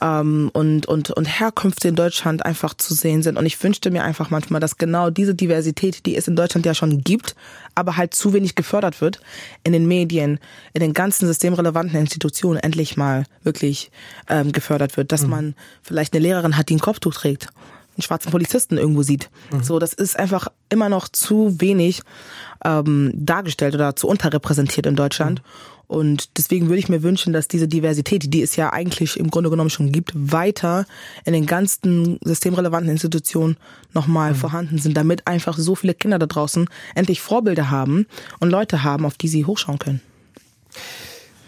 ähm, 0.00 0.50
und, 0.52 0.86
und, 0.86 1.10
und 1.10 1.24
Herkünfte 1.26 1.88
in 1.88 1.94
Deutschland 1.94 2.44
einfach 2.44 2.74
zu 2.74 2.94
sehen 2.94 3.22
sind. 3.22 3.36
Und 3.36 3.46
ich 3.46 3.62
wünschte 3.62 3.90
mir 3.90 4.04
einfach 4.04 4.30
manchmal, 4.30 4.60
dass 4.60 4.78
genau 4.78 5.10
diese 5.10 5.34
Diversität, 5.34 6.06
die 6.06 6.16
es 6.16 6.28
in 6.28 6.36
Deutschland 6.36 6.66
ja 6.66 6.74
schon 6.74 7.02
gibt, 7.02 7.34
aber 7.74 7.96
halt 7.96 8.14
zu 8.14 8.32
wenig 8.32 8.54
gefördert 8.54 9.00
wird, 9.00 9.20
in 9.64 9.72
den 9.72 9.86
Medien, 9.86 10.38
in 10.72 10.80
den 10.80 10.94
ganzen 10.94 11.26
systemrelevanten 11.26 11.98
Institutionen 11.98 12.58
endlich 12.58 12.96
mal 12.96 13.24
wirklich 13.42 13.90
ähm, 14.28 14.52
gefördert 14.52 14.96
wird. 14.96 15.12
Dass 15.12 15.22
mhm. 15.22 15.30
man 15.30 15.54
vielleicht 15.82 16.14
eine 16.14 16.22
Lehrerin 16.22 16.56
hat, 16.56 16.68
die 16.68 16.76
ein 16.76 16.80
Kopftuch 16.80 17.14
trägt 17.14 17.48
einen 17.96 18.02
schwarzen 18.02 18.30
Polizisten 18.30 18.78
irgendwo 18.78 19.02
sieht. 19.02 19.30
Mhm. 19.52 19.62
So, 19.62 19.78
das 19.78 19.92
ist 19.92 20.18
einfach 20.18 20.48
immer 20.68 20.88
noch 20.88 21.08
zu 21.08 21.60
wenig 21.60 22.02
ähm, 22.64 23.12
dargestellt 23.14 23.74
oder 23.74 23.96
zu 23.96 24.08
unterrepräsentiert 24.08 24.86
in 24.86 24.96
Deutschland. 24.96 25.40
Mhm. 25.40 25.79
Und 25.90 26.38
deswegen 26.38 26.68
würde 26.68 26.78
ich 26.78 26.88
mir 26.88 27.02
wünschen, 27.02 27.32
dass 27.32 27.48
diese 27.48 27.66
Diversität, 27.66 28.32
die 28.32 28.42
es 28.42 28.54
ja 28.54 28.72
eigentlich 28.72 29.18
im 29.18 29.28
Grunde 29.28 29.50
genommen 29.50 29.70
schon 29.70 29.90
gibt, 29.90 30.12
weiter 30.14 30.86
in 31.24 31.32
den 31.32 31.46
ganzen 31.46 32.20
systemrelevanten 32.22 32.92
Institutionen 32.92 33.56
nochmal 33.92 34.30
mhm. 34.30 34.36
vorhanden 34.36 34.78
sind, 34.78 34.96
damit 34.96 35.26
einfach 35.26 35.58
so 35.58 35.74
viele 35.74 35.94
Kinder 35.94 36.20
da 36.20 36.26
draußen 36.26 36.68
endlich 36.94 37.20
Vorbilder 37.20 37.70
haben 37.70 38.06
und 38.38 38.50
Leute 38.50 38.84
haben, 38.84 39.04
auf 39.04 39.18
die 39.18 39.26
sie 39.26 39.46
hochschauen 39.46 39.80
können. 39.80 40.00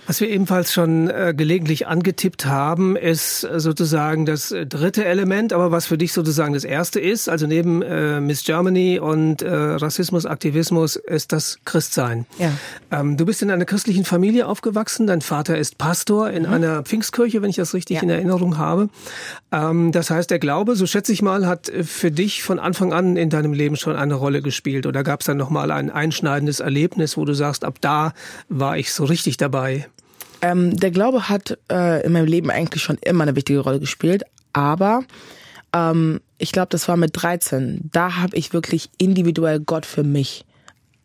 Was 0.06 0.20
wir 0.20 0.28
ebenfalls 0.28 0.72
schon 0.72 1.08
äh, 1.08 1.32
gelegentlich 1.36 1.86
angetippt 1.86 2.44
haben, 2.44 2.96
ist 2.96 3.44
äh, 3.44 3.60
sozusagen 3.60 4.26
das 4.26 4.50
äh, 4.50 4.66
dritte 4.66 5.04
Element, 5.04 5.52
aber 5.52 5.70
was 5.70 5.86
für 5.86 5.96
dich 5.96 6.12
sozusagen 6.12 6.54
das 6.54 6.64
erste 6.64 6.98
ist, 6.98 7.28
also 7.28 7.46
neben 7.46 7.82
äh, 7.82 8.20
Miss 8.20 8.42
Germany 8.42 8.98
und 8.98 9.42
äh, 9.42 9.48
Rassismus, 9.54 10.26
Aktivismus, 10.26 10.96
ist 10.96 11.32
das 11.32 11.60
Christsein. 11.64 12.26
Ja. 12.38 12.52
Ähm, 12.90 13.16
du 13.16 13.24
bist 13.24 13.42
in 13.42 13.50
einer 13.52 13.64
christlichen 13.64 14.04
Familie 14.04 14.48
aufgewachsen, 14.48 15.06
dein 15.06 15.20
Vater 15.20 15.56
ist 15.56 15.78
Pastor 15.78 16.30
in 16.30 16.42
mhm. 16.42 16.52
einer 16.52 16.82
Pfingstkirche, 16.82 17.40
wenn 17.40 17.50
ich 17.50 17.56
das 17.56 17.72
richtig 17.72 17.98
ja. 17.98 18.02
in 18.02 18.10
Erinnerung 18.10 18.58
habe. 18.58 18.88
Ähm, 19.52 19.92
das 19.92 20.10
heißt, 20.10 20.30
der 20.32 20.40
Glaube, 20.40 20.74
so 20.74 20.84
schätze 20.84 21.12
ich 21.12 21.22
mal, 21.22 21.46
hat 21.46 21.68
äh, 21.68 21.84
für 21.84 22.10
dich 22.10 22.42
von 22.42 22.58
Anfang 22.58 22.92
an 22.92 23.16
in 23.16 23.30
deinem 23.30 23.52
Leben 23.52 23.76
schon 23.76 23.94
eine 23.94 24.14
Rolle 24.14 24.42
gespielt. 24.42 24.86
Oder 24.86 25.04
gab 25.04 25.20
es 25.20 25.26
dann 25.26 25.36
nochmal 25.36 25.70
ein 25.70 25.90
einschneidendes 25.90 26.58
Erlebnis, 26.58 27.16
wo 27.16 27.24
du 27.24 27.34
sagst, 27.34 27.64
ab 27.64 27.76
da 27.80 28.14
war 28.48 28.76
ich 28.76 28.92
so 28.92 29.04
richtig 29.04 29.36
dabei? 29.36 29.86
Ähm, 30.42 30.76
der 30.76 30.90
Glaube 30.90 31.28
hat 31.28 31.58
äh, 31.70 32.04
in 32.04 32.12
meinem 32.12 32.26
Leben 32.26 32.50
eigentlich 32.50 32.82
schon 32.82 32.98
immer 32.98 33.22
eine 33.22 33.36
wichtige 33.36 33.60
Rolle 33.60 33.80
gespielt, 33.80 34.24
aber 34.52 35.04
ähm, 35.72 36.20
ich 36.38 36.52
glaube, 36.52 36.68
das 36.70 36.88
war 36.88 36.96
mit 36.96 37.10
13. 37.14 37.88
Da 37.92 38.16
habe 38.16 38.36
ich 38.36 38.52
wirklich 38.52 38.90
individuell 38.98 39.60
Gott 39.60 39.86
für 39.86 40.02
mich 40.02 40.44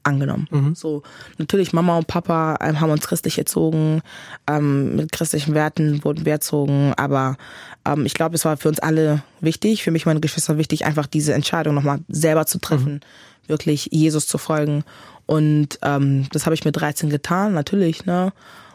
angenommen. 0.07 0.47
Mhm. 0.49 0.73
So 0.73 1.03
natürlich 1.37 1.73
Mama 1.73 1.97
und 1.97 2.07
Papa 2.07 2.57
ähm, 2.61 2.79
haben 2.79 2.89
uns 2.89 3.05
christlich 3.05 3.37
erzogen, 3.37 4.01
ähm, 4.47 4.95
mit 4.95 5.11
christlichen 5.11 5.53
Werten 5.53 6.03
wurden 6.03 6.25
wir 6.25 6.33
erzogen, 6.33 6.93
aber 6.95 7.37
ähm, 7.85 8.05
ich 8.05 8.13
glaube, 8.13 8.35
es 8.35 8.45
war 8.45 8.57
für 8.57 8.69
uns 8.69 8.79
alle 8.79 9.21
wichtig, 9.41 9.83
für 9.83 9.91
mich 9.91 10.05
und 10.05 10.11
meine 10.11 10.21
Geschwister 10.21 10.57
wichtig, 10.57 10.85
einfach 10.85 11.07
diese 11.07 11.33
Entscheidung 11.33 11.75
nochmal 11.75 11.99
selber 12.07 12.45
zu 12.45 12.59
treffen, 12.59 12.93
mhm. 12.93 12.99
wirklich 13.47 13.89
Jesus 13.91 14.27
zu 14.27 14.37
folgen. 14.37 14.83
Und 15.25 15.77
ähm, 15.81 16.27
das 16.31 16.45
habe 16.45 16.55
ich 16.55 16.63
mit 16.63 16.77
13 16.77 17.09
getan, 17.09 17.53
natürlich, 17.53 18.05
ne? 18.05 18.31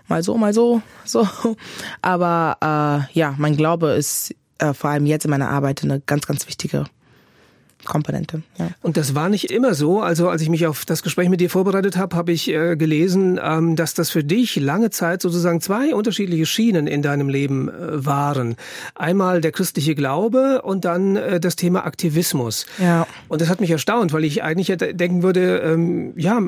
Mal 0.08 0.22
so, 0.22 0.36
mal 0.36 0.52
so, 0.52 0.82
so. 1.04 1.26
Aber 2.02 2.56
äh, 2.60 3.18
ja, 3.18 3.34
mein 3.38 3.56
Glaube 3.56 3.90
ist 3.92 4.34
äh, 4.58 4.72
vor 4.72 4.90
allem 4.90 5.06
jetzt 5.06 5.24
in 5.24 5.30
meiner 5.30 5.50
Arbeit 5.50 5.82
eine 5.82 6.00
ganz, 6.00 6.26
ganz 6.26 6.46
wichtige 6.46 6.86
Komponente. 7.84 8.42
Ja. 8.58 8.70
Und 8.82 8.96
das 8.96 9.14
war 9.14 9.28
nicht 9.28 9.50
immer 9.50 9.74
so. 9.74 10.00
Also 10.00 10.28
als 10.28 10.42
ich 10.42 10.48
mich 10.48 10.66
auf 10.66 10.84
das 10.84 11.02
Gespräch 11.02 11.28
mit 11.28 11.40
dir 11.40 11.50
vorbereitet 11.50 11.96
habe, 11.96 12.16
habe 12.16 12.32
ich 12.32 12.48
äh, 12.48 12.76
gelesen, 12.76 13.40
ähm, 13.42 13.76
dass 13.76 13.94
das 13.94 14.10
für 14.10 14.24
dich 14.24 14.56
lange 14.56 14.90
Zeit 14.90 15.22
sozusagen 15.22 15.60
zwei 15.60 15.94
unterschiedliche 15.94 16.46
Schienen 16.46 16.86
in 16.86 17.02
deinem 17.02 17.28
Leben 17.28 17.68
äh, 17.68 18.04
waren. 18.04 18.56
Einmal 18.94 19.40
der 19.40 19.52
christliche 19.52 19.94
Glaube 19.94 20.62
und 20.62 20.84
dann 20.84 21.16
äh, 21.16 21.40
das 21.40 21.56
Thema 21.56 21.84
Aktivismus. 21.84 22.66
Ja. 22.78 23.06
Und 23.28 23.40
das 23.40 23.48
hat 23.48 23.60
mich 23.60 23.70
erstaunt, 23.70 24.12
weil 24.12 24.24
ich 24.24 24.42
eigentlich 24.42 24.76
denken 24.76 25.22
würde, 25.22 25.58
ähm, 25.58 26.12
ja, 26.16 26.40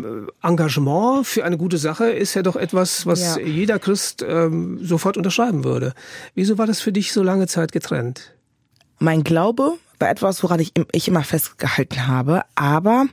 Engagement 0.42 1.26
für 1.26 1.44
eine 1.44 1.56
gute 1.56 1.78
Sache 1.78 2.10
ist 2.10 2.34
ja 2.34 2.42
doch 2.42 2.56
etwas, 2.56 3.06
was 3.06 3.36
ja. 3.36 3.42
jeder 3.42 3.78
Christ 3.78 4.24
ähm, 4.26 4.78
sofort 4.82 5.16
unterschreiben 5.16 5.64
würde. 5.64 5.94
Wieso 6.34 6.58
war 6.58 6.66
das 6.66 6.80
für 6.80 6.92
dich 6.92 7.12
so 7.12 7.22
lange 7.22 7.46
Zeit 7.46 7.72
getrennt? 7.72 8.34
Mein 8.98 9.24
Glaube 9.24 9.74
war 10.04 10.10
etwas, 10.10 10.42
woran 10.42 10.60
ich, 10.60 10.72
ich 10.92 11.08
immer 11.08 11.24
festgehalten 11.24 12.06
habe. 12.06 12.42
Aber 12.54 13.06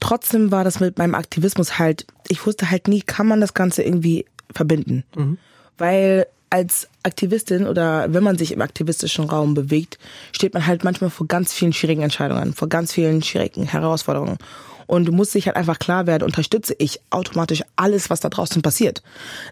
trotzdem 0.00 0.50
war 0.50 0.64
das 0.64 0.80
mit 0.80 0.98
meinem 0.98 1.14
Aktivismus 1.14 1.78
halt, 1.78 2.06
ich 2.28 2.44
wusste 2.44 2.70
halt 2.70 2.88
nie, 2.88 3.00
kann 3.00 3.28
man 3.28 3.40
das 3.40 3.54
Ganze 3.54 3.84
irgendwie 3.84 4.26
verbinden. 4.52 5.04
Mhm. 5.14 5.38
Weil 5.78 6.26
als 6.50 6.88
Aktivistin 7.04 7.66
oder 7.66 8.12
wenn 8.12 8.24
man 8.24 8.36
sich 8.36 8.50
im 8.50 8.62
aktivistischen 8.62 9.24
Raum 9.26 9.54
bewegt, 9.54 9.98
steht 10.32 10.54
man 10.54 10.66
halt 10.66 10.82
manchmal 10.82 11.10
vor 11.10 11.28
ganz 11.28 11.52
vielen 11.52 11.72
schwierigen 11.72 12.02
Entscheidungen, 12.02 12.52
vor 12.52 12.68
ganz 12.68 12.92
vielen 12.92 13.22
schwierigen 13.22 13.64
Herausforderungen. 13.64 14.38
Und 14.88 15.06
du 15.06 15.12
musst 15.12 15.34
dich 15.34 15.46
halt 15.46 15.56
einfach 15.56 15.78
klar 15.78 16.06
werden, 16.06 16.24
unterstütze 16.24 16.74
ich 16.78 17.00
automatisch 17.10 17.62
alles, 17.76 18.10
was 18.10 18.20
da 18.20 18.28
draußen 18.28 18.62
passiert. 18.62 19.02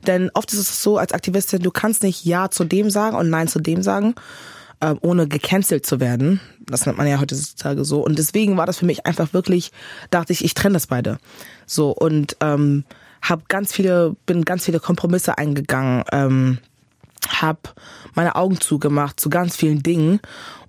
Denn 0.06 0.30
oft 0.34 0.52
ist 0.52 0.60
es 0.60 0.82
so 0.82 0.98
als 0.98 1.12
Aktivistin, 1.12 1.62
du 1.62 1.70
kannst 1.70 2.02
nicht 2.02 2.24
Ja 2.24 2.50
zu 2.50 2.64
dem 2.64 2.90
sagen 2.90 3.16
und 3.16 3.30
Nein 3.30 3.48
zu 3.48 3.60
dem 3.60 3.82
sagen, 3.82 4.14
äh, 4.80 4.94
ohne 5.00 5.28
gecancelt 5.28 5.86
zu 5.86 6.00
werden. 6.00 6.40
Das 6.60 6.86
nennt 6.86 6.98
man 6.98 7.06
ja 7.06 7.20
heutzutage 7.20 7.84
so. 7.84 8.00
Und 8.00 8.18
deswegen 8.18 8.56
war 8.56 8.66
das 8.66 8.78
für 8.78 8.86
mich 8.86 9.06
einfach 9.06 9.32
wirklich, 9.32 9.72
dachte 10.10 10.32
ich, 10.32 10.44
ich 10.44 10.54
trenne 10.54 10.74
das 10.74 10.86
beide. 10.86 11.18
So 11.66 11.90
und 11.90 12.36
ähm, 12.40 12.84
habe 13.22 13.42
ganz 13.48 13.72
viele, 13.72 14.16
bin 14.26 14.44
ganz 14.44 14.64
viele 14.64 14.80
Kompromisse 14.80 15.38
eingegangen, 15.38 16.04
ähm, 16.12 16.58
habe 17.28 17.60
meine 18.14 18.36
Augen 18.36 18.60
zugemacht 18.60 19.18
zu 19.18 19.30
ganz 19.30 19.56
vielen 19.56 19.82
Dingen 19.82 20.20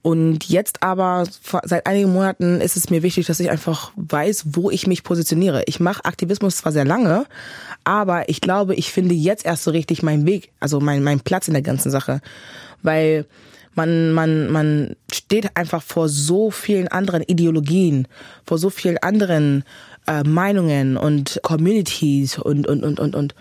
Und 0.05 0.47
jetzt 0.47 0.83
aber, 0.83 1.23
seit 1.63 1.87
einigen 1.87 2.13
Monaten 2.13 2.61
ist 2.61 2.77
es 2.77 2.91
mir 2.91 3.01
wichtig, 3.01 3.25
dass 3.25 3.39
ich 3.39 3.49
einfach 3.49 3.91
weiß, 3.95 4.45
wo 4.51 4.69
ich 4.69 4.85
mich 4.85 5.01
positioniere. 5.01 5.63
Ich 5.65 5.79
mache 5.79 6.05
Aktivismus 6.05 6.57
zwar 6.57 6.71
sehr 6.71 6.85
lange, 6.85 7.25
aber 7.85 8.29
ich 8.29 8.39
glaube, 8.39 8.75
ich 8.75 8.91
finde 8.91 9.15
jetzt 9.15 9.45
erst 9.45 9.63
so 9.63 9.71
richtig 9.71 10.03
meinen 10.03 10.27
Weg, 10.27 10.51
also 10.59 10.79
meinen 10.79 11.03
mein 11.03 11.21
Platz 11.21 11.47
in 11.47 11.55
der 11.55 11.63
ganzen 11.63 11.89
Sache. 11.89 12.21
Weil 12.83 13.25
man, 13.75 14.11
man, 14.11 14.49
man 14.51 14.95
steht 15.11 15.55
einfach 15.55 15.83
vor 15.83 16.09
so 16.09 16.51
vielen 16.51 16.87
anderen 16.87 17.21
Ideologien, 17.21 18.07
vor 18.45 18.57
so 18.57 18.69
vielen 18.69 18.97
anderen 18.97 19.63
äh, 20.07 20.23
Meinungen 20.23 20.97
und 20.97 21.39
Communities 21.43 22.37
und, 22.37 22.67
und, 22.67 22.83
und, 22.83 22.99
und, 22.99 23.15
und 23.15 23.35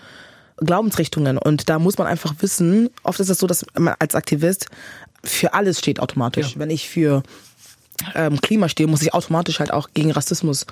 Glaubensrichtungen. 0.59 1.39
Und 1.39 1.69
da 1.69 1.79
muss 1.79 1.99
man 1.99 2.07
einfach 2.07 2.35
wissen, 2.41 2.91
oft 3.03 3.21
ist 3.21 3.29
es 3.29 3.39
so, 3.39 3.47
dass 3.47 3.65
man 3.79 3.95
als 3.99 4.15
Aktivist 4.15 4.67
für 5.23 5.55
alles 5.55 5.79
steht 5.79 6.01
automatisch. 6.01 6.53
Ja. 6.53 6.61
Wenn 6.61 6.71
ich 6.71 6.89
für 6.89 7.23
ähm, 8.15 8.41
Klima 8.41 8.69
stehe, 8.69 8.89
muss 8.89 9.03
ich 9.03 9.15
automatisch 9.15 9.61
halt 9.61 9.73
auch 9.73 9.91
gegen 9.95 10.11
Rassismus 10.11 10.67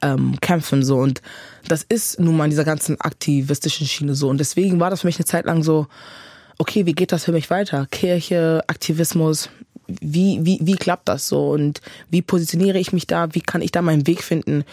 ähm, 0.00 0.38
kämpfen 0.40 0.84
so 0.84 0.98
und 0.98 1.22
das 1.66 1.82
ist 1.82 2.20
nun 2.20 2.36
mal 2.36 2.44
in 2.44 2.50
dieser 2.50 2.64
ganzen 2.64 3.00
aktivistischen 3.00 3.86
Schiene 3.86 4.14
so 4.14 4.28
und 4.28 4.38
deswegen 4.38 4.78
war 4.80 4.90
das 4.90 5.00
für 5.00 5.06
mich 5.06 5.16
eine 5.16 5.24
Zeit 5.24 5.44
lang 5.44 5.62
so 5.62 5.88
okay 6.58 6.86
wie 6.86 6.92
geht 6.92 7.12
das 7.12 7.24
für 7.24 7.32
mich 7.32 7.50
weiter 7.50 7.86
Kirche 7.90 8.62
Aktivismus 8.66 9.50
wie 9.86 10.40
wie 10.42 10.58
wie 10.62 10.76
klappt 10.76 11.08
das 11.08 11.28
so 11.28 11.50
und 11.50 11.80
wie 12.10 12.22
positioniere 12.22 12.78
ich 12.78 12.92
mich 12.92 13.06
da 13.06 13.34
wie 13.34 13.40
kann 13.40 13.62
ich 13.62 13.72
da 13.72 13.82
meinen 13.82 14.06
Weg 14.06 14.22
finden 14.22 14.64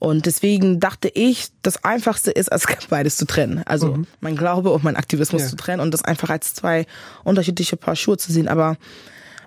und 0.00 0.26
deswegen 0.26 0.78
dachte 0.78 1.08
ich, 1.08 1.48
das 1.62 1.84
Einfachste 1.84 2.30
ist, 2.30 2.52
als 2.52 2.66
beides 2.88 3.16
zu 3.16 3.26
trennen. 3.26 3.62
Also 3.66 3.96
mhm. 3.96 4.06
mein 4.20 4.36
Glaube 4.36 4.70
und 4.70 4.84
mein 4.84 4.96
Aktivismus 4.96 5.42
ja. 5.42 5.48
zu 5.48 5.56
trennen 5.56 5.80
und 5.80 5.92
das 5.92 6.04
einfach 6.04 6.30
als 6.30 6.54
zwei 6.54 6.86
unterschiedliche 7.24 7.76
Paar 7.76 7.96
Schuhe 7.96 8.16
zu 8.16 8.32
sehen. 8.32 8.48
Aber 8.48 8.76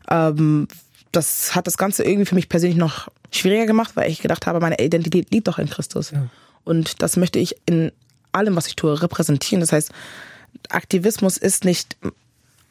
ähm, 0.09 0.67
das 1.11 1.55
hat 1.55 1.67
das 1.67 1.77
Ganze 1.77 2.03
irgendwie 2.03 2.25
für 2.25 2.35
mich 2.35 2.49
persönlich 2.49 2.77
noch 2.77 3.07
schwieriger 3.31 3.65
gemacht, 3.65 3.91
weil 3.95 4.11
ich 4.11 4.21
gedacht 4.21 4.45
habe, 4.45 4.59
meine 4.59 4.79
Identität 4.79 5.31
liegt 5.31 5.47
doch 5.47 5.57
in 5.57 5.69
Christus. 5.69 6.11
Ja. 6.11 6.27
Und 6.65 7.01
das 7.01 7.15
möchte 7.15 7.39
ich 7.39 7.55
in 7.65 7.91
allem, 8.33 8.55
was 8.55 8.67
ich 8.67 8.75
tue, 8.75 9.01
repräsentieren. 9.01 9.61
Das 9.61 9.71
heißt, 9.71 9.91
Aktivismus 10.69 11.37
ist 11.37 11.65
nicht 11.65 11.97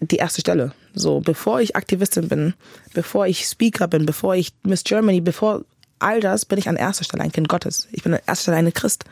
die 0.01 0.17
erste 0.17 0.41
Stelle. 0.41 0.73
So, 0.95 1.21
bevor 1.21 1.61
ich 1.61 1.77
Aktivistin 1.77 2.29
bin, 2.29 2.55
bevor 2.95 3.27
ich 3.27 3.45
Speaker 3.45 3.89
bin, 3.89 4.07
bevor 4.07 4.35
ich 4.35 4.53
Miss 4.63 4.85
Germany, 4.85 5.21
bevor 5.21 5.65
all 5.99 6.21
das 6.21 6.47
bin 6.47 6.59
ich 6.59 6.69
an 6.69 6.77
erster 6.77 7.05
Stelle 7.05 7.23
ein 7.23 7.33
Kind 7.33 7.49
Gottes. 7.49 7.89
Ich 7.93 8.03
bin 8.03 8.15
an 8.15 8.21
erster 8.27 8.45
Stelle 8.45 8.57
eine 8.57 8.73
Christ. 8.73 9.05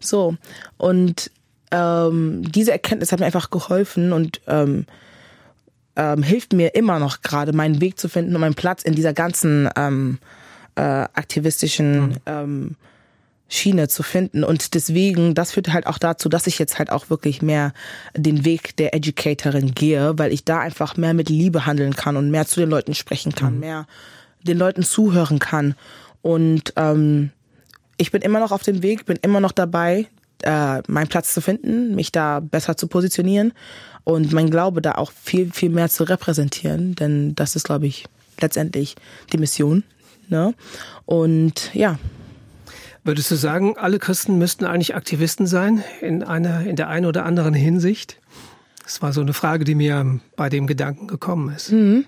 So. 0.00 0.36
Und 0.78 1.30
ähm, 1.70 2.50
diese 2.50 2.72
Erkenntnis 2.72 3.12
hat 3.12 3.20
mir 3.20 3.26
einfach 3.26 3.50
geholfen 3.50 4.12
und 4.12 4.40
ähm, 4.46 4.86
ähm, 5.96 6.22
hilft 6.22 6.52
mir 6.52 6.74
immer 6.74 6.98
noch 6.98 7.22
gerade, 7.22 7.52
meinen 7.52 7.80
Weg 7.80 7.98
zu 7.98 8.08
finden 8.08 8.34
und 8.34 8.40
meinen 8.40 8.54
Platz 8.54 8.82
in 8.82 8.94
dieser 8.94 9.12
ganzen 9.12 9.68
ähm, 9.76 10.18
äh, 10.76 10.80
aktivistischen 10.80 12.08
mhm. 12.08 12.16
ähm, 12.26 12.76
Schiene 13.48 13.88
zu 13.88 14.02
finden. 14.02 14.42
Und 14.42 14.74
deswegen, 14.74 15.34
das 15.34 15.52
führt 15.52 15.72
halt 15.72 15.86
auch 15.86 15.98
dazu, 15.98 16.28
dass 16.28 16.46
ich 16.46 16.58
jetzt 16.58 16.78
halt 16.78 16.90
auch 16.90 17.10
wirklich 17.10 17.42
mehr 17.42 17.72
den 18.16 18.44
Weg 18.44 18.76
der 18.76 18.94
Educatorin 18.94 19.74
gehe, 19.74 20.18
weil 20.18 20.32
ich 20.32 20.44
da 20.44 20.60
einfach 20.60 20.96
mehr 20.96 21.14
mit 21.14 21.28
Liebe 21.28 21.66
handeln 21.66 21.94
kann 21.94 22.16
und 22.16 22.30
mehr 22.30 22.46
zu 22.46 22.60
den 22.60 22.70
Leuten 22.70 22.94
sprechen 22.94 23.34
kann, 23.34 23.54
mhm. 23.54 23.60
mehr 23.60 23.86
den 24.42 24.58
Leuten 24.58 24.82
zuhören 24.82 25.38
kann 25.38 25.74
und 26.24 26.72
ähm, 26.76 27.32
ich 27.98 28.10
bin 28.10 28.22
immer 28.22 28.40
noch 28.40 28.50
auf 28.50 28.62
dem 28.62 28.82
Weg, 28.82 29.04
bin 29.04 29.18
immer 29.20 29.40
noch 29.40 29.52
dabei, 29.52 30.06
äh, 30.42 30.80
meinen 30.86 31.08
Platz 31.08 31.34
zu 31.34 31.42
finden, 31.42 31.94
mich 31.94 32.12
da 32.12 32.40
besser 32.40 32.78
zu 32.78 32.86
positionieren 32.86 33.52
und 34.04 34.32
mein 34.32 34.48
Glaube 34.48 34.80
da 34.80 34.92
auch 34.92 35.12
viel, 35.12 35.52
viel 35.52 35.68
mehr 35.68 35.90
zu 35.90 36.04
repräsentieren, 36.04 36.94
denn 36.94 37.34
das 37.34 37.56
ist, 37.56 37.64
glaube 37.64 37.86
ich, 37.86 38.06
letztendlich 38.40 38.96
die 39.34 39.36
Mission. 39.36 39.84
Ne? 40.28 40.54
Und 41.04 41.74
ja. 41.74 41.98
Würdest 43.04 43.30
du 43.30 43.36
sagen, 43.36 43.76
alle 43.76 43.98
Christen 43.98 44.38
müssten 44.38 44.64
eigentlich 44.64 44.94
Aktivisten 44.94 45.46
sein 45.46 45.84
in 46.00 46.22
einer, 46.22 46.66
in 46.66 46.74
der 46.74 46.88
einen 46.88 47.04
oder 47.04 47.26
anderen 47.26 47.52
Hinsicht? 47.52 48.18
Das 48.82 49.02
war 49.02 49.12
so 49.12 49.20
eine 49.20 49.34
Frage, 49.34 49.64
die 49.64 49.74
mir 49.74 50.20
bei 50.36 50.48
dem 50.48 50.66
Gedanken 50.66 51.06
gekommen 51.06 51.54
ist. 51.54 51.70
Mhm. 51.70 52.06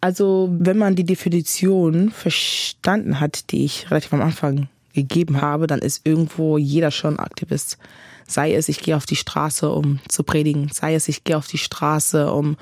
Also, 0.00 0.48
wenn 0.58 0.78
man 0.78 0.96
die 0.96 1.04
Definition 1.04 2.10
verstanden 2.10 3.20
hat, 3.20 3.50
die 3.50 3.64
ich 3.66 3.90
relativ 3.90 4.12
am 4.14 4.22
Anfang 4.22 4.68
gegeben 4.94 5.42
habe, 5.42 5.66
dann 5.66 5.80
ist 5.80 6.06
irgendwo 6.06 6.56
jeder 6.56 6.90
schon 6.90 7.18
Aktivist. 7.18 7.78
Sei 8.26 8.54
es, 8.54 8.68
ich 8.68 8.80
gehe 8.80 8.96
auf 8.96 9.04
die 9.04 9.16
Straße, 9.16 9.70
um 9.70 10.00
zu 10.08 10.22
predigen, 10.22 10.70
sei 10.72 10.94
es, 10.94 11.08
ich 11.08 11.24
gehe 11.24 11.36
auf 11.36 11.46
die 11.46 11.58
Straße, 11.58 12.32
um, 12.32 12.56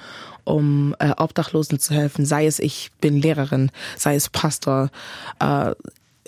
um 0.44 0.96
äh, 0.98 1.12
Obdachlosen 1.16 1.78
zu 1.78 1.94
helfen, 1.94 2.26
sei 2.26 2.46
es, 2.46 2.58
ich 2.58 2.90
bin 3.00 3.20
Lehrerin, 3.20 3.70
sei 3.96 4.16
es 4.16 4.28
Pastor. 4.28 4.90
Äh, 5.38 5.74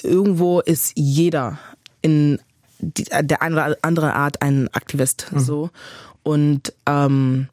irgendwo 0.04 0.60
ist 0.60 0.92
jeder 0.96 1.58
in 2.00 2.38
die, 2.78 3.04
der 3.04 3.42
eine 3.42 3.54
oder 3.54 3.76
andere 3.82 4.14
Art 4.14 4.42
ein 4.42 4.68
Aktivist. 4.72 5.28
Mhm. 5.32 5.38
So. 5.38 5.70
Und 6.22 6.72
ähm, 6.86 7.48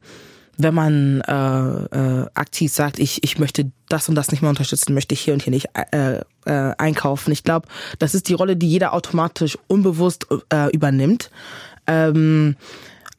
wenn 0.57 0.73
man 0.73 1.21
äh, 1.21 2.23
äh, 2.23 2.25
aktiv 2.33 2.73
sagt, 2.73 2.99
ich, 2.99 3.23
ich 3.23 3.39
möchte 3.39 3.71
das 3.87 4.09
und 4.09 4.15
das 4.15 4.31
nicht 4.31 4.41
mehr 4.41 4.49
unterstützen, 4.49 4.93
möchte 4.93 5.13
ich 5.13 5.21
hier 5.21 5.33
und 5.33 5.41
hier 5.41 5.51
nicht 5.51 5.69
äh, 5.73 6.19
äh, 6.45 6.75
einkaufen. 6.77 7.31
Ich 7.31 7.43
glaube, 7.43 7.67
das 7.97 8.13
ist 8.13 8.27
die 8.27 8.33
Rolle, 8.33 8.57
die 8.57 8.69
jeder 8.69 8.93
automatisch 8.93 9.57
unbewusst 9.67 10.27
äh, 10.51 10.69
übernimmt. 10.71 11.31
Ähm, 11.87 12.57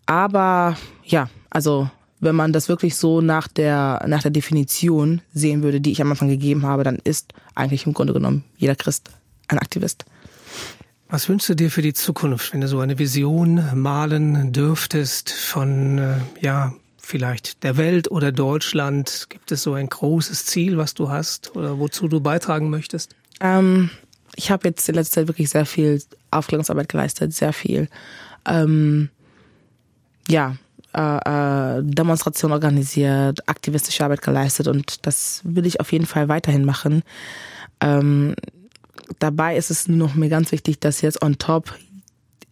aber 0.04 0.76
ja, 1.04 1.30
also 1.48 1.88
wenn 2.20 2.36
man 2.36 2.52
das 2.52 2.68
wirklich 2.68 2.96
so 2.96 3.22
nach 3.22 3.48
der 3.48 4.04
nach 4.06 4.20
der 4.20 4.30
Definition 4.30 5.22
sehen 5.32 5.62
würde, 5.62 5.80
die 5.80 5.92
ich 5.92 6.02
am 6.02 6.10
Anfang 6.10 6.28
gegeben 6.28 6.66
habe, 6.66 6.84
dann 6.84 6.98
ist 7.02 7.32
eigentlich 7.54 7.86
im 7.86 7.94
Grunde 7.94 8.12
genommen 8.12 8.44
jeder 8.58 8.76
Christ 8.76 9.10
ein 9.50 9.58
Aktivist. 9.58 10.04
Was 11.08 11.28
wünschst 11.28 11.48
du 11.48 11.54
dir 11.54 11.70
für 11.70 11.82
die 11.82 11.92
Zukunft, 11.92 12.52
wenn 12.52 12.60
du 12.60 12.68
so 12.68 12.78
eine 12.78 12.98
Vision 12.98 13.64
malen 13.74 14.52
dürftest 14.52 15.30
von 15.30 15.98
äh, 15.98 16.16
ja 16.40 16.72
vielleicht 16.98 17.64
der 17.64 17.76
Welt 17.76 18.10
oder 18.10 18.30
Deutschland? 18.30 19.26
Gibt 19.28 19.50
es 19.50 19.64
so 19.64 19.74
ein 19.74 19.88
großes 19.88 20.46
Ziel, 20.46 20.78
was 20.78 20.94
du 20.94 21.10
hast 21.10 21.56
oder 21.56 21.78
wozu 21.80 22.06
du 22.06 22.20
beitragen 22.20 22.70
möchtest? 22.70 23.16
Ähm, 23.40 23.90
ich 24.36 24.52
habe 24.52 24.68
jetzt 24.68 24.88
in 24.88 24.94
letzter 24.94 25.22
Zeit 25.22 25.28
wirklich 25.28 25.50
sehr 25.50 25.66
viel 25.66 26.00
Aufklärungsarbeit 26.30 26.88
geleistet, 26.88 27.34
sehr 27.34 27.52
viel. 27.52 27.88
Ähm, 28.46 29.10
ja, 30.28 30.56
äh, 30.94 31.78
äh, 31.78 31.82
Demonstration 31.82 32.52
organisiert, 32.52 33.48
aktivistische 33.48 34.04
Arbeit 34.04 34.22
geleistet 34.22 34.68
und 34.68 35.06
das 35.06 35.40
will 35.44 35.66
ich 35.66 35.80
auf 35.80 35.92
jeden 35.92 36.06
Fall 36.06 36.28
weiterhin 36.28 36.64
machen. 36.64 37.02
Ähm, 37.80 38.34
dabei 39.18 39.56
ist 39.56 39.70
es 39.70 39.88
nur 39.88 39.96
noch 39.96 40.14
mir 40.14 40.28
ganz 40.28 40.52
wichtig, 40.52 40.80
dass 40.80 41.00
jetzt 41.00 41.22
on 41.22 41.38
top 41.38 41.74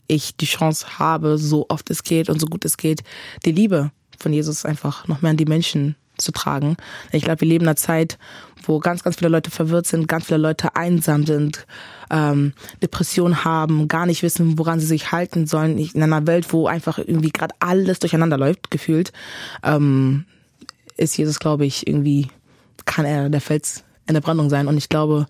ich 0.08 0.36
die 0.36 0.46
Chance 0.46 0.98
habe, 0.98 1.38
so 1.38 1.66
oft 1.68 1.90
es 1.90 2.02
geht 2.02 2.28
und 2.28 2.40
so 2.40 2.46
gut 2.46 2.64
es 2.64 2.76
geht, 2.76 3.02
die 3.44 3.52
Liebe 3.52 3.90
von 4.18 4.32
Jesus 4.32 4.64
einfach 4.64 5.06
noch 5.06 5.22
mehr 5.22 5.30
an 5.30 5.36
die 5.36 5.44
Menschen 5.44 5.96
zu 6.16 6.32
tragen. 6.32 6.76
Ich 7.12 7.22
glaube, 7.22 7.42
wir 7.42 7.48
leben 7.48 7.64
in 7.64 7.68
einer 7.68 7.76
Zeit, 7.76 8.18
wo 8.64 8.80
ganz, 8.80 9.04
ganz 9.04 9.16
viele 9.16 9.30
Leute 9.30 9.50
verwirrt 9.50 9.86
sind, 9.86 10.08
ganz 10.08 10.26
viele 10.26 10.38
Leute 10.38 10.74
einsam 10.74 11.24
sind, 11.24 11.66
ähm, 12.10 12.52
Depressionen 12.82 13.44
haben, 13.44 13.86
gar 13.86 14.06
nicht 14.06 14.22
wissen, 14.22 14.58
woran 14.58 14.80
sie 14.80 14.86
sich 14.86 15.12
halten 15.12 15.46
sollen. 15.46 15.78
In 15.78 16.02
einer 16.02 16.26
Welt, 16.26 16.52
wo 16.52 16.66
einfach 16.66 16.98
irgendwie 16.98 17.30
gerade 17.30 17.54
alles 17.60 18.00
durcheinander 18.00 18.36
läuft, 18.36 18.70
gefühlt, 18.70 19.12
ähm, 19.62 20.24
ist 20.96 21.16
Jesus, 21.16 21.38
glaube 21.38 21.64
ich, 21.64 21.86
irgendwie, 21.86 22.28
kann 22.84 23.04
er 23.04 23.28
der 23.28 23.40
Fels 23.40 23.84
in 24.06 24.14
der 24.14 24.20
Brandung 24.20 24.50
sein. 24.50 24.66
Und 24.66 24.76
ich 24.76 24.88
glaube, 24.88 25.26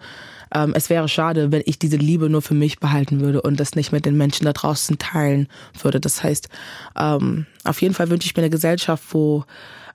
ähm, 0.55 0.73
es 0.75 0.91
wäre 0.91 1.09
schade, 1.09 1.53
wenn 1.53 1.63
ich 1.67 1.79
diese 1.79 1.97
Liebe 1.97 2.29
nur 2.29 2.43
für 2.43 2.55
mich 2.55 2.79
behalten 2.79 3.21
würde 3.21 3.43
und 3.43 3.59
das 3.59 3.75
nicht 3.75 3.93
mit 3.93 4.05
den 4.05 4.17
Menschen 4.17 4.45
da 4.45 4.53
draußen 4.53 4.99
teilen 4.99 5.49
würde. 5.81 6.01
Das 6.01 6.23
heißt, 6.23 6.49
ähm, 6.99 7.47
auf 7.65 7.83
jeden 7.83 7.95
Fall 7.95 8.11
wünsche 8.11 8.27
ich 8.27 8.37
mir 8.37 8.43
eine 8.43 8.51
Gesellschaft, 8.51 9.05
wo 9.11 9.45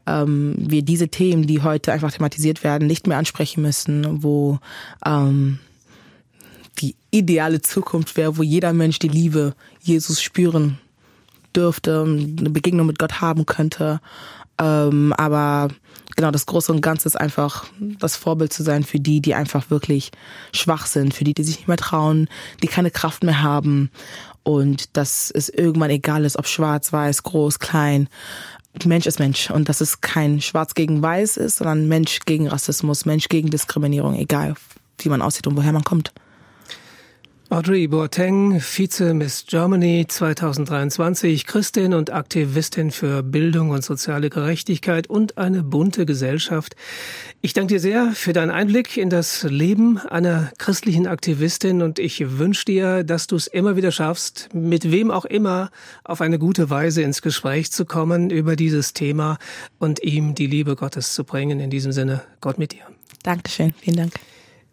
ähm, 0.05 0.55
wir 0.57 0.81
diese 0.81 1.07
Themen, 1.07 1.47
die 1.47 1.61
heute 1.61 1.91
einfach 1.91 2.11
thematisiert 2.11 2.63
werden, 2.63 2.87
nicht 2.87 3.07
mehr 3.07 3.17
ansprechen 3.17 3.61
müssen, 3.61 4.23
wo 4.23 4.59
ähm, 5.05 5.59
die 6.79 6.95
ideale 7.11 7.61
Zukunft 7.61 8.17
wäre, 8.17 8.37
wo 8.37 8.43
jeder 8.43 8.73
Mensch 8.73 8.99
die 8.99 9.07
Liebe 9.07 9.55
Jesus 9.81 10.21
spüren 10.21 10.79
dürfte, 11.55 12.03
eine 12.03 12.49
Begegnung 12.49 12.87
mit 12.87 12.99
Gott 12.99 13.21
haben 13.21 13.45
könnte. 13.45 14.01
Ähm, 14.59 15.13
aber 15.17 15.69
genau, 16.15 16.31
das 16.31 16.45
Große 16.45 16.71
und 16.71 16.81
Ganze 16.81 17.07
ist 17.07 17.19
einfach 17.19 17.65
das 17.79 18.15
Vorbild 18.15 18.53
zu 18.53 18.63
sein 18.63 18.83
für 18.83 18.99
die, 18.99 19.21
die 19.21 19.35
einfach 19.35 19.69
wirklich 19.69 20.11
schwach 20.53 20.85
sind, 20.85 21.13
für 21.13 21.23
die, 21.23 21.33
die 21.33 21.43
sich 21.43 21.57
nicht 21.57 21.67
mehr 21.67 21.77
trauen, 21.77 22.27
die 22.61 22.67
keine 22.67 22.91
Kraft 22.91 23.23
mehr 23.23 23.41
haben 23.41 23.89
und 24.43 24.95
dass 24.97 25.31
es 25.31 25.49
irgendwann 25.49 25.89
egal 25.89 26.25
ist, 26.25 26.37
ob 26.37 26.47
schwarz, 26.47 26.93
weiß, 26.93 27.23
groß, 27.23 27.59
klein. 27.59 28.09
Mensch 28.85 29.05
ist 29.05 29.19
Mensch 29.19 29.51
und 29.51 29.69
dass 29.69 29.81
es 29.81 30.01
kein 30.01 30.41
Schwarz 30.41 30.73
gegen 30.73 31.01
Weiß 31.01 31.37
ist, 31.37 31.57
sondern 31.57 31.87
Mensch 31.87 32.21
gegen 32.25 32.47
Rassismus, 32.47 33.05
Mensch 33.05 33.29
gegen 33.29 33.49
Diskriminierung, 33.49 34.15
egal 34.15 34.55
wie 34.99 35.09
man 35.09 35.21
aussieht 35.21 35.47
und 35.47 35.55
woher 35.55 35.73
man 35.73 35.83
kommt. 35.83 36.11
Audrey 37.53 37.85
Boateng, 37.87 38.59
Vize-Miss 38.59 39.45
Germany 39.45 40.07
2023, 40.07 41.45
Christin 41.45 41.93
und 41.93 42.11
Aktivistin 42.11 42.89
für 42.89 43.21
Bildung 43.21 43.69
und 43.69 43.83
soziale 43.83 44.31
Gerechtigkeit 44.31 45.05
und 45.05 45.37
eine 45.37 45.61
bunte 45.61 46.07
Gesellschaft. 46.07 46.75
Ich 47.41 47.53
danke 47.53 47.75
dir 47.75 47.79
sehr 47.79 48.11
für 48.15 48.33
deinen 48.33 48.49
Einblick 48.49 48.97
in 48.97 49.11
das 49.11 49.43
Leben 49.43 49.99
einer 49.99 50.51
christlichen 50.57 51.05
Aktivistin 51.05 51.83
und 51.83 51.99
ich 51.99 52.39
wünsche 52.39 52.65
dir, 52.65 53.03
dass 53.03 53.27
du 53.27 53.35
es 53.35 53.45
immer 53.45 53.75
wieder 53.75 53.91
schaffst, 53.91 54.49
mit 54.55 54.91
wem 54.91 55.11
auch 55.11 55.25
immer 55.25 55.69
auf 56.03 56.21
eine 56.21 56.39
gute 56.39 56.71
Weise 56.71 57.03
ins 57.03 57.21
Gespräch 57.21 57.71
zu 57.71 57.85
kommen 57.85 58.31
über 58.31 58.55
dieses 58.55 58.93
Thema 58.93 59.37
und 59.77 60.01
ihm 60.01 60.33
die 60.33 60.47
Liebe 60.47 60.75
Gottes 60.75 61.13
zu 61.13 61.23
bringen. 61.23 61.59
In 61.59 61.69
diesem 61.69 61.91
Sinne, 61.91 62.23
Gott 62.41 62.57
mit 62.57 62.71
dir. 62.71 62.81
Dankeschön, 63.21 63.75
vielen 63.79 63.97
Dank. 63.97 64.13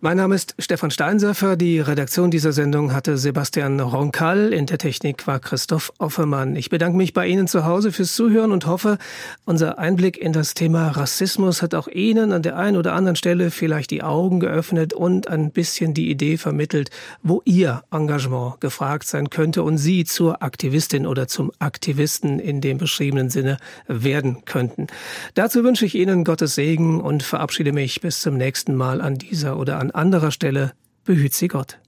Mein 0.02 0.16
Name 0.16 0.34
ist 0.34 0.54
Stefan 0.58 0.90
Steinserfer. 0.90 1.56
Die 1.56 1.78
Redaktion 1.78 2.30
dieser 2.30 2.52
Sendung 2.52 2.94
hatte 2.94 3.18
Sebastian 3.18 3.80
Ronkal. 3.80 4.50
In 4.54 4.64
der 4.64 4.78
Technik 4.78 5.26
war 5.26 5.40
Christoph 5.40 5.92
Offermann. 5.98 6.56
Ich 6.56 6.70
bedanke 6.70 6.96
mich 6.96 7.12
bei 7.12 7.26
Ihnen 7.26 7.46
zu 7.46 7.66
Hause 7.66 7.92
fürs 7.92 8.14
Zuhören 8.14 8.50
und 8.50 8.66
hoffe, 8.66 8.96
unser 9.44 9.78
Einblick 9.78 10.16
in 10.16 10.32
das 10.32 10.54
Thema 10.54 10.88
Rassismus 10.88 11.60
hat 11.60 11.74
auch 11.74 11.86
Ihnen 11.86 12.32
an 12.32 12.40
der 12.40 12.56
einen 12.56 12.78
oder 12.78 12.94
anderen 12.94 13.14
Stelle 13.14 13.50
vielleicht 13.50 13.90
die 13.90 14.02
Augen 14.02 14.40
geöffnet 14.40 14.94
und 14.94 15.28
ein 15.28 15.50
bisschen 15.50 15.92
die 15.92 16.10
Idee 16.10 16.38
vermittelt, 16.38 16.88
wo 17.22 17.42
Ihr 17.44 17.82
Engagement 17.90 18.58
gefragt 18.62 19.06
sein 19.06 19.28
könnte 19.28 19.62
und 19.62 19.76
Sie 19.76 20.04
zur 20.04 20.42
Aktivistin 20.42 21.06
oder 21.06 21.28
zum 21.28 21.52
Aktivisten 21.58 22.38
in 22.38 22.62
dem 22.62 22.78
beschriebenen 22.78 23.28
Sinne 23.28 23.58
werden 23.86 24.46
könnten. 24.46 24.86
Dazu 25.34 25.62
wünsche 25.62 25.84
ich 25.84 25.94
Ihnen 25.94 26.24
Gottes 26.24 26.54
Segen 26.54 27.02
und 27.02 27.22
verabschiede 27.22 27.72
mich 27.72 28.00
bis 28.00 28.22
zum 28.22 28.38
nächsten 28.38 28.74
Mal 28.74 29.02
an 29.02 29.16
dieser 29.16 29.58
oder 29.58 29.89
an 29.90 30.02
anderer 30.02 30.30
Stelle 30.30 30.72
behüt 31.04 31.34
sie 31.34 31.48
Gott. 31.48 31.78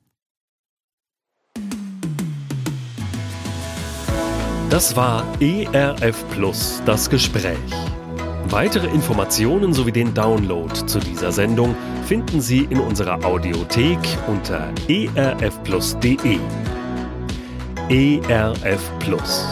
Das 4.71 4.97
war 4.97 5.25
ERF 5.41 6.25
Plus, 6.31 6.83
das 6.87 7.11
Gespräch. 7.11 7.59
Weitere 8.47 8.87
Informationen 8.89 9.73
sowie 9.73 9.93
den 9.93 10.15
Download 10.15 10.73
zu 10.87 10.99
dieser 10.99 11.31
Sendung 11.31 11.75
finden 12.07 12.41
Sie 12.41 12.65
in 12.65 12.81
unserer 12.81 13.25
Audiothek 13.25 13.99
unter 14.27 14.73
erfplus.de. 14.89 16.39
ERF 17.89 18.99
Plus. 18.99 19.47